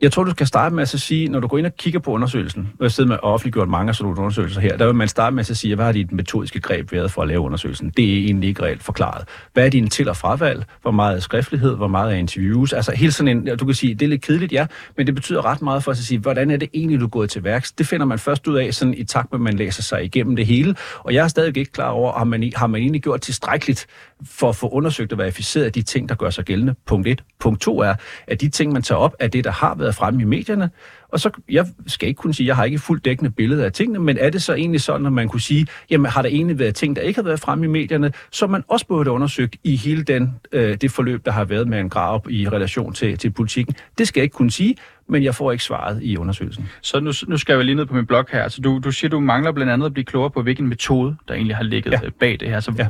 Jeg 0.00 0.12
tror, 0.12 0.24
du 0.24 0.30
skal 0.30 0.46
starte 0.46 0.74
med 0.74 0.82
at 0.82 0.88
sige, 0.88 1.28
når 1.28 1.40
du 1.40 1.46
går 1.46 1.58
ind 1.58 1.66
og 1.66 1.76
kigger 1.76 2.00
på 2.00 2.10
undersøgelsen, 2.10 2.68
og 2.78 2.82
jeg 2.82 2.92
sidder 2.92 3.08
med 3.08 3.18
offentliggjort 3.22 3.68
mange 3.68 3.88
af 3.88 3.94
sådan 3.94 4.18
undersøgelser 4.18 4.60
her, 4.60 4.76
der 4.76 4.86
vil 4.86 4.94
man 4.94 5.08
starte 5.08 5.36
med 5.36 5.50
at 5.50 5.56
sige, 5.56 5.74
hvad 5.74 5.84
har 5.84 5.92
dit 5.92 6.12
metodiske 6.12 6.60
greb 6.60 6.92
været 6.92 7.10
for 7.10 7.22
at 7.22 7.28
lave 7.28 7.40
undersøgelsen? 7.40 7.92
Det 7.96 8.12
er 8.12 8.16
egentlig 8.24 8.48
ikke 8.48 8.62
reelt 8.62 8.82
forklaret. 8.82 9.28
Hvad 9.52 9.66
er 9.66 9.70
din 9.70 9.88
til- 9.88 10.08
og 10.08 10.16
fravalg? 10.16 10.64
Hvor 10.82 10.90
meget 10.90 11.16
er 11.16 11.20
skriftlighed? 11.20 11.76
Hvor 11.76 11.88
meget 11.88 12.12
er 12.12 12.16
interviews? 12.16 12.72
Altså 12.72 12.92
helt 12.92 13.14
sådan 13.14 13.36
en, 13.48 13.56
du 13.58 13.64
kan 13.64 13.74
sige, 13.74 13.94
det 13.94 14.02
er 14.02 14.08
lidt 14.08 14.22
kedeligt, 14.22 14.52
ja, 14.52 14.66
men 14.96 15.06
det 15.06 15.14
betyder 15.14 15.44
ret 15.44 15.62
meget 15.62 15.84
for 15.84 15.90
at 15.90 15.96
sige, 15.96 16.18
hvordan 16.18 16.50
er 16.50 16.56
det 16.56 16.68
egentlig, 16.74 17.00
du 17.00 17.04
er 17.04 17.08
gået 17.08 17.30
til 17.30 17.44
værks? 17.44 17.72
Det 17.72 17.86
finder 17.86 18.06
man 18.06 18.18
først 18.18 18.46
ud 18.46 18.56
af 18.56 18.74
sådan 18.74 18.94
i 18.94 19.04
takt 19.04 19.32
med, 19.32 19.38
at 19.38 19.42
man 19.42 19.54
læser 19.54 19.82
sig 19.82 20.04
igennem 20.04 20.36
det 20.36 20.46
hele. 20.46 20.74
Og 20.98 21.14
jeg 21.14 21.24
er 21.24 21.28
stadig 21.28 21.56
ikke 21.56 21.72
klar 21.72 21.88
over, 21.88 22.12
har 22.12 22.24
man, 22.24 22.52
har 22.56 22.66
man 22.66 22.80
egentlig 22.80 23.02
gjort 23.02 23.20
tilstrækkeligt 23.20 23.86
for 24.26 24.48
at 24.48 24.56
få 24.56 24.68
undersøgt 24.68 25.12
og 25.12 25.18
verificeret 25.18 25.74
de 25.74 25.82
ting, 25.82 26.08
der 26.08 26.14
gør 26.14 26.30
sig 26.30 26.44
gældende. 26.44 26.74
Punkt 26.86 27.08
1. 27.08 27.24
Punkt 27.40 27.60
2 27.60 27.78
er, 27.78 27.94
at 28.26 28.40
de 28.40 28.48
ting, 28.48 28.72
man 28.72 28.82
tager 28.82 28.98
op, 28.98 29.14
er 29.18 29.28
det, 29.28 29.44
der 29.44 29.50
har 29.50 29.74
været 29.74 29.94
fremme 29.94 30.22
i 30.22 30.24
medierne. 30.24 30.70
Og 31.08 31.20
så, 31.20 31.30
jeg 31.48 31.66
skal 31.86 32.08
ikke 32.08 32.18
kunne 32.18 32.34
sige, 32.34 32.46
jeg 32.46 32.56
har 32.56 32.64
ikke 32.64 32.78
fuldt 32.78 33.04
dækkende 33.04 33.30
billede 33.30 33.64
af 33.64 33.72
tingene, 33.72 33.98
men 33.98 34.18
er 34.18 34.30
det 34.30 34.42
så 34.42 34.54
egentlig 34.54 34.80
sådan, 34.80 35.06
at 35.06 35.12
man 35.12 35.28
kunne 35.28 35.40
sige, 35.40 35.66
jamen 35.90 36.10
har 36.10 36.22
der 36.22 36.28
egentlig 36.28 36.58
været 36.58 36.74
ting, 36.74 36.96
der 36.96 37.02
ikke 37.02 37.18
har 37.18 37.24
været 37.24 37.40
fremme 37.40 37.64
i 37.64 37.68
medierne, 37.68 38.12
som 38.30 38.50
man 38.50 38.64
også 38.68 38.86
burde 38.86 39.10
undersøgt 39.10 39.56
i 39.64 39.76
hele 39.76 40.02
den, 40.02 40.34
øh, 40.52 40.76
det 40.76 40.90
forløb, 40.90 41.24
der 41.24 41.32
har 41.32 41.44
været 41.44 41.68
med 41.68 41.80
en 41.80 41.90
grav 41.90 42.26
i 42.30 42.48
relation 42.48 42.92
til, 42.92 43.18
til 43.18 43.30
politikken? 43.30 43.74
Det 43.98 44.08
skal 44.08 44.20
jeg 44.20 44.24
ikke 44.24 44.34
kunne 44.34 44.50
sige, 44.50 44.76
men 45.08 45.24
jeg 45.24 45.34
får 45.34 45.52
ikke 45.52 45.64
svaret 45.64 46.02
i 46.02 46.16
undersøgelsen. 46.16 46.68
Så 46.80 47.00
nu, 47.00 47.12
nu 47.28 47.36
skal 47.36 47.54
jeg 47.54 47.64
lige 47.64 47.74
ned 47.74 47.86
på 47.86 47.94
min 47.94 48.06
blog 48.06 48.24
her. 48.32 48.42
Altså, 48.42 48.60
du, 48.60 48.80
du 48.84 48.90
siger, 48.90 49.08
du 49.08 49.20
mangler 49.20 49.52
blandt 49.52 49.72
andet 49.72 49.86
at 49.86 49.92
blive 49.92 50.04
klogere 50.04 50.30
på, 50.30 50.42
hvilken 50.42 50.68
metode, 50.68 51.16
der 51.28 51.34
egentlig 51.34 51.56
har 51.56 51.64
ligget 51.64 51.92
ja. 51.92 51.98
bag 52.20 52.40
det 52.40 52.48
her. 52.48 52.60
Så 52.60 52.72
ja 52.78 52.88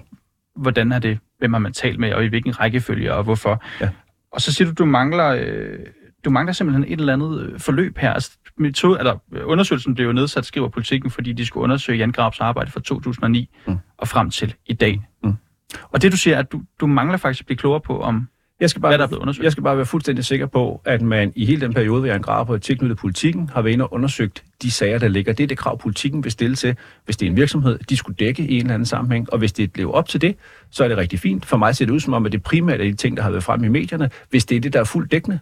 hvordan 0.56 0.92
er 0.92 0.98
det, 0.98 1.18
hvem 1.38 1.52
har 1.52 1.60
man 1.60 1.72
talt 1.72 1.98
med, 1.98 2.12
og 2.12 2.24
i 2.24 2.28
hvilken 2.28 2.60
rækkefølge, 2.60 3.14
og 3.14 3.24
hvorfor. 3.24 3.62
Ja. 3.80 3.88
Og 4.32 4.40
så 4.40 4.52
siger 4.52 4.68
du, 4.68 4.74
du 4.78 4.84
mangler, 4.84 5.26
øh, 5.28 5.78
du 6.24 6.30
mangler 6.30 6.52
simpelthen 6.52 6.84
et 6.84 7.00
eller 7.00 7.12
andet 7.12 7.40
øh, 7.40 7.60
forløb 7.60 7.98
her. 7.98 8.12
Altså, 8.12 8.38
metode, 8.56 8.98
eller, 8.98 9.18
undersøgelsen 9.44 9.94
blev 9.94 10.06
jo 10.06 10.12
nedsat, 10.12 10.44
skriver 10.44 10.68
politikken, 10.68 11.10
fordi 11.10 11.32
de 11.32 11.46
skulle 11.46 11.64
undersøge 11.64 11.98
Jan 11.98 12.12
Grabs 12.12 12.40
arbejde 12.40 12.70
fra 12.70 12.80
2009 12.80 13.50
mm. 13.66 13.78
og 13.96 14.08
frem 14.08 14.30
til 14.30 14.54
i 14.66 14.72
dag. 14.72 15.02
Mm. 15.24 15.34
Og 15.82 16.02
det 16.02 16.12
du 16.12 16.16
siger, 16.16 16.38
at 16.38 16.52
du, 16.52 16.62
du 16.80 16.86
mangler 16.86 17.16
faktisk 17.16 17.42
at 17.42 17.46
blive 17.46 17.56
klogere 17.56 17.80
på, 17.80 18.00
om 18.00 18.28
jeg 18.64 18.70
skal, 18.70 18.82
bare, 18.82 18.90
hvad 18.90 18.98
der 18.98 19.04
er 19.04 19.08
blevet 19.08 19.20
undersøgt. 19.20 19.44
jeg 19.44 19.52
skal 19.52 19.64
bare 19.64 19.76
være 19.76 19.86
fuldstændig 19.86 20.24
sikker 20.24 20.46
på, 20.46 20.80
at 20.84 21.02
man 21.02 21.32
i 21.36 21.46
hele 21.46 21.60
den 21.60 21.74
periode, 21.74 22.00
hvor 22.00 22.08
jeg 22.08 22.20
graver 22.20 22.44
på 22.44 22.58
tilknyttet 22.58 22.98
politikken, 22.98 23.50
har 23.54 23.62
været 23.62 23.72
inde 23.72 23.84
og 23.84 23.92
undersøgt 23.92 24.44
de 24.62 24.70
sager, 24.70 24.98
der 24.98 25.08
ligger. 25.08 25.32
Det 25.32 25.42
er 25.42 25.46
det 25.46 25.58
krav, 25.58 25.78
politikken 25.78 26.24
vil 26.24 26.32
stille 26.32 26.56
til, 26.56 26.76
hvis 27.04 27.16
det 27.16 27.26
er 27.26 27.30
en 27.30 27.36
virksomhed, 27.36 27.78
de 27.78 27.96
skulle 27.96 28.16
dække 28.16 28.42
i 28.42 28.54
en 28.54 28.60
eller 28.60 28.74
anden 28.74 28.86
sammenhæng. 28.86 29.32
Og 29.32 29.38
hvis 29.38 29.52
det 29.52 29.76
lever 29.76 29.92
op 29.92 30.08
til 30.08 30.20
det, 30.20 30.36
så 30.70 30.84
er 30.84 30.88
det 30.88 30.96
rigtig 30.96 31.18
fint. 31.18 31.46
For 31.46 31.56
mig 31.56 31.76
ser 31.76 31.84
det 31.86 31.92
ud 31.92 32.00
som 32.00 32.12
om, 32.12 32.26
at 32.26 32.32
det 32.32 32.42
primært 32.42 32.80
er 32.80 32.84
de 32.84 32.94
ting, 32.94 33.16
der 33.16 33.22
har 33.22 33.30
været 33.30 33.44
frem 33.44 33.64
i 33.64 33.68
medierne. 33.68 34.10
Hvis 34.30 34.44
det 34.44 34.56
er 34.56 34.60
det, 34.60 34.72
der 34.72 34.80
er 34.80 34.84
fuldt 34.84 35.12
dækkende, 35.12 35.38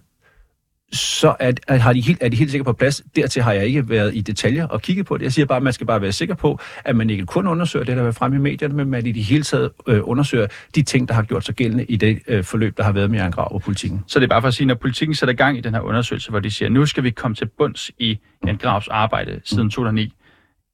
så 0.93 1.37
er, 1.41 1.53
er, 1.69 1.77
har 1.77 1.93
de 1.93 2.01
helt, 2.01 2.19
er 2.23 2.29
de 2.29 2.37
helt 2.37 2.51
sikkert 2.51 2.67
på 2.67 2.73
plads. 2.73 3.03
Dertil 3.17 3.43
har 3.43 3.53
jeg 3.53 3.67
ikke 3.67 3.89
været 3.89 4.15
i 4.15 4.21
detaljer 4.21 4.67
og 4.67 4.83
kigge 4.83 5.05
på 5.05 5.17
det. 5.17 5.25
Jeg 5.25 5.33
siger 5.33 5.47
bare, 5.47 5.57
at 5.57 5.63
man 5.63 5.73
skal 5.73 5.87
bare 5.87 6.03
være 6.03 6.13
sikker 6.13 6.35
på, 6.35 6.59
at 6.85 6.97
man 6.97 7.11
ikke 7.11 7.27
kun 7.27 7.47
undersøger 7.47 7.85
det, 7.85 7.97
der 7.97 8.05
har 8.05 8.13
frem 8.13 8.35
i 8.35 8.39
medierne, 8.39 8.75
men 8.75 8.95
at 8.95 9.07
i 9.07 9.13
det 9.13 9.25
hele 9.25 9.43
taget 9.43 9.71
øh, 9.87 10.01
undersøger 10.03 10.47
de 10.75 10.83
ting, 10.83 11.09
der 11.09 11.15
har 11.15 11.23
gjort 11.23 11.45
sig 11.45 11.55
gældende 11.55 11.85
i 11.85 11.97
det 11.97 12.19
øh, 12.29 12.45
forløb, 12.45 12.77
der 12.77 12.83
har 12.83 12.93
været 12.93 13.11
med 13.11 13.19
Jan 13.19 13.31
Grav 13.31 13.55
og 13.55 13.63
politikken. 13.63 14.05
Så 14.07 14.21
det 14.21 14.25
er 14.25 14.29
bare 14.29 14.41
for 14.41 14.49
at 14.49 14.55
sige, 14.55 14.67
når 14.67 14.75
politikken 14.75 15.15
sætter 15.15 15.35
gang 15.35 15.59
i 15.59 15.61
den 15.61 15.75
her 15.75 15.81
undersøgelse, 15.81 16.31
hvor 16.31 16.41
de 16.41 16.51
siger, 16.51 16.69
nu 16.69 16.87
skal 16.87 17.05
vi 17.05 17.11
komme 17.11 17.35
til 17.35 17.47
bunds 17.47 17.91
i 17.99 18.19
Jan 18.47 18.57
Gravs 18.57 18.89
arbejde 18.89 19.41
siden 19.45 19.71
2009, 19.71 20.13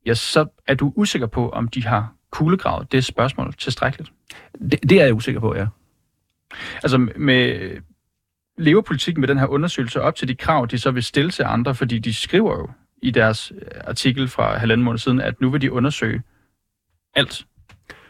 ja, 0.06 0.14
så 0.14 0.46
er 0.66 0.74
du 0.74 0.92
usikker 0.96 1.26
på, 1.26 1.48
om 1.48 1.68
de 1.68 1.84
har 1.84 2.12
kuglegravet 2.30 2.92
det 2.92 3.04
spørgsmål 3.04 3.54
tilstrækkeligt? 3.58 4.12
Det, 4.70 4.90
det 4.90 5.00
er 5.00 5.04
jeg 5.04 5.14
usikker 5.14 5.40
på, 5.40 5.56
ja. 5.56 5.66
Altså 6.82 6.98
med 7.16 7.70
lever 8.58 8.80
politikken 8.80 9.20
med 9.20 9.28
den 9.28 9.38
her 9.38 9.46
undersøgelse 9.46 10.02
op 10.02 10.16
til 10.16 10.28
de 10.28 10.34
krav, 10.34 10.66
de 10.66 10.78
så 10.78 10.90
vil 10.90 11.02
stille 11.02 11.30
til 11.30 11.42
andre, 11.42 11.74
fordi 11.74 11.98
de 11.98 12.14
skriver 12.14 12.56
jo 12.58 12.68
i 13.02 13.10
deres 13.10 13.52
øh, 13.62 13.80
artikel 13.84 14.28
fra 14.28 14.58
halvanden 14.58 14.84
måned 14.84 14.98
siden, 14.98 15.20
at 15.20 15.40
nu 15.40 15.50
vil 15.50 15.60
de 15.60 15.72
undersøge 15.72 16.22
alt 17.14 17.46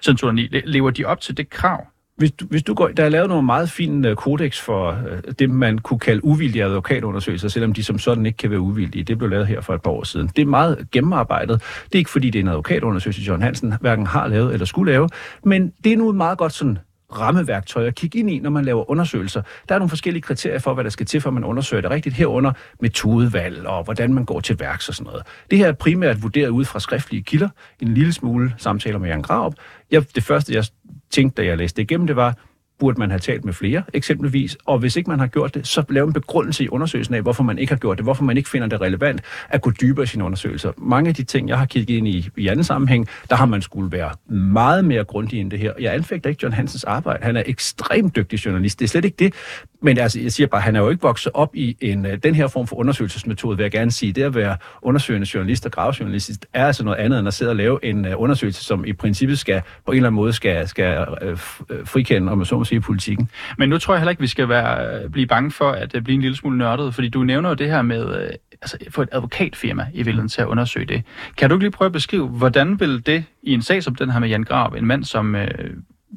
siden 0.01 0.17
2009. 0.17 0.49
Lever 0.65 0.91
de 0.91 1.05
op 1.05 1.21
til 1.21 1.37
det 1.37 1.51
krav? 1.51 1.87
Hvis 2.17 2.33
du, 2.33 2.47
hvis 2.47 2.63
du 2.63 2.75
går, 2.75 2.89
der 2.89 3.05
er 3.05 3.09
lavet 3.09 3.29
nogle 3.29 3.47
meget 3.47 3.71
fine 3.71 4.09
øh, 4.09 4.17
kodex 4.17 4.61
for 4.61 5.03
øh, 5.11 5.33
det, 5.39 5.51
man 5.51 5.79
kunne 5.79 5.99
kalde 5.99 6.25
uvildige 6.25 6.65
advokatundersøgelser, 6.65 7.49
selvom 7.49 7.73
de 7.73 7.85
som 7.85 7.99
sådan 7.99 8.27
ikke 8.27 8.37
kan 8.37 8.51
være 8.51 8.61
uvildige. 8.61 9.05
Det 9.05 9.19
blev 9.19 9.31
lavet 9.31 9.47
her 9.47 9.61
for 9.61 9.75
et 9.75 9.83
par 9.83 9.91
år 9.91 10.05
siden. 10.05 10.29
Det 10.37 10.43
er 10.43 10.47
meget 10.47 10.87
gennemarbejdet. 10.93 11.63
Det 11.85 11.95
er 11.95 11.99
ikke 11.99 12.11
fordi, 12.11 12.31
det 12.31 12.39
er 12.39 12.43
en 12.43 12.49
advokatundersøgelse, 12.49 13.23
John 13.23 13.43
Hansen 13.43 13.75
hverken 13.81 14.07
har 14.07 14.29
lavet 14.29 14.53
eller 14.53 14.67
skulle 14.67 14.93
lave, 14.93 15.09
men 15.45 15.73
det 15.85 15.93
er 15.93 15.97
nu 15.97 16.13
meget 16.13 16.39
godt 16.39 16.53
sådan 16.53 16.79
rammeværktøj 17.13 17.87
at 17.87 17.95
kigge 17.95 18.19
ind 18.19 18.31
i, 18.31 18.39
når 18.39 18.51
man 18.51 18.65
laver 18.65 18.91
undersøgelser. 18.91 19.43
Der 19.69 19.75
er 19.75 19.79
nogle 19.79 19.89
forskellige 19.89 20.23
kriterier 20.23 20.59
for, 20.59 20.75
hvad 20.75 20.85
der 20.85 20.91
skal 20.91 21.07
til, 21.07 21.21
for 21.21 21.31
at 21.31 21.35
man 21.35 21.45
undersøger 21.45 21.81
det 21.81 21.91
rigtigt 21.91 22.15
herunder 22.15 22.53
metodevalg 22.81 23.67
og 23.67 23.85
hvordan 23.85 24.15
man 24.15 24.25
går 24.25 24.41
til 24.41 24.61
værks 24.61 24.89
og 24.89 24.95
sådan 24.95 25.11
noget. 25.11 25.27
Det 25.51 25.59
her 25.59 25.69
er 25.69 25.73
primært 25.73 26.23
vurderet 26.23 26.49
ud 26.49 26.65
fra 26.65 26.81
skriftlige 26.81 27.23
kilder, 27.23 27.49
en 27.81 27.95
lille 27.95 28.13
smule 28.13 28.55
samtaler 28.59 28.99
med 28.99 29.09
Jan 29.09 29.23
Graup. 29.23 29.55
Jeg, 29.91 30.15
det 30.15 30.25
første, 30.25 30.55
jeg 30.55 30.65
tænkte, 31.11 31.43
da 31.43 31.49
jeg 31.49 31.57
læste 31.57 31.77
det 31.77 31.83
igennem, 31.83 32.07
det 32.07 32.17
var, 32.17 32.35
burde 32.79 33.01
man 33.01 33.11
have 33.11 33.19
talt 33.19 33.45
med 33.45 33.53
flere, 33.53 33.83
eksempelvis. 33.93 34.57
Og 34.67 34.79
hvis 34.79 34.97
ikke 34.97 35.11
man 35.11 35.19
har 35.19 35.27
gjort 35.27 35.55
det, 35.55 35.67
så 35.67 35.85
lave 35.89 36.07
en 36.07 36.13
begrundelse 36.13 36.65
i 36.65 36.69
undersøgelsen 36.69 37.15
af, 37.15 37.23
hvorfor 37.23 37.43
man 37.43 37.59
ikke 37.59 37.73
har 37.73 37.79
gjort 37.79 37.99
det, 37.99 38.05
hvorfor 38.05 38.25
man 38.25 38.37
ikke 38.37 38.49
finder 38.49 38.69
det 38.69 38.81
relevant 38.81 39.21
at 39.49 39.63
gå 39.63 39.71
dybere 39.71 40.03
i 40.05 40.07
sine 40.07 40.25
undersøgelser. 40.25 40.73
Mange 40.77 41.09
af 41.09 41.15
de 41.15 41.23
ting, 41.23 41.49
jeg 41.49 41.59
har 41.59 41.67
kigget 41.67 41.97
ind 41.97 42.09
i 42.09 42.29
i 42.37 42.49
anden 42.49 42.65
sammenhæng, 42.65 43.09
der 43.31 43.37
har 43.37 43.47
man 43.47 43.63
skulle 43.63 43.93
være 43.93 44.11
meget 44.35 44.85
mere 44.85 45.05
grundig 45.05 45.41
end 45.41 45.51
det 45.51 45.59
her. 45.59 45.73
Jeg 45.81 45.95
anfægter 45.95 46.31
ikke 46.31 46.41
John 46.43 46.55
Hansens 46.55 46.85
arbejde. 46.85 47.25
Han 47.25 47.37
er 47.37 47.43
ekstremt 47.47 48.17
dygtig 48.17 48.47
journalist. 48.47 48.79
Det 48.79 48.85
er 48.85 48.89
slet 48.89 49.05
ikke 49.05 49.17
det. 49.19 49.35
Men 49.83 49.99
altså, 49.99 50.21
jeg 50.21 50.33
siger 50.33 50.47
bare, 50.47 50.61
han 50.61 50.77
er 50.77 50.81
jo 50.81 50.91
ikke 50.91 51.03
vokset 51.03 51.33
op 51.35 51.57
i 51.57 51.77
en, 51.81 52.07
øh, 52.07 52.19
den 52.23 52.35
her 52.35 52.49
form 52.49 52.67
for 52.67 52.77
undersøgelsesmetode, 52.77 53.57
vil 53.57 53.65
jeg 53.65 53.71
gerne 53.71 53.91
sige. 53.91 54.13
Det 54.13 54.23
at 54.23 54.35
være 54.35 54.57
undersøgende 54.83 55.29
journalist 55.35 55.67
og 55.67 55.73
gravejournalist 55.73 56.47
er 56.53 56.67
altså 56.67 56.85
noget 56.85 56.97
andet 56.99 57.19
end 57.19 57.29
at 57.29 57.35
sidde 57.35 57.51
og 57.51 57.57
lave 57.57 57.85
en 57.85 58.05
øh, 58.05 58.13
undersøgelse, 58.17 58.65
som 58.65 58.85
i 58.85 58.93
princippet 58.93 59.39
skal 59.39 59.63
på 59.87 59.93
en 59.93 59.97
eller 59.97 60.09
anden 60.09 60.17
måde 60.17 60.33
skal, 60.33 60.69
skal 60.69 61.07
øh, 61.23 61.39
frikende, 61.85 62.33
om 62.33 62.39
man 62.39 62.45
så 62.45 62.59
må 62.59 62.65
sige, 62.65 62.81
politikken. 62.81 63.31
Men 63.59 63.69
nu 63.69 63.79
tror 63.79 63.95
jeg 63.95 64.01
heller 64.01 64.11
ikke, 64.11 64.21
vi 64.21 64.27
skal 64.27 64.49
være, 64.49 65.09
blive 65.09 65.27
bange 65.27 65.51
for 65.51 65.71
at 65.71 65.97
blive 66.05 66.15
en 66.15 66.21
lille 66.21 66.37
smule 66.37 66.59
nørdet, 66.59 66.95
fordi 66.95 67.09
du 67.09 67.23
nævner 67.23 67.49
jo 67.49 67.55
det 67.55 67.67
her 67.67 67.83
med 67.83 68.31
altså, 68.63 68.79
få 68.91 69.03
et 69.03 69.09
advokatfirma 69.13 69.87
i 69.93 69.97
virkeligheden 69.97 70.29
til 70.29 70.43
at 70.43 70.47
undersøge 70.47 70.87
det. 70.87 71.03
Kan 71.37 71.51
du 71.51 71.57
ikke 71.57 71.65
lige 71.65 71.73
prøve 71.73 71.87
at 71.87 71.93
beskrive, 71.93 72.29
hvordan 72.29 72.81
vil 72.81 73.07
det 73.07 73.25
i 73.43 73.53
en 73.55 73.63
sag 73.63 73.83
som 73.83 73.95
den 73.95 74.11
her 74.11 74.19
med 74.19 74.29
Jan 74.29 74.45
Grav, 74.45 74.75
en 74.79 74.87
mand, 74.87 75.05
som 75.05 75.37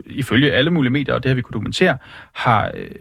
ifølge 0.05 0.51
alle 0.51 0.71
mulige 0.71 0.91
medier, 0.91 1.15
og 1.15 1.23
det 1.23 1.29
har 1.29 1.35
vi 1.35 1.41
kunne 1.41 1.53
dokumentere, 1.53 1.97
har 2.33 2.71
øh, 2.77 2.91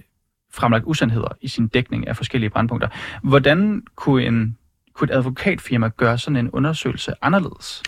fremlagt 0.53 0.85
usandheder 0.87 1.37
i 1.41 1.49
sin 1.49 1.69
dækning 1.69 2.09
af 2.09 2.17
forskellige 2.17 2.51
brandpunkter. 2.51 2.89
Hvordan 3.23 3.83
kunne, 3.97 4.25
en, 4.25 4.57
kunne 4.95 5.11
et 5.11 5.17
advokatfirma 5.17 5.89
gøre 5.97 6.19
sådan 6.19 6.37
en 6.37 6.51
undersøgelse 6.51 7.13
anderledes? 7.23 7.83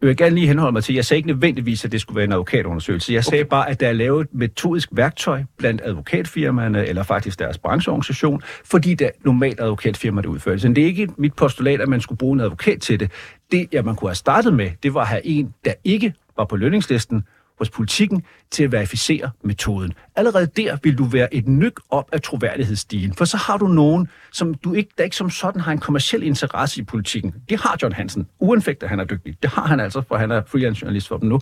Jeg 0.00 0.08
vil 0.08 0.16
gerne 0.16 0.34
lige 0.34 0.46
henholde 0.46 0.72
mig 0.72 0.84
til, 0.84 0.94
jeg 0.94 1.04
sagde 1.04 1.18
ikke 1.18 1.26
nødvendigvis, 1.26 1.84
at 1.84 1.92
det 1.92 2.00
skulle 2.00 2.16
være 2.16 2.24
en 2.24 2.32
advokatundersøgelse. 2.32 3.12
Jeg 3.12 3.24
sagde 3.24 3.42
okay. 3.42 3.50
bare, 3.50 3.68
at 3.70 3.80
der 3.80 3.88
er 3.88 3.92
lavet 3.92 4.20
et 4.20 4.34
metodisk 4.34 4.88
værktøj 4.92 5.44
blandt 5.56 5.80
advokatfirmaerne, 5.84 6.86
eller 6.86 7.02
faktisk 7.02 7.38
deres 7.38 7.58
brancheorganisation, 7.58 8.42
fordi 8.64 8.94
det 8.94 9.06
er 9.06 9.10
normalt 9.24 9.60
advokatfirma, 9.60 10.22
der 10.22 10.28
udfører. 10.28 10.56
Så 10.56 10.68
det 10.68 10.78
er 10.78 10.86
ikke 10.86 11.08
mit 11.16 11.34
postulat, 11.34 11.80
at 11.80 11.88
man 11.88 12.00
skulle 12.00 12.18
bruge 12.18 12.34
en 12.34 12.40
advokat 12.40 12.80
til 12.80 13.00
det. 13.00 13.10
Det, 13.52 13.68
ja, 13.72 13.82
man 13.82 13.96
kunne 13.96 14.08
have 14.08 14.14
startet 14.14 14.54
med, 14.54 14.70
det 14.82 14.94
var 14.94 15.00
at 15.00 15.06
have 15.06 15.26
en, 15.26 15.54
der 15.64 15.72
ikke 15.84 16.14
var 16.36 16.44
på 16.44 16.56
lønningslisten, 16.56 17.24
hos 17.58 17.70
politikken 17.70 18.22
til 18.50 18.64
at 18.64 18.72
verificere 18.72 19.30
metoden. 19.42 19.92
Allerede 20.16 20.46
der 20.46 20.76
vil 20.82 20.98
du 20.98 21.04
være 21.04 21.34
et 21.34 21.48
nyk 21.48 21.80
op 21.90 22.08
af 22.12 22.22
troværdighedsstigen, 22.22 23.14
for 23.14 23.24
så 23.24 23.36
har 23.36 23.56
du 23.56 23.66
nogen, 23.66 24.08
som 24.32 24.54
du 24.54 24.74
ikke, 24.74 24.90
der 24.98 25.04
ikke 25.04 25.16
som 25.16 25.30
sådan 25.30 25.60
har 25.60 25.72
en 25.72 25.78
kommersiel 25.78 26.22
interesse 26.22 26.80
i 26.80 26.84
politikken. 26.84 27.34
Det 27.48 27.60
har 27.60 27.78
John 27.82 27.94
Hansen, 27.94 28.26
uanfægtet 28.38 28.82
at 28.82 28.90
han 28.90 29.00
er 29.00 29.04
dygtig. 29.04 29.36
Det 29.42 29.50
har 29.50 29.66
han 29.66 29.80
altså, 29.80 30.02
for 30.08 30.16
han 30.16 30.30
er 30.30 30.42
freelance 30.46 30.82
journalist 30.82 31.08
for 31.08 31.18
dem 31.18 31.28
nu. 31.28 31.40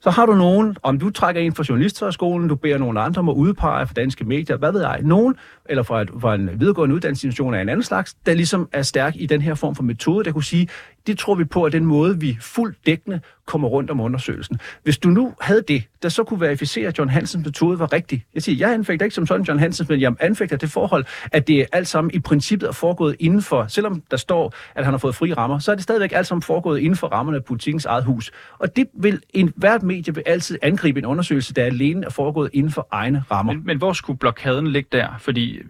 Så 0.00 0.10
har 0.10 0.26
du 0.26 0.34
nogen, 0.34 0.76
om 0.82 0.98
du 0.98 1.10
trækker 1.10 1.40
en 1.40 1.54
fra 1.54 1.64
journalisterskolen, 1.68 2.48
du 2.48 2.54
beder 2.54 2.78
nogle 2.78 3.00
andre 3.00 3.18
om 3.18 3.28
at 3.28 3.34
udpege 3.34 3.86
for 3.86 3.94
danske 3.94 4.24
medier, 4.24 4.56
hvad 4.56 4.72
ved 4.72 4.80
jeg, 4.80 5.00
nogen, 5.02 5.34
eller 5.68 5.82
fra, 5.82 6.02
et, 6.02 6.10
fra 6.20 6.34
en 6.34 6.60
videregående 6.60 6.94
uddannelsesinstitution 6.94 7.54
af 7.54 7.62
en 7.62 7.68
anden 7.68 7.84
slags, 7.84 8.14
der 8.14 8.34
ligesom 8.34 8.68
er 8.72 8.82
stærk 8.82 9.14
i 9.16 9.26
den 9.26 9.42
her 9.42 9.54
form 9.54 9.74
for 9.74 9.82
metode, 9.82 10.24
der 10.24 10.32
kunne 10.32 10.44
sige, 10.44 10.68
det 11.06 11.18
tror 11.18 11.34
vi 11.34 11.44
på, 11.44 11.64
at 11.64 11.72
den 11.72 11.84
måde, 11.84 12.20
vi 12.20 12.38
fuldt 12.40 12.86
dækkende 12.86 13.20
kommer 13.46 13.68
rundt 13.68 13.90
om 13.90 14.00
undersøgelsen. 14.00 14.58
Hvis 14.82 14.98
du 14.98 15.08
nu 15.08 15.34
havde 15.40 15.62
det, 15.68 15.84
der 16.02 16.08
så 16.08 16.24
kunne 16.24 16.40
verificere, 16.40 16.88
at 16.88 16.98
John 16.98 17.10
Hansens 17.10 17.46
metode 17.46 17.78
var 17.78 17.92
rigtig. 17.92 18.24
Jeg 18.34 18.42
siger, 18.42 18.66
jeg 18.66 18.74
anfægter 18.74 19.04
ikke 19.04 19.14
som 19.14 19.26
sådan 19.26 19.44
John 19.44 19.58
Hansens, 19.58 19.88
men 19.88 20.00
jeg 20.00 20.14
anfægter 20.20 20.56
det 20.56 20.70
forhold, 20.70 21.04
at 21.32 21.48
det 21.48 21.60
er 21.60 21.64
alt 21.72 21.88
sammen 21.88 22.10
i 22.14 22.18
princippet 22.18 22.68
er 22.68 22.72
foregået 22.72 23.16
inden 23.20 23.42
for, 23.42 23.66
selvom 23.66 24.02
der 24.10 24.16
står, 24.16 24.54
at 24.74 24.84
han 24.84 24.94
har 24.94 24.98
fået 24.98 25.14
fri 25.14 25.32
rammer, 25.32 25.58
så 25.58 25.70
er 25.70 25.74
det 25.74 25.82
stadigvæk 25.84 26.12
alt 26.12 26.26
sammen 26.26 26.42
foregået 26.42 26.80
inden 26.80 26.96
for 26.96 27.06
rammerne 27.06 27.38
af 27.38 27.44
politikens 27.44 27.84
eget 27.84 28.04
hus. 28.04 28.32
Og 28.58 28.76
det 28.76 28.86
vil 28.94 29.20
en, 29.34 29.52
hvert 29.56 29.82
medie 29.82 30.14
vil 30.14 30.22
altid 30.26 30.58
angribe 30.62 30.98
en 30.98 31.06
undersøgelse, 31.06 31.54
der 31.54 31.64
alene 31.64 32.06
er 32.06 32.10
foregået 32.10 32.50
inden 32.52 32.72
for 32.72 32.88
egne 32.90 33.24
rammer. 33.30 33.52
Men, 33.52 33.66
men 33.66 33.78
hvor 33.78 33.92
skulle 33.92 34.18
blokaden 34.18 34.66
ligge 34.66 34.88
der? 34.92 35.08
Fordi 35.18 35.56
øh, 35.56 35.64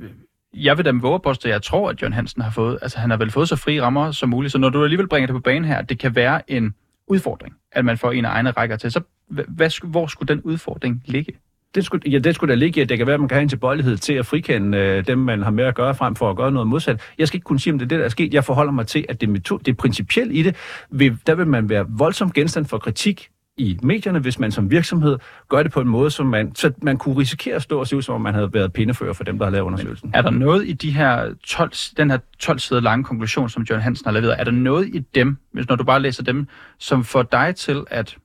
jeg 0.55 0.77
vil 0.77 0.85
da 0.85 0.93
med 0.93 1.01
på, 1.01 1.31
at 1.31 1.45
jeg 1.45 1.63
tror, 1.63 1.91
at 1.91 2.03
John 2.03 2.13
Hansen 2.13 2.43
har 2.43 2.51
fået, 2.51 2.79
altså 2.83 2.99
han 2.99 3.11
har 3.11 3.17
vel 3.17 3.31
fået 3.31 3.49
så 3.49 3.57
frie 3.57 3.83
rammer 3.83 4.11
som 4.11 4.29
muligt, 4.29 4.53
så 4.53 4.59
når 4.59 4.69
du 4.69 4.85
alligevel 4.85 5.09
bringer 5.09 5.27
det 5.27 5.35
på 5.35 5.41
banen 5.41 5.65
her, 5.65 5.83
det 5.83 5.99
kan 5.99 6.15
være 6.15 6.51
en 6.51 6.75
udfordring, 7.07 7.55
at 7.73 7.85
man 7.85 7.99
får 7.99 8.13
en 8.13 8.25
af 8.25 8.31
egne 8.31 8.51
rækker 8.51 8.77
til, 8.77 8.93
så 8.93 9.01
hvad, 9.29 9.87
hvor 9.87 10.07
skulle 10.07 10.35
den 10.35 10.43
udfordring 10.43 11.03
ligge? 11.05 11.33
Det 11.75 11.85
skulle, 11.85 12.11
ja, 12.11 12.19
det 12.19 12.35
skulle 12.35 12.51
da 12.51 12.55
ligge 12.59 12.83
at 12.83 12.89
det 12.89 12.99
kan 12.99 13.07
være, 13.07 13.15
at 13.15 13.21
man 13.21 13.29
kan 13.29 13.35
have 13.37 13.43
en 13.43 13.49
tilbøjelighed 13.49 13.97
til 13.97 14.13
at 14.15 14.27
frikende 14.27 14.79
øh, 14.79 15.07
dem, 15.07 15.19
man 15.19 15.43
har 15.43 15.51
med 15.51 15.65
at 15.65 15.75
gøre, 15.75 15.95
frem 15.95 16.17
for 16.17 16.31
at 16.31 16.37
gøre 16.37 16.53
noget 16.53 16.69
modsat. 16.69 17.01
Jeg 17.19 17.29
skal 17.29 17.37
ikke 17.37 17.45
kunne 17.45 17.61
sige, 17.61 17.73
om 17.73 17.79
det 17.79 17.87
er 17.87 17.89
det, 17.89 17.99
der 17.99 18.05
er 18.05 18.09
sket. 18.09 18.35
Jeg 18.35 18.45
forholder 18.45 18.73
mig 18.73 18.87
til, 18.87 19.07
at 19.09 19.21
det, 19.21 19.29
metode, 19.29 19.65
det 19.65 19.77
principielle 19.77 20.35
i 20.35 20.43
det, 20.43 20.57
vil, 20.91 21.19
der 21.27 21.35
vil 21.35 21.47
man 21.47 21.69
være 21.69 21.87
voldsomt 21.89 22.35
genstand 22.35 22.65
for 22.65 22.79
kritik 22.79 23.31
i 23.57 23.79
medierne, 23.83 24.19
hvis 24.19 24.39
man 24.39 24.53
som 24.53 24.71
virksomhed 24.71 25.19
gør 25.49 25.63
det 25.63 25.73
på 25.73 25.81
en 25.81 25.89
måde, 25.89 26.11
som 26.11 26.27
man, 26.27 26.55
så 26.55 26.73
man 26.83 26.99
kunne 26.99 27.19
risikere 27.19 27.55
at 27.55 27.63
stå 27.63 27.81
og 27.81 27.87
se 27.87 27.97
ud, 27.97 28.03
som 28.03 28.15
om 28.15 28.21
man 28.21 28.35
havde 28.35 28.55
været 28.55 28.73
pindefører 28.73 29.13
for 29.13 29.25
dem, 29.25 29.39
der 29.39 29.47
har 29.47 29.51
lavet 29.51 29.65
undersøgelsen. 29.65 30.09
Men 30.09 30.15
er 30.15 30.23
der 30.23 30.31
noget 30.31 30.69
i 30.69 30.73
de 30.73 30.91
her 30.91 31.35
12, 31.45 31.73
den 31.97 32.11
her 32.11 32.19
12 32.39 32.59
sider 32.59 32.81
lange 32.81 33.05
konklusion, 33.05 33.49
som 33.49 33.63
John 33.63 33.83
Hansen 33.83 34.05
har 34.07 34.13
leveret, 34.13 34.41
er 34.41 34.45
der 34.45 34.51
noget 34.51 34.89
i 34.89 34.99
dem, 34.99 35.37
hvis 35.53 35.69
når 35.69 35.77
du 35.77 35.85
bare 35.85 36.01
læser 36.01 36.23
dem, 36.23 36.49
som 36.79 37.05
får 37.05 37.23
dig 37.23 37.55
til 37.57 37.85
at 37.91 38.17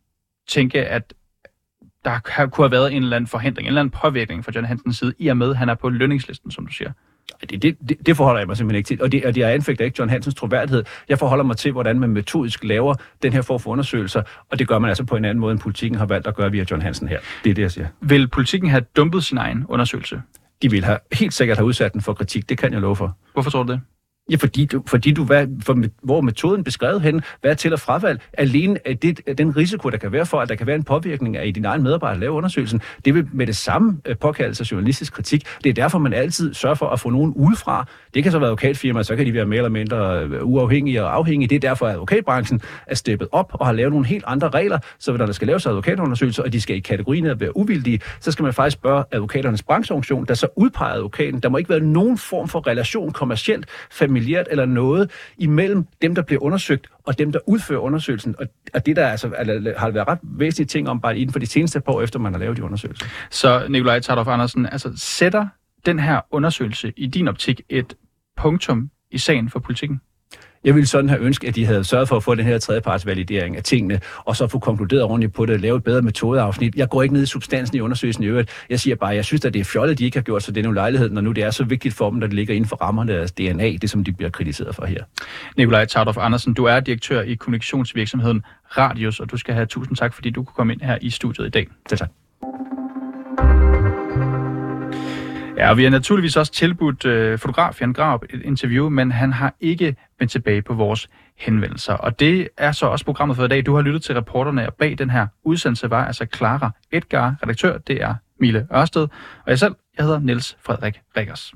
tænke, 0.47 0.85
at 0.85 1.13
der 2.05 2.19
kunne 2.51 2.65
have 2.65 2.71
været 2.71 2.93
en 2.93 3.03
eller 3.03 3.15
anden 3.15 3.27
forhindring, 3.27 3.65
en 3.65 3.67
eller 3.67 3.81
anden 3.81 3.99
påvirkning 4.01 4.45
fra 4.45 4.51
John 4.55 4.67
Hansens 4.67 4.97
side, 4.97 5.13
i 5.19 5.27
og 5.27 5.37
med, 5.37 5.49
at 5.49 5.57
han 5.57 5.69
er 5.69 5.75
på 5.75 5.89
lønningslisten, 5.89 6.51
som 6.51 6.67
du 6.67 6.73
siger? 6.73 6.91
Det, 7.49 7.61
det, 7.61 8.05
det, 8.05 8.17
forholder 8.17 8.39
jeg 8.39 8.47
mig 8.47 8.57
simpelthen 8.57 8.77
ikke 8.77 8.87
til. 8.87 9.01
Og 9.01 9.11
det, 9.11 9.25
og 9.25 9.35
det 9.35 9.43
er 9.43 9.49
anfægter 9.49 9.85
ikke 9.85 9.95
John 9.99 10.09
Hansens 10.09 10.35
troværdighed. 10.35 10.83
Jeg 11.09 11.19
forholder 11.19 11.43
mig 11.43 11.57
til, 11.57 11.71
hvordan 11.71 11.99
man 11.99 12.09
metodisk 12.09 12.63
laver 12.63 12.95
den 13.23 13.33
her 13.33 13.41
form 13.41 13.59
for 13.59 13.71
undersøgelser, 13.71 14.21
og 14.51 14.59
det 14.59 14.67
gør 14.67 14.79
man 14.79 14.89
altså 14.89 15.03
på 15.03 15.15
en 15.15 15.25
anden 15.25 15.39
måde, 15.39 15.51
end 15.51 15.59
politikken 15.59 15.99
har 15.99 16.05
valgt 16.05 16.27
at 16.27 16.35
gøre 16.35 16.51
via 16.51 16.65
John 16.71 16.81
Hansen 16.81 17.07
her. 17.07 17.19
Det 17.43 17.49
er 17.49 17.53
det, 17.53 17.61
jeg 17.61 17.71
siger. 17.71 17.87
Vil 18.01 18.27
politikken 18.27 18.69
have 18.69 18.81
dumpet 18.95 19.23
sin 19.23 19.37
egen 19.37 19.65
undersøgelse? 19.69 20.21
De 20.61 20.71
vil 20.71 20.85
have, 20.85 20.97
helt 21.13 21.33
sikkert 21.33 21.57
have 21.57 21.65
udsat 21.65 21.93
den 21.93 22.01
for 22.01 22.13
kritik, 22.13 22.49
det 22.49 22.57
kan 22.57 22.73
jeg 22.73 22.81
love 22.81 22.95
for. 22.95 23.17
Hvorfor 23.33 23.49
tror 23.49 23.63
du 23.63 23.71
det? 23.71 23.81
Ja, 24.31 24.35
fordi 24.35 24.65
du, 24.65 24.83
fordi 24.87 25.11
du 25.11 25.23
hvad, 25.23 25.47
for, 25.63 25.83
hvor 26.03 26.21
metoden 26.21 26.63
beskrevet 26.63 27.01
hen, 27.01 27.21
hvad 27.41 27.51
er 27.51 27.55
til 27.55 27.73
at 27.73 27.79
fravalg, 27.79 28.21
alene 28.33 28.79
er 28.85 28.93
det, 28.93 29.21
øh, 29.27 29.37
den 29.37 29.57
risiko, 29.57 29.89
der 29.89 29.97
kan 29.97 30.11
være 30.11 30.25
for, 30.25 30.39
at 30.39 30.49
der 30.49 30.55
kan 30.55 30.67
være 30.67 30.75
en 30.75 30.83
påvirkning 30.83 31.37
af 31.37 31.47
i 31.47 31.51
din 31.51 31.65
egen 31.65 31.83
medarbejder 31.83 32.13
at 32.13 32.19
lave 32.19 32.31
undersøgelsen, 32.31 32.81
det 33.05 33.15
vil 33.15 33.27
med 33.33 33.47
det 33.47 33.57
samme 33.57 33.97
øh, 34.05 34.17
påkalde 34.17 34.55
sig 34.55 34.71
journalistisk 34.71 35.13
kritik. 35.13 35.45
Det 35.63 35.69
er 35.69 35.73
derfor, 35.73 35.99
man 35.99 36.13
altid 36.13 36.53
sørger 36.53 36.75
for 36.75 36.89
at 36.89 36.99
få 36.99 37.09
nogen 37.09 37.33
udefra. 37.35 37.85
Det 38.13 38.23
kan 38.23 38.31
så 38.31 38.39
være 38.39 38.47
advokatfirmaer, 38.47 39.03
så 39.03 39.15
kan 39.15 39.25
de 39.25 39.33
være 39.33 39.45
mere 39.45 39.57
eller 39.57 39.69
mindre 39.69 40.27
uafhængige 40.43 41.03
og 41.03 41.15
afhængige. 41.15 41.49
Det 41.49 41.55
er 41.55 41.69
derfor, 41.69 41.85
at 41.85 41.93
advokatbranchen 41.93 42.61
er 42.87 42.95
steppet 42.95 43.27
op 43.31 43.51
og 43.53 43.65
har 43.65 43.73
lavet 43.73 43.91
nogle 43.91 44.05
helt 44.05 44.23
andre 44.27 44.49
regler, 44.49 44.79
så 44.99 45.17
når 45.17 45.25
der 45.25 45.33
skal 45.33 45.47
laves 45.47 45.65
advokatundersøgelser, 45.65 46.43
og 46.43 46.53
de 46.53 46.61
skal 46.61 46.75
i 46.75 46.79
kategorien 46.79 47.25
at 47.25 47.39
være 47.39 47.57
uvildige, 47.57 47.99
så 48.19 48.31
skal 48.31 48.43
man 48.43 48.53
faktisk 48.53 48.77
spørge 48.77 49.03
advokaternes 49.11 49.63
brancheorganisation, 49.63 50.25
der 50.25 50.33
så 50.33 50.47
udpeger 50.55 50.93
advokaten. 50.93 51.39
Der 51.39 51.49
må 51.49 51.57
ikke 51.57 51.69
være 51.69 51.79
nogen 51.79 52.17
form 52.17 52.47
for 52.47 52.67
relation 52.67 53.11
kommercielt, 53.11 53.65
familiært 54.17 54.47
eller 54.51 54.65
noget 54.65 55.11
imellem 55.37 55.85
dem, 56.01 56.15
der 56.15 56.21
bliver 56.21 56.43
undersøgt, 56.43 56.87
og 57.03 57.19
dem, 57.19 57.31
der 57.31 57.39
udfører 57.47 57.79
undersøgelsen. 57.79 58.35
Og, 58.39 58.47
og 58.73 58.85
det 58.85 58.95
der 58.95 59.07
altså, 59.07 59.27
har 59.77 59.89
været 59.89 60.07
ret 60.07 60.19
væsentlige 60.23 60.67
ting 60.67 60.89
om 60.89 61.01
bare 61.01 61.17
inden 61.17 61.33
for 61.33 61.39
de 61.39 61.45
seneste 61.45 61.79
par 61.81 61.93
år, 61.93 62.01
efter 62.01 62.19
man 62.19 62.33
har 62.33 62.39
lavet 62.39 62.57
de 62.57 62.63
undersøgelser. 62.63 63.05
Så 63.29 63.67
Nikolaj 63.69 63.99
Tardoff 63.99 64.29
Andersen, 64.29 64.65
altså 64.65 64.93
sætter 64.95 65.47
den 65.85 65.99
her 65.99 66.21
undersøgelse 66.31 66.93
i 66.97 67.07
din 67.07 67.27
optik 67.27 67.61
et 67.69 67.93
punktum 68.37 68.89
i 69.11 69.17
sagen 69.17 69.49
for 69.49 69.59
politikken? 69.59 70.01
Jeg 70.63 70.75
ville 70.75 70.87
sådan 70.87 71.09
have 71.09 71.21
ønsket, 71.21 71.47
at 71.47 71.55
de 71.55 71.65
havde 71.65 71.83
sørget 71.83 72.07
for 72.07 72.15
at 72.15 72.23
få 72.23 72.35
den 72.35 72.45
her 72.45 72.57
tredjepartsvalidering 72.57 73.57
af 73.57 73.63
tingene, 73.63 73.99
og 74.25 74.35
så 74.35 74.47
få 74.47 74.59
konkluderet 74.59 75.03
ordentligt 75.03 75.33
på 75.33 75.45
det, 75.45 75.61
lave 75.61 75.77
et 75.77 75.83
bedre 75.83 76.01
metodeafsnit. 76.01 76.75
Jeg 76.75 76.89
går 76.89 77.03
ikke 77.03 77.13
ned 77.13 77.23
i 77.23 77.25
substansen 77.25 77.77
i 77.77 77.79
undersøgelsen 77.79 78.23
i 78.23 78.27
øvrigt. 78.27 78.49
Jeg 78.69 78.79
siger 78.79 78.95
bare, 78.95 79.09
at 79.09 79.15
jeg 79.15 79.25
synes, 79.25 79.45
at 79.45 79.53
det 79.53 79.59
er 79.59 79.63
fjollet, 79.63 79.91
at 79.91 79.99
de 79.99 80.05
ikke 80.05 80.17
har 80.17 80.23
gjort 80.23 80.43
sig 80.43 80.55
den 80.55 80.73
lejlighed, 80.73 81.09
når 81.09 81.21
nu 81.21 81.31
det 81.31 81.43
er 81.43 81.51
så 81.51 81.63
vigtigt 81.63 81.95
for 81.95 82.09
dem, 82.09 82.23
at 82.23 82.29
det 82.29 82.33
ligger 82.33 82.55
inden 82.55 82.69
for 82.69 82.75
rammerne 82.75 83.11
af 83.11 83.17
deres 83.17 83.31
DNA, 83.31 83.71
det 83.81 83.89
som 83.89 84.03
de 84.03 84.11
bliver 84.11 84.29
kritiseret 84.29 84.75
for 84.75 84.85
her. 84.85 85.03
Nikolaj 85.57 85.85
Tardorf 85.85 86.17
Andersen, 86.17 86.53
du 86.53 86.65
er 86.65 86.79
direktør 86.79 87.21
i 87.21 87.33
kommunikationsvirksomheden 87.33 88.43
Radius, 88.77 89.19
og 89.19 89.31
du 89.31 89.37
skal 89.37 89.53
have 89.53 89.65
tusind 89.65 89.97
tak, 89.97 90.13
fordi 90.13 90.29
du 90.29 90.43
kunne 90.43 90.55
komme 90.55 90.73
ind 90.73 90.81
her 90.81 90.97
i 91.01 91.09
studiet 91.09 91.47
i 91.47 91.49
dag. 91.49 91.67
Selv 91.89 91.99
tak. 91.99 92.09
Ja, 95.57 95.69
og 95.69 95.77
vi 95.77 95.83
har 95.83 95.89
naturligvis 95.89 96.37
også 96.37 96.51
tilbudt 96.51 97.05
øh, 97.05 97.39
fotograf 97.39 97.81
Jan 97.81 97.93
Grab 97.93 98.23
et 98.23 98.41
interview, 98.41 98.89
men 98.89 99.11
han 99.11 99.33
har 99.33 99.53
ikke 99.59 99.95
vendt 100.19 100.31
tilbage 100.31 100.61
på 100.61 100.73
vores 100.73 101.09
henvendelser. 101.37 101.93
Og 101.93 102.19
det 102.19 102.47
er 102.57 102.71
så 102.71 102.85
også 102.85 103.05
programmet 103.05 103.37
for 103.37 103.45
i 103.45 103.47
dag. 103.47 103.65
Du 103.65 103.75
har 103.75 103.81
lyttet 103.81 104.03
til 104.03 104.15
reporterne, 104.15 104.67
og 104.67 104.73
bag 104.73 104.97
den 104.97 105.09
her 105.09 105.27
udsendelse 105.43 105.89
var 105.89 106.05
altså 106.05 106.25
Clara 106.35 106.71
Edgar, 106.91 107.35
redaktør, 107.43 107.77
det 107.77 108.01
er 108.03 108.15
Mille 108.39 108.67
Ørsted, 108.75 109.01
og 109.45 109.49
jeg 109.49 109.59
selv, 109.59 109.75
jeg 109.97 110.05
hedder 110.05 110.19
Niels 110.19 110.57
Frederik 110.65 111.01
Rikkers. 111.17 111.53